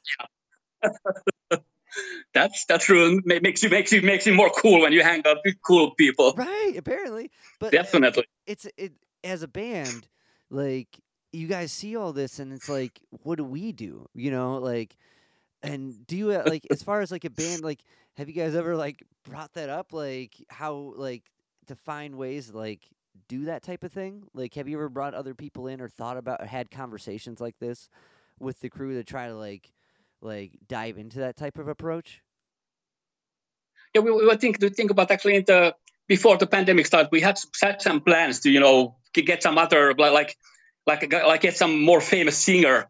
that's 2.34 2.64
that's 2.66 2.84
true. 2.84 3.20
Ma- 3.24 3.38
Makes 3.42 3.62
you 3.62 3.70
makes 3.70 3.92
you 3.92 4.02
makes 4.02 4.26
you 4.26 4.34
more 4.34 4.50
cool 4.50 4.82
when 4.82 4.92
you 4.92 5.02
hang 5.02 5.22
out 5.26 5.38
with 5.44 5.56
cool 5.66 5.92
people. 5.94 6.34
right? 6.36 6.74
Apparently, 6.76 7.30
but 7.58 7.72
Definitely. 7.72 8.26
it's 8.46 8.66
it 8.76 8.92
as 9.24 9.42
a 9.42 9.48
band 9.48 10.06
like 10.50 10.88
you 11.32 11.48
guys 11.48 11.72
see 11.72 11.96
all 11.96 12.12
this 12.12 12.38
and 12.38 12.52
it's 12.52 12.68
like 12.68 13.00
what 13.10 13.36
do 13.36 13.44
we 13.44 13.72
do 13.72 14.06
you 14.14 14.30
know 14.30 14.58
like 14.58 14.96
and 15.66 16.06
do 16.06 16.16
you 16.16 16.30
uh, 16.32 16.42
like 16.46 16.66
as 16.70 16.82
far 16.82 17.00
as 17.00 17.10
like 17.10 17.24
a 17.24 17.30
band 17.30 17.62
like 17.62 17.80
have 18.16 18.28
you 18.28 18.34
guys 18.34 18.54
ever 18.54 18.76
like 18.76 19.02
brought 19.24 19.52
that 19.54 19.68
up 19.68 19.92
like 19.92 20.34
how 20.48 20.94
like 20.96 21.24
to 21.66 21.74
find 21.74 22.16
ways 22.16 22.52
like 22.52 22.80
do 23.28 23.46
that 23.46 23.62
type 23.62 23.84
of 23.84 23.92
thing? 23.92 24.24
Like 24.34 24.54
have 24.54 24.68
you 24.68 24.76
ever 24.76 24.88
brought 24.88 25.14
other 25.14 25.34
people 25.34 25.66
in 25.66 25.80
or 25.80 25.88
thought 25.88 26.16
about 26.16 26.40
or 26.40 26.46
had 26.46 26.70
conversations 26.70 27.40
like 27.40 27.58
this 27.58 27.88
with 28.38 28.60
the 28.60 28.68
crew 28.68 28.94
to 28.94 29.04
try 29.04 29.28
to 29.28 29.34
like 29.34 29.72
like 30.20 30.52
dive 30.68 30.98
into 30.98 31.20
that 31.20 31.36
type 31.36 31.58
of 31.58 31.68
approach? 31.68 32.20
Yeah, 33.94 34.02
we, 34.02 34.10
we 34.10 34.26
were 34.26 34.36
think 34.36 34.58
to 34.60 34.70
think 34.70 34.90
about 34.90 35.10
actually 35.10 35.36
in 35.36 35.44
the 35.46 35.74
before 36.08 36.36
the 36.36 36.46
pandemic 36.46 36.86
started, 36.86 37.08
we 37.10 37.20
had 37.20 37.38
set 37.54 37.82
some 37.82 38.00
plans 38.00 38.40
to 38.40 38.50
you 38.50 38.60
know 38.60 38.96
get 39.12 39.42
some 39.42 39.58
other 39.58 39.94
like 39.94 40.36
like 40.86 41.12
like 41.12 41.40
get 41.40 41.56
some 41.56 41.82
more 41.82 42.00
famous 42.00 42.36
singer 42.38 42.88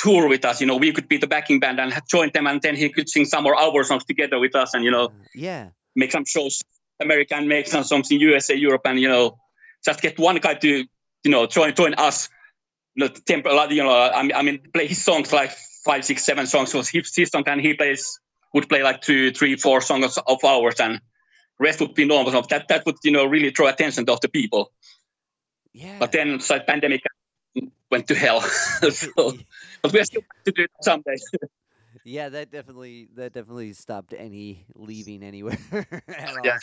tour 0.00 0.28
with 0.28 0.44
us. 0.44 0.60
You 0.60 0.66
know, 0.66 0.76
we 0.76 0.92
could 0.92 1.08
be 1.08 1.18
the 1.18 1.26
backing 1.26 1.60
band 1.60 1.78
and 1.78 1.92
join 2.08 2.30
them, 2.32 2.46
and 2.46 2.60
then 2.62 2.74
he 2.74 2.88
could 2.88 3.08
sing 3.08 3.26
some 3.26 3.44
more 3.44 3.56
our 3.56 3.84
songs 3.84 4.04
together 4.04 4.38
with 4.40 4.54
us, 4.56 4.74
and 4.74 4.84
you 4.84 4.90
know 4.90 5.06
Uh, 5.06 5.24
yeah 5.34 5.70
make 5.94 6.12
some 6.12 6.24
shows, 6.24 6.62
American, 7.00 7.48
make 7.48 7.66
some 7.66 7.84
songs 7.84 8.10
in 8.10 8.20
USA, 8.20 8.54
Europe, 8.54 8.82
and 8.84 8.98
you 8.98 9.08
know 9.08 9.38
just 9.84 10.00
get 10.00 10.18
one 10.18 10.36
guy 10.36 10.54
to 10.54 10.70
you 11.24 11.30
know 11.30 11.46
join 11.46 11.74
join 11.74 11.94
us. 11.94 12.28
You 12.94 13.06
know, 13.06 13.08
temp- 13.26 13.46
you 13.70 13.84
know, 13.84 13.94
I 13.94 14.22
mean, 14.22 14.32
I 14.34 14.42
mean, 14.42 14.58
play 14.74 14.86
his 14.88 15.04
songs 15.04 15.32
like 15.32 15.52
five, 15.84 16.04
six, 16.04 16.24
seven 16.24 16.46
songs 16.46 16.74
was 16.74 16.88
his, 16.88 17.14
his 17.14 17.30
song, 17.30 17.44
and 17.46 17.60
he 17.60 17.74
plays 17.74 18.18
would 18.52 18.68
play 18.68 18.82
like 18.82 19.00
two, 19.00 19.30
three, 19.30 19.56
four 19.56 19.80
songs 19.80 20.18
of 20.18 20.44
ours, 20.44 20.80
and 20.80 21.00
rest 21.58 21.80
would 21.80 21.94
be 21.94 22.04
normal. 22.04 22.32
So 22.32 22.42
that 22.50 22.68
that 22.68 22.86
would 22.86 22.96
you 23.04 23.12
know 23.12 23.26
really 23.26 23.50
draw 23.50 23.68
attention 23.68 24.08
of 24.08 24.20
the 24.20 24.28
people. 24.28 24.72
yeah 25.72 25.98
But 26.00 26.12
then 26.12 26.40
so 26.40 26.58
pandemic 26.58 27.02
went 27.90 28.08
to 28.08 28.14
hell. 28.14 28.40
so, 28.90 29.10
but 29.82 29.92
we're 29.92 30.04
still 30.04 30.22
to 30.44 30.52
do 30.52 30.62
it 30.64 30.70
someday. 30.82 31.16
Yeah, 32.04 32.28
that 32.30 32.52
definitely 32.52 33.08
that 33.16 33.32
definitely 33.32 33.72
stopped 33.72 34.14
any 34.16 34.64
leaving 34.76 35.22
anywhere. 35.24 35.58
Yeah. 36.44 36.58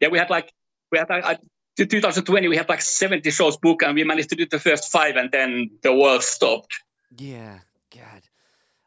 yeah, 0.00 0.08
we 0.10 0.18
had 0.18 0.30
like 0.30 0.52
we 0.90 0.98
had 0.98 1.08
like, 1.10 1.24
I- 1.24 1.38
2020 1.76 2.48
we 2.48 2.56
had 2.56 2.68
like 2.68 2.80
70 2.80 3.30
shows 3.30 3.56
booked, 3.58 3.82
and 3.82 3.94
we 3.94 4.04
managed 4.04 4.30
to 4.30 4.36
do 4.36 4.46
the 4.46 4.58
first 4.58 4.90
five, 4.90 5.16
and 5.16 5.30
then 5.30 5.70
the 5.82 5.92
world 5.94 6.22
stopped. 6.22 6.74
Yeah, 7.16 7.58
God. 7.94 8.22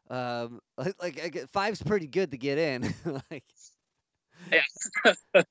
Um, 0.08 0.60
like, 0.76 0.94
like 1.00 1.20
I 1.24 1.28
get, 1.28 1.50
five's 1.50 1.82
pretty 1.82 2.06
good 2.08 2.32
to 2.32 2.38
get 2.38 2.58
in. 2.58 2.92
like, 3.30 3.44
Yeah. 4.52 4.62
I 5.34 5.44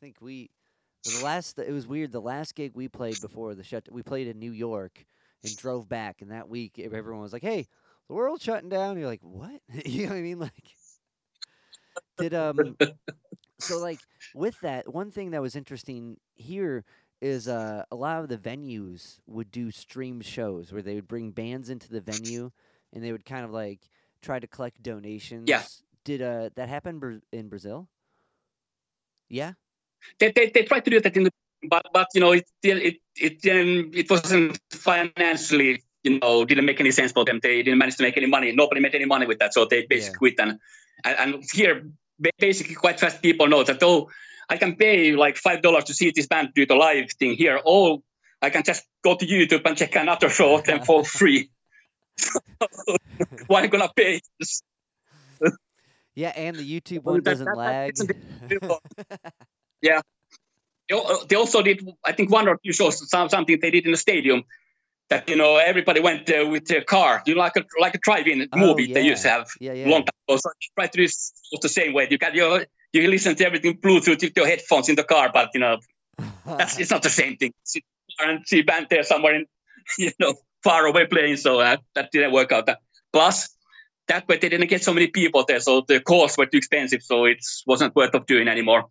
think 0.00 0.16
we 0.20 0.50
the 1.10 1.24
last. 1.24 1.58
It 1.58 1.72
was 1.72 1.86
weird. 1.86 2.12
The 2.12 2.20
last 2.20 2.54
gig 2.54 2.72
we 2.74 2.88
played 2.88 3.20
before 3.20 3.54
the 3.54 3.64
shut, 3.64 3.88
we 3.90 4.02
played 4.02 4.28
in 4.28 4.38
New 4.38 4.52
York 4.52 5.04
and 5.44 5.56
drove 5.56 5.88
back. 5.88 6.22
And 6.22 6.30
that 6.30 6.48
week, 6.48 6.78
everyone 6.78 7.22
was 7.22 7.32
like, 7.32 7.42
"Hey, 7.42 7.66
the 8.08 8.14
world's 8.14 8.44
shutting 8.44 8.68
down." 8.68 8.98
You're 8.98 9.08
like, 9.08 9.22
"What?" 9.22 9.60
you 9.86 10.04
know 10.04 10.12
what 10.12 10.18
I 10.18 10.22
mean? 10.22 10.38
Like, 10.38 10.74
did 12.18 12.34
um. 12.34 12.76
So 13.60 13.78
like 13.78 13.98
with 14.34 14.60
that, 14.60 14.92
one 14.92 15.10
thing 15.10 15.32
that 15.32 15.42
was 15.42 15.56
interesting 15.56 16.18
here 16.36 16.84
is 17.20 17.48
uh, 17.48 17.84
a 17.90 17.96
lot 17.96 18.20
of 18.20 18.28
the 18.28 18.36
venues 18.38 19.18
would 19.26 19.50
do 19.50 19.70
streamed 19.70 20.24
shows 20.24 20.72
where 20.72 20.82
they 20.82 20.94
would 20.94 21.08
bring 21.08 21.32
bands 21.32 21.68
into 21.68 21.90
the 21.90 22.00
venue 22.00 22.50
and 22.92 23.02
they 23.02 23.12
would 23.12 23.24
kind 23.24 23.44
of 23.44 23.50
like 23.50 23.80
try 24.22 24.38
to 24.38 24.46
collect 24.46 24.82
donations. 24.82 25.48
Yes. 25.48 25.82
Did 26.04 26.22
uh 26.22 26.50
that 26.56 26.68
happen 26.68 27.20
in 27.32 27.48
Brazil? 27.48 27.88
Yeah. 29.28 29.52
They, 30.18 30.32
they, 30.32 30.50
they 30.50 30.62
tried 30.64 30.84
to 30.84 30.90
do 30.90 31.00
that 31.00 31.16
in 31.16 31.24
the 31.24 31.30
but 31.68 31.86
but 31.92 32.06
you 32.14 32.20
know 32.20 32.32
it 32.32 32.46
still 32.58 32.78
it 32.78 32.96
it 33.16 33.44
um, 33.50 33.90
it 33.92 34.08
wasn't 34.08 34.58
financially 34.70 35.82
you 36.04 36.18
know 36.20 36.44
didn't 36.44 36.66
make 36.66 36.78
any 36.80 36.92
sense 36.92 37.12
for 37.12 37.24
them. 37.24 37.40
They 37.42 37.62
didn't 37.62 37.78
manage 37.78 37.96
to 37.96 38.04
make 38.04 38.16
any 38.16 38.26
money. 38.26 38.52
Nobody 38.52 38.80
made 38.80 38.94
any 38.94 39.06
money 39.06 39.26
with 39.26 39.40
that, 39.40 39.52
so 39.54 39.64
they 39.64 39.84
basically 39.86 40.18
quit. 40.18 40.34
And 40.38 40.60
and, 41.04 41.18
and 41.34 41.44
here 41.52 41.90
ba- 42.18 42.30
basically 42.38 42.76
quite 42.76 43.00
fast 43.00 43.20
people 43.22 43.48
know 43.48 43.64
that 43.64 43.82
oh 43.82 44.08
I 44.48 44.56
can 44.56 44.76
pay 44.76 45.12
like 45.16 45.36
five 45.36 45.60
dollars 45.62 45.84
to 45.84 45.94
see 45.94 46.12
this 46.14 46.28
band 46.28 46.50
do 46.54 46.64
the 46.64 46.76
live 46.76 47.10
thing 47.12 47.34
here. 47.34 47.60
Oh 47.66 48.02
I 48.40 48.50
can 48.50 48.62
just 48.62 48.84
go 49.02 49.16
to 49.16 49.26
YouTube 49.26 49.62
and 49.66 49.76
check 49.76 49.96
another 49.96 50.28
show 50.30 50.54
of 50.54 50.64
them 50.64 50.84
for 50.84 51.04
free. 51.18 51.50
Why 53.48 53.60
am 53.60 53.64
I 53.64 53.66
gonna 53.66 53.90
pay? 53.94 54.20
Yeah, 56.14 56.32
and 56.36 56.56
the 56.56 56.62
YouTube 56.80 57.02
one 57.02 57.20
doesn't 57.22 57.44
that- 57.46 57.96
that 57.98 58.58
lag. 58.58 59.20
isn't 59.82 60.04
They 60.88 60.96
They 61.28 61.36
also 61.36 61.62
did, 61.62 61.86
I 62.04 62.12
think, 62.12 62.30
one 62.30 62.48
or 62.48 62.58
two 62.64 62.72
shows, 62.72 63.08
some, 63.10 63.28
something 63.28 63.58
they 63.60 63.70
did 63.70 63.84
in 63.84 63.92
the 63.92 63.96
stadium 63.98 64.44
that, 65.10 65.28
you 65.28 65.36
know, 65.36 65.56
everybody 65.56 66.00
went 66.00 66.26
there 66.26 66.46
with 66.46 66.66
their 66.66 66.82
car. 66.82 67.22
You 67.26 67.34
know, 67.34 67.40
like 67.40 67.56
a, 67.56 67.64
like 67.80 67.94
a 67.94 67.98
drive-in 67.98 68.48
Oh, 68.52 68.58
movie 68.58 68.92
they 68.92 69.02
used 69.02 69.22
to 69.22 69.30
have 69.30 69.48
yeah, 69.60 69.72
yeah. 69.72 69.88
long 69.88 70.04
time 70.04 70.18
ago. 70.28 70.38
So 70.42 70.50
try 70.76 70.86
to 70.86 70.96
do 70.96 71.04
s- 71.04 71.32
the 71.62 71.68
same 71.68 71.92
way. 71.92 72.08
You 72.10 72.18
can, 72.18 72.34
you, 72.34 72.64
you 72.92 73.08
listen 73.08 73.34
to 73.36 73.46
everything 73.46 73.78
Bluetooth 73.78 74.20
with 74.22 74.36
your 74.36 74.46
headphones 74.46 74.88
in 74.88 74.96
the 74.96 75.04
car, 75.04 75.30
but, 75.32 75.50
you 75.54 75.60
know, 75.60 75.78
that's, 76.58 76.78
it's 76.78 76.90
not 76.90 77.02
the 77.02 77.10
same 77.10 77.36
thing. 77.36 77.52
Sit 77.64 77.84
and 78.18 78.46
see 78.46 78.62
band 78.62 78.86
there 78.90 79.02
somewhere 79.02 79.34
in, 79.36 79.46
you 79.98 80.10
know, 80.18 80.34
far 80.62 80.86
away 80.86 81.06
playing. 81.06 81.36
So 81.36 81.60
uh, 81.60 81.76
that 81.94 82.10
didn't 82.12 82.32
work 82.32 82.52
out. 82.52 82.68
Plus, 83.12 83.48
that 84.08 84.26
way 84.26 84.38
they 84.38 84.48
didn't 84.48 84.68
get 84.68 84.82
so 84.82 84.92
many 84.94 85.08
people 85.08 85.44
there, 85.46 85.60
so 85.60 85.84
the 85.86 86.00
costs 86.00 86.38
were 86.38 86.46
too 86.46 86.56
expensive, 86.56 87.02
so 87.02 87.26
it 87.26 87.44
wasn't 87.66 87.94
worth 87.94 88.14
of 88.14 88.26
doing 88.26 88.48
anymore. 88.48 88.86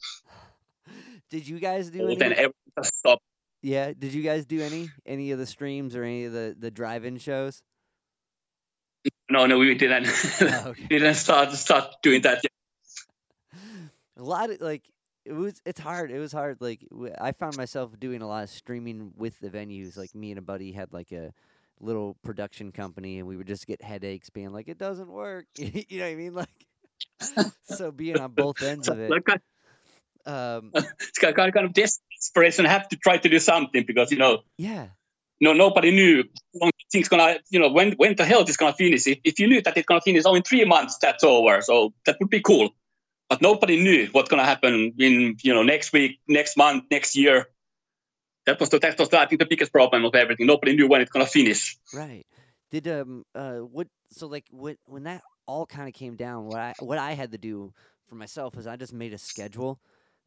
Did 1.29 1.47
you 1.47 1.59
guys 1.59 1.89
do 1.89 1.99
So 1.99 2.05
any? 2.05 2.15
then 2.15 2.31
everything 2.33 2.53
stopped. 2.83 3.23
Yeah, 3.61 3.91
did 3.97 4.13
you 4.13 4.21
guys 4.23 4.45
do 4.45 4.61
any 4.61 4.89
any 5.05 5.31
of 5.31 5.39
the 5.39 5.45
streams 5.45 5.95
or 5.95 6.03
any 6.03 6.25
of 6.25 6.33
the 6.33 6.55
the 6.57 6.71
drive-in 6.71 7.17
shows? 7.17 7.61
No, 9.29 9.45
no, 9.45 9.57
we 9.59 9.73
didn't. 9.75 10.07
Oh, 10.41 10.63
okay. 10.69 10.87
we 10.89 10.99
didn't 10.99 11.15
start 11.15 11.51
start 11.53 11.95
doing 12.01 12.21
that. 12.21 12.39
Yet. 12.43 12.51
a 14.17 14.23
lot 14.23 14.49
of 14.49 14.61
like 14.61 14.83
it 15.25 15.33
was 15.33 15.61
it's 15.65 15.79
hard 15.79 16.11
it 16.11 16.19
was 16.19 16.31
hard 16.31 16.57
like 16.61 16.85
i 17.19 17.31
found 17.31 17.57
myself 17.57 17.97
doing 17.99 18.21
a 18.21 18.27
lot 18.27 18.43
of 18.43 18.49
streaming 18.49 19.11
with 19.15 19.37
the 19.39 19.49
venues 19.49 19.97
like 19.97 20.13
me 20.15 20.31
and 20.31 20.39
a 20.39 20.41
buddy 20.41 20.71
had 20.71 20.93
like 20.93 21.11
a 21.11 21.33
little 21.79 22.15
production 22.23 22.71
company 22.71 23.19
and 23.19 23.27
we 23.27 23.35
would 23.35 23.47
just 23.47 23.67
get 23.67 23.81
headaches 23.81 24.29
being 24.29 24.51
like 24.51 24.67
it 24.67 24.77
doesn't 24.77 25.09
work 25.09 25.45
you 25.57 25.83
know 25.99 26.05
what 26.05 26.11
i 26.11 26.15
mean 26.15 26.33
like 26.33 26.67
so 27.65 27.91
being 27.91 28.17
on 28.19 28.31
both 28.31 28.61
ends 28.61 28.87
of 28.87 28.99
it 28.99 29.11
um 30.27 30.71
it's 30.75 31.17
kind 31.19 31.37
of, 31.37 31.53
kind 31.53 31.65
of 31.65 31.73
desperation. 31.73 32.65
I 32.65 32.69
have 32.69 32.89
to 32.89 32.97
try 32.97 33.17
to 33.17 33.29
do 33.29 33.39
something 33.39 33.83
because 33.85 34.11
you 34.11 34.17
know, 34.17 34.39
yeah 34.57 34.87
no, 35.39 35.53
nobody 35.53 35.91
knew 35.91 36.23
things 36.91 37.09
gonna, 37.09 37.37
you 37.49 37.59
know, 37.59 37.69
when 37.69 37.93
when 37.93 38.15
the 38.15 38.25
hell 38.25 38.41
it's 38.41 38.57
gonna 38.57 38.73
finish. 38.73 39.05
If, 39.07 39.19
if 39.23 39.39
you 39.39 39.47
knew 39.47 39.61
that 39.61 39.77
it's 39.77 39.85
gonna 39.85 40.01
finish, 40.01 40.23
oh, 40.25 40.35
in 40.35 40.43
three 40.43 40.65
months 40.65 40.97
that's 40.97 41.23
over. 41.23 41.61
So 41.61 41.93
that 42.05 42.17
would 42.19 42.29
be 42.29 42.41
cool. 42.41 42.69
But 43.29 43.41
nobody 43.41 43.81
knew 43.83 44.07
what's 44.11 44.29
gonna 44.29 44.45
happen 44.45 44.93
in, 44.97 45.37
you 45.43 45.53
know, 45.53 45.63
next 45.63 45.93
week, 45.93 46.19
next 46.27 46.57
month, 46.57 46.85
next 46.89 47.15
year. 47.15 47.47
That 48.45 48.59
was 48.59 48.69
the, 48.69 48.79
that 48.79 48.97
was 48.97 49.09
the, 49.09 49.19
I 49.19 49.25
think 49.25 49.39
the 49.39 49.45
biggest 49.45 49.73
problem 49.73 50.05
of 50.05 50.15
everything. 50.15 50.47
Nobody 50.47 50.75
knew 50.75 50.87
when 50.87 51.01
it's 51.01 51.11
gonna 51.11 51.25
finish. 51.25 51.77
right 51.93 52.25
did 52.69 52.87
um 52.87 53.23
uh 53.33 53.57
what 53.59 53.87
so 54.11 54.27
like 54.27 54.45
what 54.51 54.77
when 54.85 55.03
that 55.03 55.21
all 55.45 55.65
kind 55.65 55.87
of 55.87 55.93
came 55.93 56.15
down 56.15 56.45
what 56.45 56.59
i 56.59 56.73
what 56.79 56.97
i 56.97 57.13
had 57.13 57.31
to 57.31 57.37
do 57.37 57.73
for 58.09 58.15
myself 58.15 58.57
is 58.57 58.67
i 58.67 58.75
just 58.75 58.93
made 58.93 59.13
a 59.13 59.17
schedule 59.17 59.79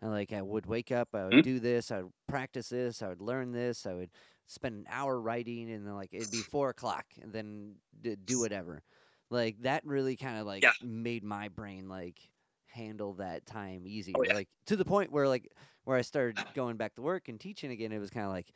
and 0.03 0.11
like 0.11 0.33
i 0.33 0.43
would 0.43 0.67
wake 0.67 0.91
up 0.93 1.15
i 1.15 1.25
would 1.27 1.41
Mhm. 1.41 1.43
do 1.43 1.61
this 1.61 1.91
i 1.91 2.03
would 2.03 2.13
practice 2.29 2.69
this 2.71 3.03
i 3.03 3.09
would 3.09 3.21
learn 3.21 3.53
this 3.53 3.87
i 3.87 3.95
would 3.95 4.11
spend 4.47 4.75
an 4.75 4.87
hour 4.91 5.21
writing 5.21 5.71
and 5.71 5.87
then 5.87 5.95
like 5.95 6.13
it'd 6.13 6.31
be 6.31 6.43
four 6.43 6.71
o'clock 6.71 7.07
and 7.23 7.33
then 7.33 7.77
d- 8.01 8.17
do 8.25 8.39
whatever 8.41 8.83
Like 9.31 9.63
that 9.63 9.85
really 9.87 10.17
kind 10.17 10.39
of 10.39 10.47
like 10.47 10.63
Yeah. 10.65 10.73
made 10.83 11.23
my 11.25 11.49
brain 11.49 11.89
like 11.89 12.19
handle 12.67 13.15
that 13.15 13.47
time 13.47 13.87
easier. 13.87 14.15
Oh, 14.19 14.23
yeah. 14.25 14.35
Like 14.35 14.49
to 14.67 14.77
the 14.77 14.85
point 14.85 15.13
where 15.13 15.29
like 15.29 15.49
where 15.85 15.97
I 15.97 16.03
started 16.03 16.37
going 16.55 16.77
back 16.77 16.95
to 16.97 17.03
work 17.03 17.29
and 17.29 17.39
teaching 17.41 17.71
again, 17.71 17.93
it 17.93 17.99
was 18.01 18.11
kind 18.11 18.27
of 18.27 18.33
like 18.33 18.53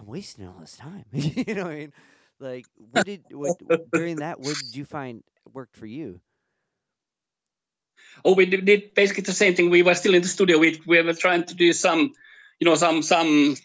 I'm 0.00 0.06
wasting 0.06 0.46
all 0.48 0.58
this 0.58 0.76
time. 0.76 1.04
you 1.12 1.54
know 1.54 1.62
what 1.64 1.72
I 1.72 1.76
mean? 1.76 1.92
Like 2.40 2.66
what 2.76 3.06
did 3.06 3.22
what 3.30 3.54
during 3.92 4.18
that 4.18 4.40
what 4.40 4.58
did 4.58 4.74
you 4.74 4.84
find 4.84 5.22
worked 5.52 5.76
for 5.76 5.86
you? 5.86 6.20
Oh, 8.24 8.34
we 8.34 8.46
did, 8.46 8.94
basically 8.94 9.22
the 9.22 9.32
same 9.32 9.54
thing. 9.54 9.70
We 9.70 9.82
were 9.82 9.94
still 9.94 10.14
in 10.14 10.22
the 10.22 10.28
studio. 10.28 10.58
We 10.58 10.80
we 10.86 11.00
were 11.02 11.12
trying 11.14 11.44
to 11.44 11.54
do 11.54 11.72
some, 11.72 12.12
you 12.60 12.64
know, 12.64 12.74
some 12.74 13.02
some. 13.02 13.56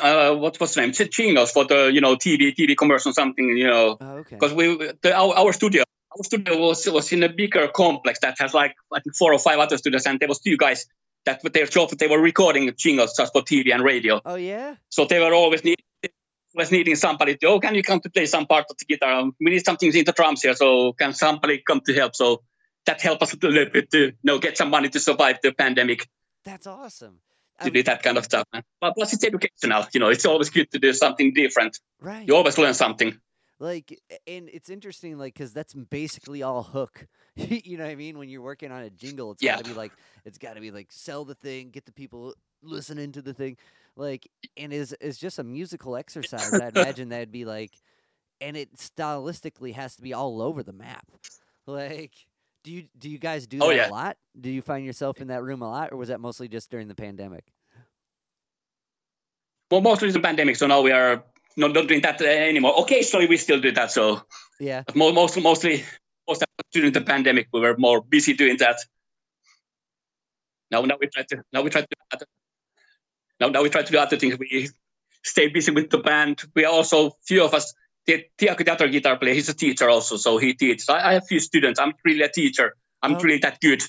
Uh, 0.00 0.34
what 0.34 0.58
was 0.58 0.74
the 0.74 0.80
name? 0.80 0.92
Jingles 0.92 1.52
for 1.52 1.64
the 1.64 1.90
you 1.92 2.00
know 2.00 2.16
TV 2.16 2.52
TV 2.56 2.76
commercial 2.76 3.12
something 3.12 3.56
you 3.56 3.66
know 3.68 3.96
Oh, 4.00 4.16
okay. 4.18 4.34
because 4.34 4.52
we 4.52 4.76
the, 5.02 5.14
our, 5.16 5.34
our 5.36 5.52
studio 5.52 5.84
our 6.10 6.24
studio 6.24 6.58
was 6.58 6.84
was 6.90 7.12
in 7.12 7.22
a 7.22 7.28
bigger 7.28 7.68
complex 7.68 8.18
that 8.20 8.34
has 8.40 8.52
like 8.52 8.74
I 8.92 8.98
think 8.98 9.14
four 9.14 9.32
or 9.32 9.38
five 9.38 9.60
other 9.60 9.78
studios 9.78 10.04
and 10.06 10.18
there 10.18 10.26
was 10.28 10.40
two 10.40 10.56
guys 10.56 10.86
that 11.26 11.44
with 11.44 11.52
their 11.52 11.66
job 11.66 11.90
they 11.90 12.08
were 12.08 12.20
recording 12.20 12.72
jingles 12.76 13.14
just 13.16 13.32
for 13.32 13.42
TV 13.42 13.72
and 13.72 13.84
radio 13.84 14.20
Oh 14.24 14.34
yeah. 14.34 14.74
so 14.88 15.04
they 15.04 15.20
were 15.20 15.32
always 15.32 15.62
need, 15.62 15.78
always 16.56 16.72
needing 16.72 16.96
somebody 16.96 17.36
to 17.36 17.46
oh 17.46 17.60
can 17.60 17.76
you 17.76 17.84
come 17.84 18.00
to 18.00 18.10
play 18.10 18.26
some 18.26 18.46
part 18.46 18.64
of 18.68 18.76
the 18.78 18.84
guitar 18.84 19.30
we 19.40 19.50
need 19.52 19.64
something 19.64 19.94
in 19.94 20.04
the 20.04 20.12
drums 20.12 20.42
here 20.42 20.54
so 20.54 20.92
can 20.94 21.14
somebody 21.14 21.62
come 21.64 21.80
to 21.86 21.94
help 21.94 22.16
so 22.16 22.42
that 22.88 23.00
helped 23.00 23.22
us 23.22 23.32
a 23.34 23.38
little 23.46 23.72
bit 23.76 23.90
to 23.94 23.98
you 23.98 24.12
know 24.28 24.38
get 24.46 24.56
some 24.60 24.70
money 24.76 24.88
to 24.88 25.00
survive 25.08 25.36
the 25.42 25.52
pandemic. 25.52 26.00
That's 26.44 26.66
awesome. 26.66 27.20
to 27.66 27.70
do 27.70 27.82
that 27.82 28.00
kind 28.06 28.16
of 28.18 28.24
stuff 28.24 28.46
but 28.80 28.90
plus 28.96 29.12
it's 29.14 29.24
educational 29.30 29.82
you 29.94 29.98
know 30.00 30.10
it's 30.14 30.24
always 30.30 30.48
good 30.56 30.68
to 30.74 30.78
do 30.86 30.92
something 30.92 31.28
different. 31.34 31.74
Right. 32.00 32.26
you 32.28 32.34
always 32.40 32.56
learn 32.58 32.74
something. 32.74 33.10
Like 33.60 33.88
and 34.34 34.48
it's 34.56 34.70
interesting 34.70 35.18
like 35.18 35.34
because 35.34 35.52
that's 35.52 35.74
basically 35.74 36.40
all 36.48 36.62
hook. 36.62 37.06
You 37.68 37.76
know 37.78 37.84
what 37.86 37.90
i 37.96 37.96
mean? 38.04 38.14
When 38.18 38.28
you're 38.28 38.46
working 38.52 38.70
on 38.76 38.82
a 38.82 38.90
jingle 38.90 39.32
it's 39.32 39.42
Yeah. 39.42 39.56
got 39.56 39.64
to 39.64 39.70
be 39.72 39.76
like 39.84 39.92
it's 40.24 40.38
got 40.38 40.54
to 40.54 40.60
be 40.66 40.70
like 40.78 40.88
sell 40.90 41.24
the 41.24 41.34
thing 41.46 41.70
get 41.70 41.84
the 41.84 41.96
people 42.02 42.34
listening 42.62 43.10
to 43.16 43.22
the 43.22 43.34
thing. 43.34 43.56
Like 43.96 44.22
and 44.56 44.72
is 44.72 44.92
is 45.08 45.18
just 45.18 45.38
a 45.40 45.44
musical 45.44 45.96
exercise. 45.96 46.52
I 46.54 46.68
imagine 46.76 47.08
that'd 47.10 47.32
be 47.32 47.44
like 47.56 47.72
and 48.40 48.56
it 48.56 48.70
stylistically 48.76 49.74
has 49.74 49.96
to 49.96 50.02
be 50.02 50.14
all 50.14 50.40
over 50.40 50.62
the 50.62 50.72
map. 50.86 51.06
Like 51.66 52.14
do 52.68 52.74
you 52.74 52.84
do 52.98 53.08
you 53.08 53.18
guys 53.18 53.46
do 53.46 53.58
Oh, 53.62 53.68
that 53.68 53.76
yeah. 53.76 53.88
a 53.88 53.98
lot 54.00 54.16
do 54.38 54.50
you 54.50 54.60
find 54.60 54.84
yourself 54.84 55.22
in 55.22 55.28
that 55.28 55.42
room 55.42 55.62
a 55.62 55.70
lot 55.70 55.90
or 55.92 55.96
was 55.96 56.08
that 56.12 56.20
mostly 56.20 56.48
just 56.48 56.70
during 56.70 56.86
the 56.86 56.94
pandemic 56.94 57.44
well 59.70 59.80
mostly 59.80 60.08
during 60.08 60.20
the 60.20 60.26
pandemic 60.28 60.56
so 60.56 60.66
now 60.66 60.82
we 60.82 60.92
are 60.92 61.24
not, 61.56 61.72
not 61.72 61.88
doing 61.88 62.02
that 62.02 62.20
uh, 62.20 62.26
anymore 62.26 62.74
occasionally 62.76 63.26
we 63.26 63.38
still 63.38 63.60
do 63.60 63.72
that 63.72 63.90
so 63.90 64.20
yeah 64.60 64.82
But 64.86 64.96
mo- 64.96 65.12
mostly, 65.12 65.42
mostly, 65.42 65.84
most 66.28 66.44
during 66.72 66.92
the 66.92 67.00
pandemic, 67.00 67.48
we 67.52 67.60
were 67.60 67.76
more 67.78 68.02
busy 68.02 68.34
doing 68.34 68.58
that. 68.58 68.76
Now, 70.70 70.82
now 70.82 70.96
we 71.00 71.06
try 71.06 71.22
to, 71.30 71.42
now 71.52 71.62
we 71.62 71.70
try 71.70 71.80
to, 71.80 71.86
do 71.90 71.96
other, 72.12 72.26
now, 73.40 73.48
now 73.48 73.62
we 73.62 73.70
try 73.70 73.82
to 73.82 73.92
do 73.92 73.98
other 73.98 74.18
things. 74.18 74.36
We 74.38 74.68
stay 75.24 75.48
busy 75.48 75.72
with 75.72 75.88
the 75.88 75.98
band. 75.98 76.42
We 76.54 76.66
are 76.66 76.72
also 76.72 77.12
few 77.24 77.42
of 77.44 77.54
us. 77.54 77.72
The 78.08 78.24
Tiago, 78.38 78.64
the 78.64 78.72
other 78.72 78.88
guitar 78.88 79.18
player, 79.18 79.34
he's 79.34 79.50
a 79.50 79.54
teacher 79.54 79.88
also, 79.90 80.16
so 80.16 80.38
he 80.38 80.54
teaches. 80.54 80.88
I, 80.88 81.10
I 81.10 81.12
have 81.14 81.26
few 81.26 81.40
students. 81.40 81.78
I'm 81.78 81.92
really 82.04 82.22
a 82.22 82.30
teacher. 82.30 82.74
I'm 83.02 83.14
Oh. 83.16 83.20
really 83.20 83.38
that 83.40 83.60
good. 83.60 83.82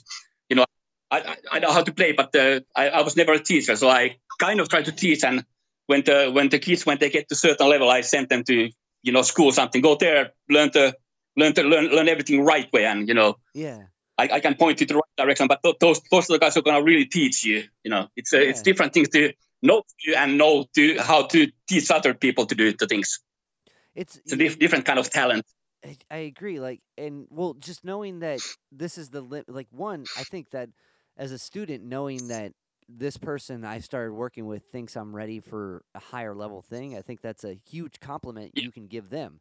You 0.49 0.57
know, 0.57 0.65
I, 1.09 1.19
I, 1.19 1.35
I 1.53 1.59
know 1.59 1.71
how 1.71 1.83
to 1.83 1.93
play, 1.93 2.11
but 2.11 2.35
uh, 2.35 2.59
I, 2.75 2.89
I 2.89 3.01
was 3.01 3.15
never 3.15 3.31
a 3.33 3.39
teacher, 3.39 3.75
so 3.77 3.87
I 3.89 4.17
kind 4.37 4.59
of 4.59 4.67
try 4.67 4.81
to 4.81 4.91
teach. 4.91 5.23
And 5.23 5.45
when 5.87 6.03
the 6.03 6.29
when 6.31 6.49
the 6.49 6.59
kids 6.59 6.85
when 6.85 6.97
they 6.99 7.09
get 7.09 7.29
to 7.29 7.35
certain 7.35 7.69
level, 7.69 7.89
I 7.89 8.01
send 8.01 8.27
them 8.27 8.43
to 8.43 8.69
you 9.03 9.11
know 9.13 9.21
school 9.21 9.51
something. 9.53 9.81
Go 9.81 9.95
there, 9.95 10.33
learn 10.49 10.69
the 10.73 10.95
learn 11.37 11.53
to 11.53 11.63
learn 11.63 11.85
learn 11.87 12.09
everything 12.09 12.43
right 12.43 12.71
way, 12.73 12.85
and 12.85 13.07
you 13.07 13.13
know 13.15 13.37
yeah 13.53 13.83
I, 14.17 14.27
I 14.33 14.39
can 14.41 14.55
point 14.55 14.81
you 14.81 14.87
to 14.87 14.93
the 14.95 14.97
right 14.99 15.15
direction. 15.17 15.47
But 15.47 15.63
th- 15.63 15.77
those 15.79 16.01
those 16.11 16.29
are 16.29 16.33
the 16.33 16.39
guys 16.39 16.55
who 16.55 16.59
are 16.59 16.63
gonna 16.63 16.83
really 16.83 17.05
teach 17.05 17.45
you. 17.45 17.63
You 17.85 17.91
know, 17.91 18.07
it's 18.17 18.33
uh, 18.33 18.37
it's 18.49 18.61
different 18.63 18.93
things 18.93 19.09
to 19.15 19.31
know 19.61 19.83
to 20.03 20.13
and 20.13 20.37
know 20.37 20.65
to 20.75 20.97
how 20.99 21.23
to 21.27 21.47
teach 21.69 21.89
other 21.89 22.13
people 22.13 22.45
to 22.47 22.55
do 22.55 22.73
the 22.73 22.85
things. 22.85 23.19
It's 23.99 24.21
It's 24.23 24.33
a 24.33 24.37
dif- 24.37 24.59
different 24.59 24.85
kind 24.85 24.99
of 24.99 25.09
talent. 25.09 25.45
I, 25.85 25.97
I 26.11 26.17
agree. 26.17 26.59
Like, 26.59 26.81
and 26.97 27.27
well, 27.29 27.53
just 27.53 27.83
knowing 27.85 28.19
that 28.19 28.41
this 28.71 28.97
is 28.97 29.09
the 29.09 29.21
li- 29.21 29.43
like 29.47 29.67
one, 29.71 30.07
I 30.15 30.23
think 30.23 30.51
that 30.51 30.69
as 31.17 31.31
a 31.31 31.37
student, 31.39 31.83
knowing 31.83 32.27
that 32.27 32.53
this 32.87 33.17
person 33.17 33.63
I 33.63 33.79
started 33.79 34.13
working 34.13 34.45
with 34.45 34.63
thinks 34.71 34.95
I'm 34.95 35.15
ready 35.15 35.39
for 35.39 35.83
a 35.95 35.99
higher 35.99 36.35
level 36.35 36.61
thing, 36.61 36.97
I 36.97 37.01
think 37.01 37.21
that's 37.21 37.43
a 37.43 37.53
huge 37.53 37.99
compliment 37.99 38.53
you 38.55 38.71
can 38.71 38.87
give 38.87 39.09
them. 39.09 39.39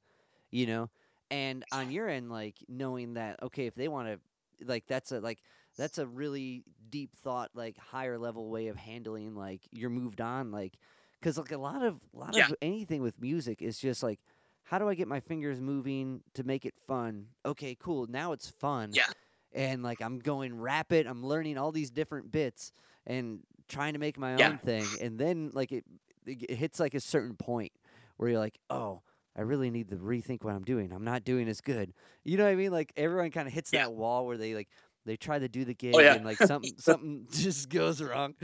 You 0.51 0.67
know, 0.67 0.91
and 1.31 1.65
on 1.73 1.91
your 1.91 2.09
end, 2.09 2.31
like 2.31 2.57
knowing 2.69 3.15
that 3.15 3.43
okay, 3.43 3.67
if 3.67 3.75
they 3.75 3.89
want 3.89 4.09
to, 4.09 4.67
like 4.67 4.87
that's 4.87 5.13
a 5.13 5.21
like 5.21 5.41
that's 5.77 5.99
a 5.99 6.07
really 6.07 6.65
deep 6.91 7.17
thought, 7.17 7.51
like 7.55 7.77
higher 7.79 8.19
level 8.19 8.49
way 8.51 8.69
of 8.69 8.77
handling 8.77 9.35
like 9.35 9.61
you're 9.73 9.91
moved 9.91 10.21
on, 10.21 10.51
like 10.53 10.75
because 11.21 11.39
like 11.39 11.53
a 11.53 11.59
lot 11.59 11.83
of 11.85 12.01
a 12.15 12.19
lot 12.19 12.35
Yeah. 12.35 12.49
of 12.49 12.55
anything 12.63 13.03
with 13.03 13.21
music 13.21 13.63
is 13.63 13.79
just 13.79 14.03
like 14.03 14.21
how 14.69 14.79
do 14.79 14.89
I 14.89 14.95
get 14.95 15.09
my 15.09 15.21
fingers 15.21 15.61
moving 15.61 16.23
to 16.35 16.45
make 16.45 16.67
it 16.67 16.75
fun? 16.87 17.29
Okay, 17.47 17.75
cool. 17.79 18.07
Now 18.07 18.33
it's 18.33 18.51
fun. 18.51 18.99
Yeah. 18.99 19.13
And 19.53 19.83
like 19.83 20.03
I'm 20.03 20.19
going 20.19 20.61
rapid, 20.61 21.07
I'm 21.07 21.25
learning 21.25 21.57
all 21.57 21.73
these 21.73 21.91
different 21.91 22.31
bits 22.31 22.73
and 23.07 23.41
trying 23.67 23.95
to 23.95 23.99
make 23.99 24.19
my 24.19 24.37
Yeah. 24.37 24.51
own 24.51 24.59
thing. 24.59 24.99
And 25.01 25.19
then 25.19 25.51
like 25.55 25.73
it, 25.73 25.85
it 26.27 26.43
it 26.51 26.57
hits 26.57 26.79
like 26.79 26.93
a 26.95 27.01
certain 27.01 27.35
point 27.37 27.73
where 28.19 28.29
you're 28.29 28.39
like, 28.39 28.59
"Oh, 28.69 29.01
I 29.35 29.41
really 29.43 29.71
need 29.71 29.89
to 29.89 29.97
rethink 29.97 30.45
what 30.45 30.55
I'm 30.55 30.65
doing. 30.65 30.93
I'm 30.93 31.05
not 31.05 31.25
doing 31.25 31.49
as 31.49 31.63
good." 31.63 31.95
You 32.25 32.37
know 32.37 32.45
what 32.45 32.51
I 32.51 32.57
mean? 32.57 32.73
Like 32.73 32.93
everyone 32.97 33.31
kind 33.31 33.49
of 33.49 33.55
hits 33.55 33.71
Yeah. 33.71 33.81
that 33.81 33.95
wall 33.95 34.27
where 34.27 34.37
they 34.37 34.55
like 34.55 34.69
they 35.07 35.17
try 35.17 35.39
to 35.39 35.49
do 35.49 35.65
the 35.65 35.75
oh, 35.93 35.99
gig 35.99 35.99
Oh, 35.99 36.03
yeah. 36.03 36.17
and 36.17 36.25
like 36.27 36.43
something 36.43 36.75
something 36.79 37.27
just 37.33 37.71
goes 37.71 38.03
wrong. 38.03 38.35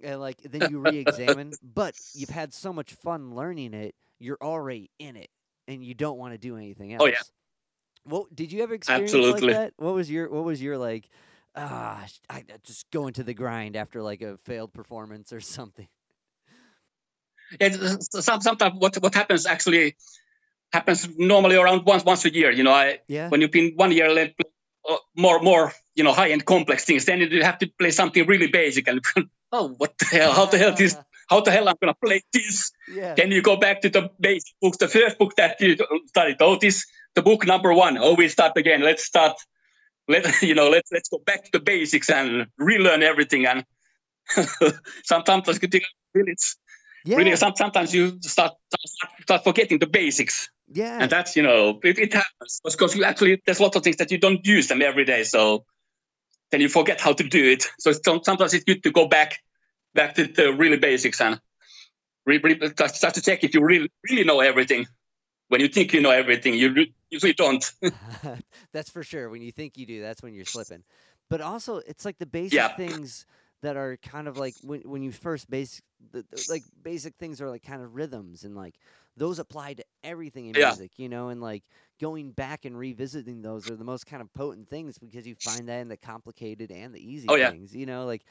And 0.00 0.20
like 0.20 0.38
then 0.42 0.66
you 0.66 0.78
re-examine, 0.78 1.58
but 1.62 1.96
you've 2.14 2.30
had 2.30 2.54
so 2.54 2.72
much 2.72 2.94
fun 2.94 3.34
learning 3.34 3.74
it, 3.74 3.96
you're 4.20 4.38
already 4.40 4.90
in 5.00 5.16
it 5.16 5.30
and 5.68 5.84
you 5.84 5.94
don't 5.94 6.18
want 6.18 6.32
to 6.32 6.38
do 6.38 6.56
anything 6.56 6.92
else. 6.94 7.02
Oh, 7.04 7.06
yeah. 7.06 7.22
What 8.04 8.34
did 8.34 8.50
you 8.50 8.62
ever 8.62 8.74
experience 8.74 9.12
Absolutely. 9.12 9.48
like 9.48 9.56
that? 9.56 9.72
What 9.76 9.94
was 9.94 10.10
your 10.10 10.30
what 10.30 10.44
was 10.44 10.60
your 10.62 10.78
like 10.78 11.08
ah 11.54 12.04
I 12.30 12.44
just 12.64 12.90
go 12.90 13.06
into 13.06 13.22
the 13.22 13.34
grind 13.34 13.76
after 13.76 14.02
like 14.02 14.22
a 14.22 14.38
failed 14.38 14.72
performance 14.72 15.32
or 15.32 15.40
something. 15.58 15.88
Yeah, 17.60 17.96
some, 18.00 18.40
sometimes 18.40 18.74
what 18.78 18.96
what 18.96 19.14
happens 19.14 19.46
actually 19.46 19.96
happens 20.72 21.08
normally 21.16 21.56
around 21.56 21.84
once 21.86 22.04
once 22.04 22.24
a 22.24 22.32
year. 22.32 22.50
You 22.50 22.62
know, 22.62 22.72
I 22.72 23.00
Yeah. 23.08 23.28
when 23.28 23.40
you've 23.40 23.50
been 23.50 23.74
one 23.76 23.92
year 23.92 24.10
let 24.12 24.34
uh, 24.88 24.96
more 25.16 25.40
more 25.40 25.72
you 25.94 26.04
know 26.04 26.12
high 26.12 26.30
end 26.30 26.44
complex 26.44 26.84
things, 26.84 27.04
then 27.04 27.20
you 27.20 27.42
have 27.42 27.58
to 27.58 27.70
play 27.78 27.90
something 27.90 28.26
really 28.26 28.48
basic 28.48 28.88
and 28.88 29.00
oh 29.52 29.68
what 29.76 29.96
the 29.98 30.06
hell 30.06 30.32
how 30.32 30.46
the 30.46 30.58
hell 30.58 30.74
this 30.76 30.96
how 31.28 31.40
the 31.40 31.50
hell 31.50 31.68
I'm 31.68 31.76
gonna 31.80 31.94
play 31.94 32.22
this? 32.32 32.72
yeah. 32.92 33.14
Then 33.14 33.30
you 33.30 33.42
go 33.42 33.56
back 33.56 33.82
to 33.82 33.90
the 33.90 34.10
basic 34.18 34.54
books, 34.60 34.78
the 34.78 34.88
first 34.88 35.18
book 35.18 35.34
that 35.36 35.60
you 35.60 35.76
studied. 36.06 36.36
Oh, 36.40 36.56
this 36.58 36.86
the 37.14 37.22
book 37.22 37.46
number 37.46 37.72
one. 37.72 37.98
Oh, 37.98 38.14
we 38.14 38.28
start 38.28 38.56
again. 38.56 38.82
Let's 38.82 39.04
start. 39.04 39.36
Let 40.08 40.42
you 40.42 40.54
know. 40.54 40.68
Let's 40.70 40.90
let's 40.92 41.08
go 41.08 41.18
back 41.18 41.44
to 41.44 41.50
the 41.52 41.60
basics 41.60 42.10
and 42.10 42.46
relearn 42.58 43.02
everything. 43.02 43.46
And 43.46 43.64
sometimes 45.04 45.48
it's 45.48 45.62
really, 46.14 46.32
it's 46.32 46.56
yeah. 47.04 47.16
really 47.16 47.36
some, 47.36 47.54
sometimes 47.56 47.94
you 47.94 48.18
start, 48.22 48.54
start 48.68 49.12
start 49.22 49.44
forgetting 49.44 49.78
the 49.78 49.86
basics, 49.86 50.48
yeah. 50.68 50.98
and 51.00 51.10
that's 51.10 51.36
you 51.36 51.42
know 51.42 51.80
it, 51.82 51.98
it 51.98 52.14
happens 52.14 52.60
because 52.64 52.96
you 52.96 53.04
actually 53.04 53.42
there's 53.44 53.60
a 53.60 53.62
lot 53.62 53.76
of 53.76 53.82
things 53.82 53.96
that 53.96 54.10
you 54.10 54.18
don't 54.18 54.44
use 54.46 54.68
them 54.68 54.82
every 54.82 55.04
day. 55.04 55.24
So 55.24 55.64
then 56.50 56.60
you 56.60 56.68
forget 56.68 57.00
how 57.00 57.12
to 57.12 57.24
do 57.24 57.50
it. 57.50 57.66
So 57.78 57.92
sometimes 57.92 58.54
it's 58.54 58.64
good 58.64 58.82
to 58.84 58.90
go 58.90 59.06
back 59.06 59.40
back 59.94 60.14
to 60.14 60.26
the 60.26 60.52
really 60.52 60.76
basics 60.78 61.20
and 61.20 61.40
re, 62.26 62.38
re, 62.38 62.58
just, 62.76 63.00
just 63.00 63.14
to 63.14 63.22
check 63.22 63.44
if 63.44 63.54
you 63.54 63.64
really 63.64 63.90
really 64.08 64.24
know 64.24 64.40
everything. 64.40 64.86
When 65.48 65.60
you 65.60 65.68
think 65.68 65.94
you 65.94 66.00
know 66.02 66.10
everything, 66.10 66.54
you 66.54 66.86
usually 67.10 67.32
don't. 67.32 67.64
that's 68.72 68.90
for 68.90 69.02
sure. 69.02 69.30
When 69.30 69.42
you 69.42 69.52
think 69.52 69.78
you 69.78 69.86
do, 69.86 70.02
that's 70.02 70.22
when 70.22 70.34
you're 70.34 70.44
slipping. 70.44 70.84
But 71.30 71.40
also, 71.40 71.76
it's 71.76 72.04
like 72.04 72.18
the 72.18 72.26
basic 72.26 72.56
Yeah. 72.56 72.68
things 72.76 73.26
that 73.62 73.76
are 73.76 73.96
kind 73.96 74.28
of 74.28 74.36
like 74.36 74.54
when 74.62 74.82
when 74.82 75.02
you 75.02 75.10
first 75.10 75.50
the- 75.50 76.24
like 76.48 76.62
basic 76.82 77.16
things 77.16 77.40
are 77.40 77.48
like 77.50 77.62
kind 77.62 77.82
of 77.82 77.94
rhythms 77.94 78.44
and 78.44 78.54
like 78.54 78.74
those 79.16 79.38
apply 79.40 79.74
to 79.74 79.84
everything 80.04 80.46
in 80.46 80.56
Yeah. 80.56 80.68
music, 80.68 80.92
you 80.96 81.08
know, 81.08 81.28
and 81.28 81.40
like 81.40 81.64
going 82.00 82.30
back 82.30 82.64
and 82.64 82.78
revisiting 82.78 83.42
those 83.42 83.68
are 83.68 83.74
the 83.76 83.84
most 83.84 84.06
kind 84.06 84.22
of 84.22 84.32
potent 84.32 84.68
things 84.68 84.96
because 84.98 85.26
you 85.26 85.34
find 85.34 85.68
that 85.68 85.80
in 85.80 85.88
the 85.88 85.96
complicated 85.96 86.70
and 86.70 86.94
the 86.94 87.00
easy 87.00 87.26
Oh, 87.28 87.34
yeah. 87.34 87.50
things, 87.50 87.74
you 87.74 87.84
know, 87.86 88.06
like 88.06 88.22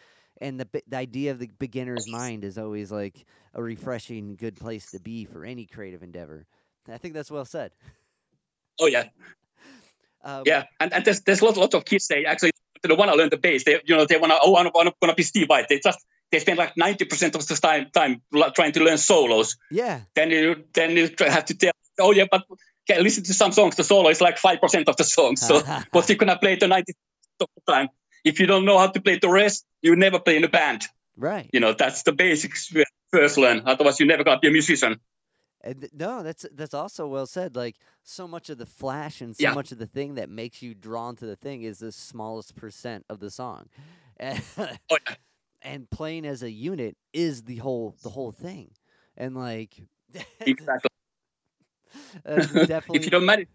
and 0.42 0.60
the 0.60 0.68
the 0.88 0.98
idea 0.98 1.32
of 1.32 1.40
the 1.40 1.50
beginner's 1.60 2.08
mind 2.08 2.44
is 2.44 2.58
always 2.58 2.92
like 2.92 3.26
a 3.54 3.62
refreshing 3.62 4.36
good 4.36 4.56
place 4.56 4.92
to 4.92 5.00
be 5.00 5.26
for 5.26 5.46
any 5.46 5.66
creative 5.66 6.04
endeavor. 6.04 6.46
I 6.92 6.98
think 6.98 7.14
that's 7.14 7.32
well 7.32 7.46
said. 7.46 7.72
oh 8.80 8.88
yeah, 8.88 9.06
Um, 10.28 10.44
yeah. 10.46 10.66
And, 10.80 10.94
and 10.94 11.06
there's 11.06 11.22
there's 11.22 11.42
a 11.42 11.46
lot, 11.46 11.58
lot 11.58 11.74
of 11.74 11.86
kids 11.86 12.08
they 12.08 12.26
actually 12.26 12.52
they 12.84 12.94
want 12.94 13.10
to 13.12 13.18
learn 13.18 13.30
the 13.30 13.38
bass. 13.38 13.64
They 13.64 13.80
you 13.86 13.96
know 13.96 14.06
they 14.06 14.18
want 14.18 14.32
to 14.32 14.40
oh 14.42 14.56
I 14.56 14.64
want 14.64 14.96
to 15.02 15.14
be 15.14 15.24
Steve 15.24 15.48
Vai. 15.48 15.66
They 15.68 15.80
just 15.80 16.00
they 16.32 16.40
spend 16.40 16.58
like 16.58 16.76
ninety 16.76 17.06
percent 17.06 17.36
of 17.36 17.48
the 17.48 17.56
time 17.56 17.88
time 17.94 18.22
trying 18.54 18.74
to 18.74 18.84
learn 18.84 18.98
solos. 18.98 19.58
Yeah. 19.72 20.02
then 20.16 20.32
you 20.32 20.64
then 20.74 20.98
you 20.98 21.10
have 21.20 21.46
to 21.46 21.54
tell 21.54 21.72
oh 22.00 22.12
yeah 22.12 22.26
but 22.30 22.44
can 22.88 23.04
listen 23.04 23.24
to 23.24 23.34
some 23.34 23.52
songs. 23.54 23.76
The 23.76 23.84
solo 23.84 24.10
is 24.10 24.20
like 24.20 24.38
five 24.38 24.60
percent 24.60 24.90
of 24.90 24.98
the 24.98 25.04
song. 25.04 25.38
So 25.38 25.62
what 25.92 26.10
you're 26.10 26.18
gonna 26.18 26.38
play 26.38 26.54
it 26.54 26.60
the 26.60 26.68
ninety 26.68 26.94
of 27.40 27.48
the 27.56 27.72
time. 27.72 27.88
If 28.28 28.40
you 28.40 28.46
don't 28.48 28.66
know 28.66 28.78
how 28.78 28.88
to 28.88 29.02
play 29.02 29.18
the 29.20 29.30
rest, 29.30 29.66
you 29.82 29.96
never 29.96 30.20
play 30.20 30.36
in 30.38 30.44
a 30.44 30.50
band. 30.50 30.86
Right. 31.16 31.50
You 31.54 31.60
know 31.60 31.74
that's 31.74 32.04
the 32.04 32.12
basics 32.12 32.72
first 33.12 33.38
learn. 33.38 33.64
Otherwise, 33.66 34.00
you 34.00 34.06
never 34.06 34.24
gonna 34.24 34.40
be 34.40 34.50
a 34.50 34.52
musician. 34.52 35.00
And 35.62 35.82
th- 35.82 35.94
no, 35.94 36.24
that's 36.24 36.46
that's 36.54 36.74
also 36.74 37.08
well 37.08 37.26
said. 37.26 37.56
Like 37.56 37.76
so 38.04 38.28
much 38.28 38.50
of 38.50 38.58
the 38.58 38.66
flash 38.66 39.22
and 39.22 39.36
so 39.36 39.44
Yeah. 39.44 39.54
much 39.54 39.72
of 39.72 39.80
the 39.80 39.88
thing 39.88 40.16
that 40.16 40.30
makes 40.30 40.62
you 40.62 40.76
drawn 40.76 41.16
to 41.18 41.26
the 41.26 41.36
thing 41.36 41.64
is 41.64 41.80
the 41.80 41.92
smallest 41.92 42.56
percent 42.56 43.06
of 43.10 43.20
the 43.20 43.32
song, 43.32 43.70
and, 44.18 44.42
Oh, 44.58 44.98
yeah. 45.08 45.16
and 45.64 45.90
playing 45.90 46.26
as 46.26 46.44
a 46.44 46.52
unit 46.52 46.96
is 47.14 47.44
the 47.44 47.58
whole 47.58 47.96
the 48.04 48.10
whole 48.10 48.32
thing. 48.32 48.72
And 49.18 49.36
like 49.36 49.74
Exactly. 50.42 50.90
that's 52.24 52.52
if 52.94 53.06
you 53.06 53.12
don't 53.12 53.26
manage, 53.26 53.48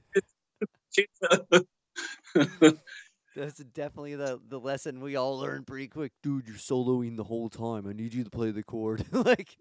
that's 3.34 3.58
definitely 3.58 4.16
the 4.16 4.40
the 4.48 4.58
lesson 4.60 5.00
we 5.00 5.16
all 5.16 5.38
learn 5.38 5.64
pretty 5.64 5.88
quick. 5.88 6.12
Dude, 6.22 6.46
you're 6.46 6.56
soloing 6.56 7.16
the 7.16 7.24
whole 7.24 7.48
time. 7.48 7.86
I 7.86 7.92
need 7.92 8.14
you 8.14 8.24
to 8.24 8.30
play 8.30 8.50
the 8.50 8.62
chord. 8.62 9.04
like 9.12 9.56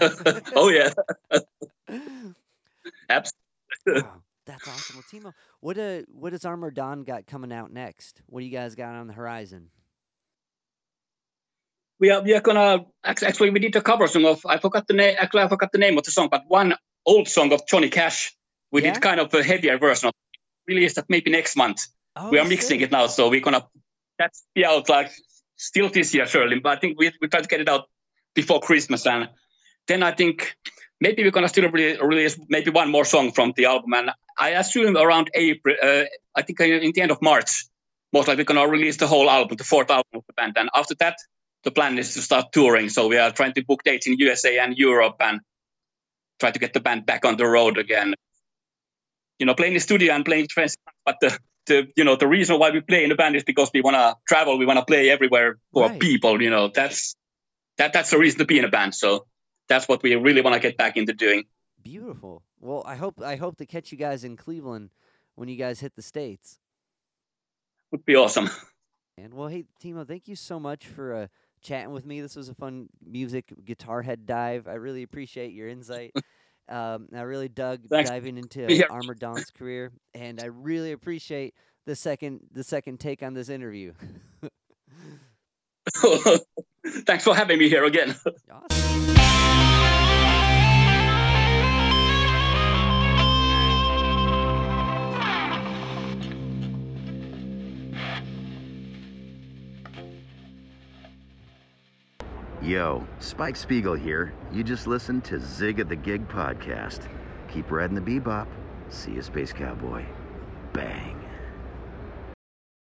oh 0.56 0.68
yeah, 0.68 0.90
absolutely. 3.08 3.42
Wow, 3.86 4.22
that's 4.46 4.66
awesome. 4.66 4.96
Well, 4.96 5.04
Timo, 5.04 5.32
what 5.60 5.78
uh, 5.78 6.02
what 6.08 6.32
has 6.32 6.44
Armored 6.44 6.74
Dawn 6.74 7.02
got 7.04 7.26
coming 7.26 7.52
out 7.52 7.72
next? 7.72 8.22
What 8.26 8.40
do 8.40 8.46
you 8.46 8.52
guys 8.52 8.74
got 8.74 8.94
on 8.94 9.06
the 9.06 9.12
horizon? 9.14 9.70
we 12.00 12.10
are 12.10 12.22
we 12.22 12.34
are 12.34 12.40
gonna 12.40 12.84
actually 13.04 13.50
we 13.50 13.58
did 13.60 13.76
a 13.76 13.82
cover 13.82 14.06
song 14.06 14.24
of 14.26 14.44
I 14.46 14.58
forgot 14.58 14.86
the 14.86 14.94
name 14.94 15.16
actually 15.18 15.42
I 15.42 15.48
forgot 15.48 15.72
the 15.72 15.78
name 15.78 15.96
of 15.98 16.04
the 16.04 16.10
song, 16.10 16.28
but 16.30 16.44
one 16.48 16.74
old 17.06 17.28
song 17.28 17.52
of 17.52 17.66
Johnny 17.66 17.88
Cash. 17.88 18.34
We 18.70 18.80
Yeah? 18.80 18.92
did 18.92 19.00
kind 19.00 19.20
of 19.20 19.32
a 19.34 19.42
heavier 19.42 19.78
version 19.78 20.08
of 20.08 20.14
release 20.66 20.94
that 20.94 21.06
maybe 21.08 21.30
next 21.30 21.56
month. 21.56 21.86
Oh, 22.16 22.30
we 22.30 22.38
are 22.38 22.44
mixing 22.44 22.80
it 22.80 22.92
now, 22.92 23.06
so 23.06 23.28
we're 23.28 23.40
gonna 23.40 23.66
that's 24.18 24.44
be 24.54 24.64
out 24.64 24.88
like 24.88 25.10
still 25.56 25.88
this 25.88 26.14
year, 26.14 26.26
surely. 26.26 26.60
But 26.60 26.78
I 26.78 26.80
think 26.80 26.98
we 26.98 27.12
we 27.20 27.28
try 27.28 27.40
to 27.40 27.48
get 27.48 27.60
it 27.60 27.68
out 27.68 27.88
before 28.34 28.60
Christmas, 28.60 29.06
and 29.06 29.28
then 29.86 30.02
I 30.02 30.12
think 30.12 30.56
maybe 31.00 31.22
we're 31.22 31.32
gonna 31.32 31.48
still 31.48 31.70
re- 31.70 31.98
release 31.98 32.38
maybe 32.48 32.70
one 32.70 32.90
more 32.90 33.04
song 33.04 33.32
from 33.32 33.52
the 33.56 33.66
album, 33.66 33.92
and 33.94 34.10
I 34.38 34.50
assume 34.50 34.96
around 34.96 35.30
April. 35.34 35.76
Uh, 35.82 36.04
I 36.34 36.42
think 36.42 36.60
in 36.60 36.92
the 36.92 37.00
end 37.00 37.10
of 37.10 37.20
March, 37.22 37.66
most 38.12 38.28
likely 38.28 38.42
we're 38.42 38.54
gonna 38.54 38.68
release 38.68 38.96
the 38.96 39.06
whole 39.06 39.28
album, 39.28 39.56
the 39.56 39.64
fourth 39.64 39.90
album 39.90 40.10
of 40.14 40.24
the 40.26 40.32
band, 40.34 40.54
and 40.56 40.70
after 40.74 40.94
that, 41.00 41.16
the 41.64 41.70
plan 41.70 41.98
is 41.98 42.14
to 42.14 42.22
start 42.22 42.52
touring. 42.52 42.88
So 42.88 43.08
we 43.08 43.18
are 43.18 43.32
trying 43.32 43.54
to 43.54 43.64
book 43.64 43.82
dates 43.82 44.06
in 44.06 44.18
USA 44.18 44.58
and 44.58 44.76
Europe, 44.76 45.16
and 45.20 45.40
try 46.38 46.50
to 46.50 46.58
get 46.58 46.72
the 46.72 46.80
band 46.80 47.06
back 47.06 47.24
on 47.24 47.36
the 47.36 47.46
road 47.46 47.78
again. 47.78 48.14
You 49.38 49.46
know, 49.46 49.54
playing 49.54 49.72
in 49.72 49.76
the 49.76 49.80
studio 49.80 50.14
and 50.14 50.24
playing 50.24 50.48
friends, 50.48 50.76
but 51.04 51.16
the 51.20 51.36
the 51.66 51.88
you 51.96 52.04
know 52.04 52.16
the 52.16 52.26
reason 52.26 52.58
why 52.58 52.70
we 52.70 52.80
play 52.80 53.02
in 53.04 53.08
the 53.08 53.14
band 53.14 53.36
is 53.36 53.44
because 53.44 53.70
we 53.72 53.80
want 53.80 53.94
to 53.94 54.16
travel 54.28 54.58
we 54.58 54.66
want 54.66 54.78
to 54.78 54.84
play 54.84 55.10
everywhere 55.10 55.58
for 55.72 55.88
Right. 55.88 56.00
people 56.00 56.42
you 56.42 56.50
know 56.50 56.68
that's 56.68 57.16
that 57.78 57.92
that's 57.92 58.10
the 58.10 58.18
reason 58.18 58.38
to 58.40 58.44
be 58.44 58.58
in 58.58 58.64
a 58.64 58.68
band 58.68 58.94
so 58.94 59.26
that's 59.68 59.88
what 59.88 60.02
we 60.02 60.14
really 60.14 60.42
want 60.42 60.54
to 60.54 60.60
get 60.60 60.76
back 60.76 60.96
into 60.96 61.12
doing 61.12 61.44
Beautiful. 61.82 62.42
Well, 62.60 62.82
I 62.86 62.96
hope 62.96 63.20
I 63.20 63.36
hope 63.36 63.58
to 63.58 63.66
catch 63.66 63.92
you 63.92 63.98
guys 63.98 64.24
in 64.24 64.36
Cleveland 64.36 64.90
when 65.34 65.48
you 65.48 65.56
guys 65.56 65.80
hit 65.80 65.96
the 65.96 66.02
states. 66.02 66.58
would 67.90 68.04
be 68.04 68.16
awesome 68.16 68.48
And 69.18 69.34
well, 69.34 69.48
hey 69.48 69.64
Timo, 69.82 70.06
thank 70.06 70.28
you 70.28 70.36
so 70.36 70.58
much 70.58 70.86
for 70.86 71.14
uh, 71.14 71.26
chatting 71.62 71.92
with 71.92 72.04
me. 72.04 72.20
This 72.20 72.36
was 72.36 72.48
a 72.48 72.54
fun 72.54 72.88
music 73.04 73.52
guitar 73.64 74.02
head 74.02 74.26
dive. 74.26 74.66
I 74.68 74.74
really 74.74 75.02
appreciate 75.02 75.52
your 75.52 75.68
insight. 75.68 76.12
um, 76.68 77.08
I 77.14 77.20
really 77.22 77.48
dug 77.48 77.80
Thanks. 77.88 78.10
diving 78.10 78.38
into 78.38 78.66
Be 78.66 78.76
here. 78.76 78.86
Armored 78.90 79.18
Dawn's 79.18 79.50
career, 79.50 79.92
and 80.14 80.40
I 80.40 80.46
really 80.46 80.92
appreciate 80.92 81.54
the 81.86 81.96
second 81.96 82.40
the 82.52 82.64
second 82.64 83.00
take 83.00 83.22
on 83.22 83.34
this 83.34 83.48
interview. 83.48 83.92
thanks 87.06 87.24
for 87.24 87.34
having 87.34 87.58
me 87.58 87.68
here 87.68 87.84
again 87.84 88.14
awesome. 88.50 89.13
Yo, 102.64 103.06
Spike 103.18 103.56
Spiegel 103.56 103.92
here. 103.92 104.32
You 104.50 104.64
just 104.64 104.86
listened 104.86 105.22
to 105.24 105.38
Zig 105.38 105.80
of 105.80 105.90
the 105.90 105.96
Gig 105.96 106.26
podcast. 106.28 107.00
Keep 107.52 107.70
riding 107.70 107.94
the 107.94 108.00
bebop. 108.00 108.46
See 108.88 109.10
you, 109.10 109.20
Space 109.20 109.52
Cowboy. 109.52 110.02
Bang. 110.72 111.23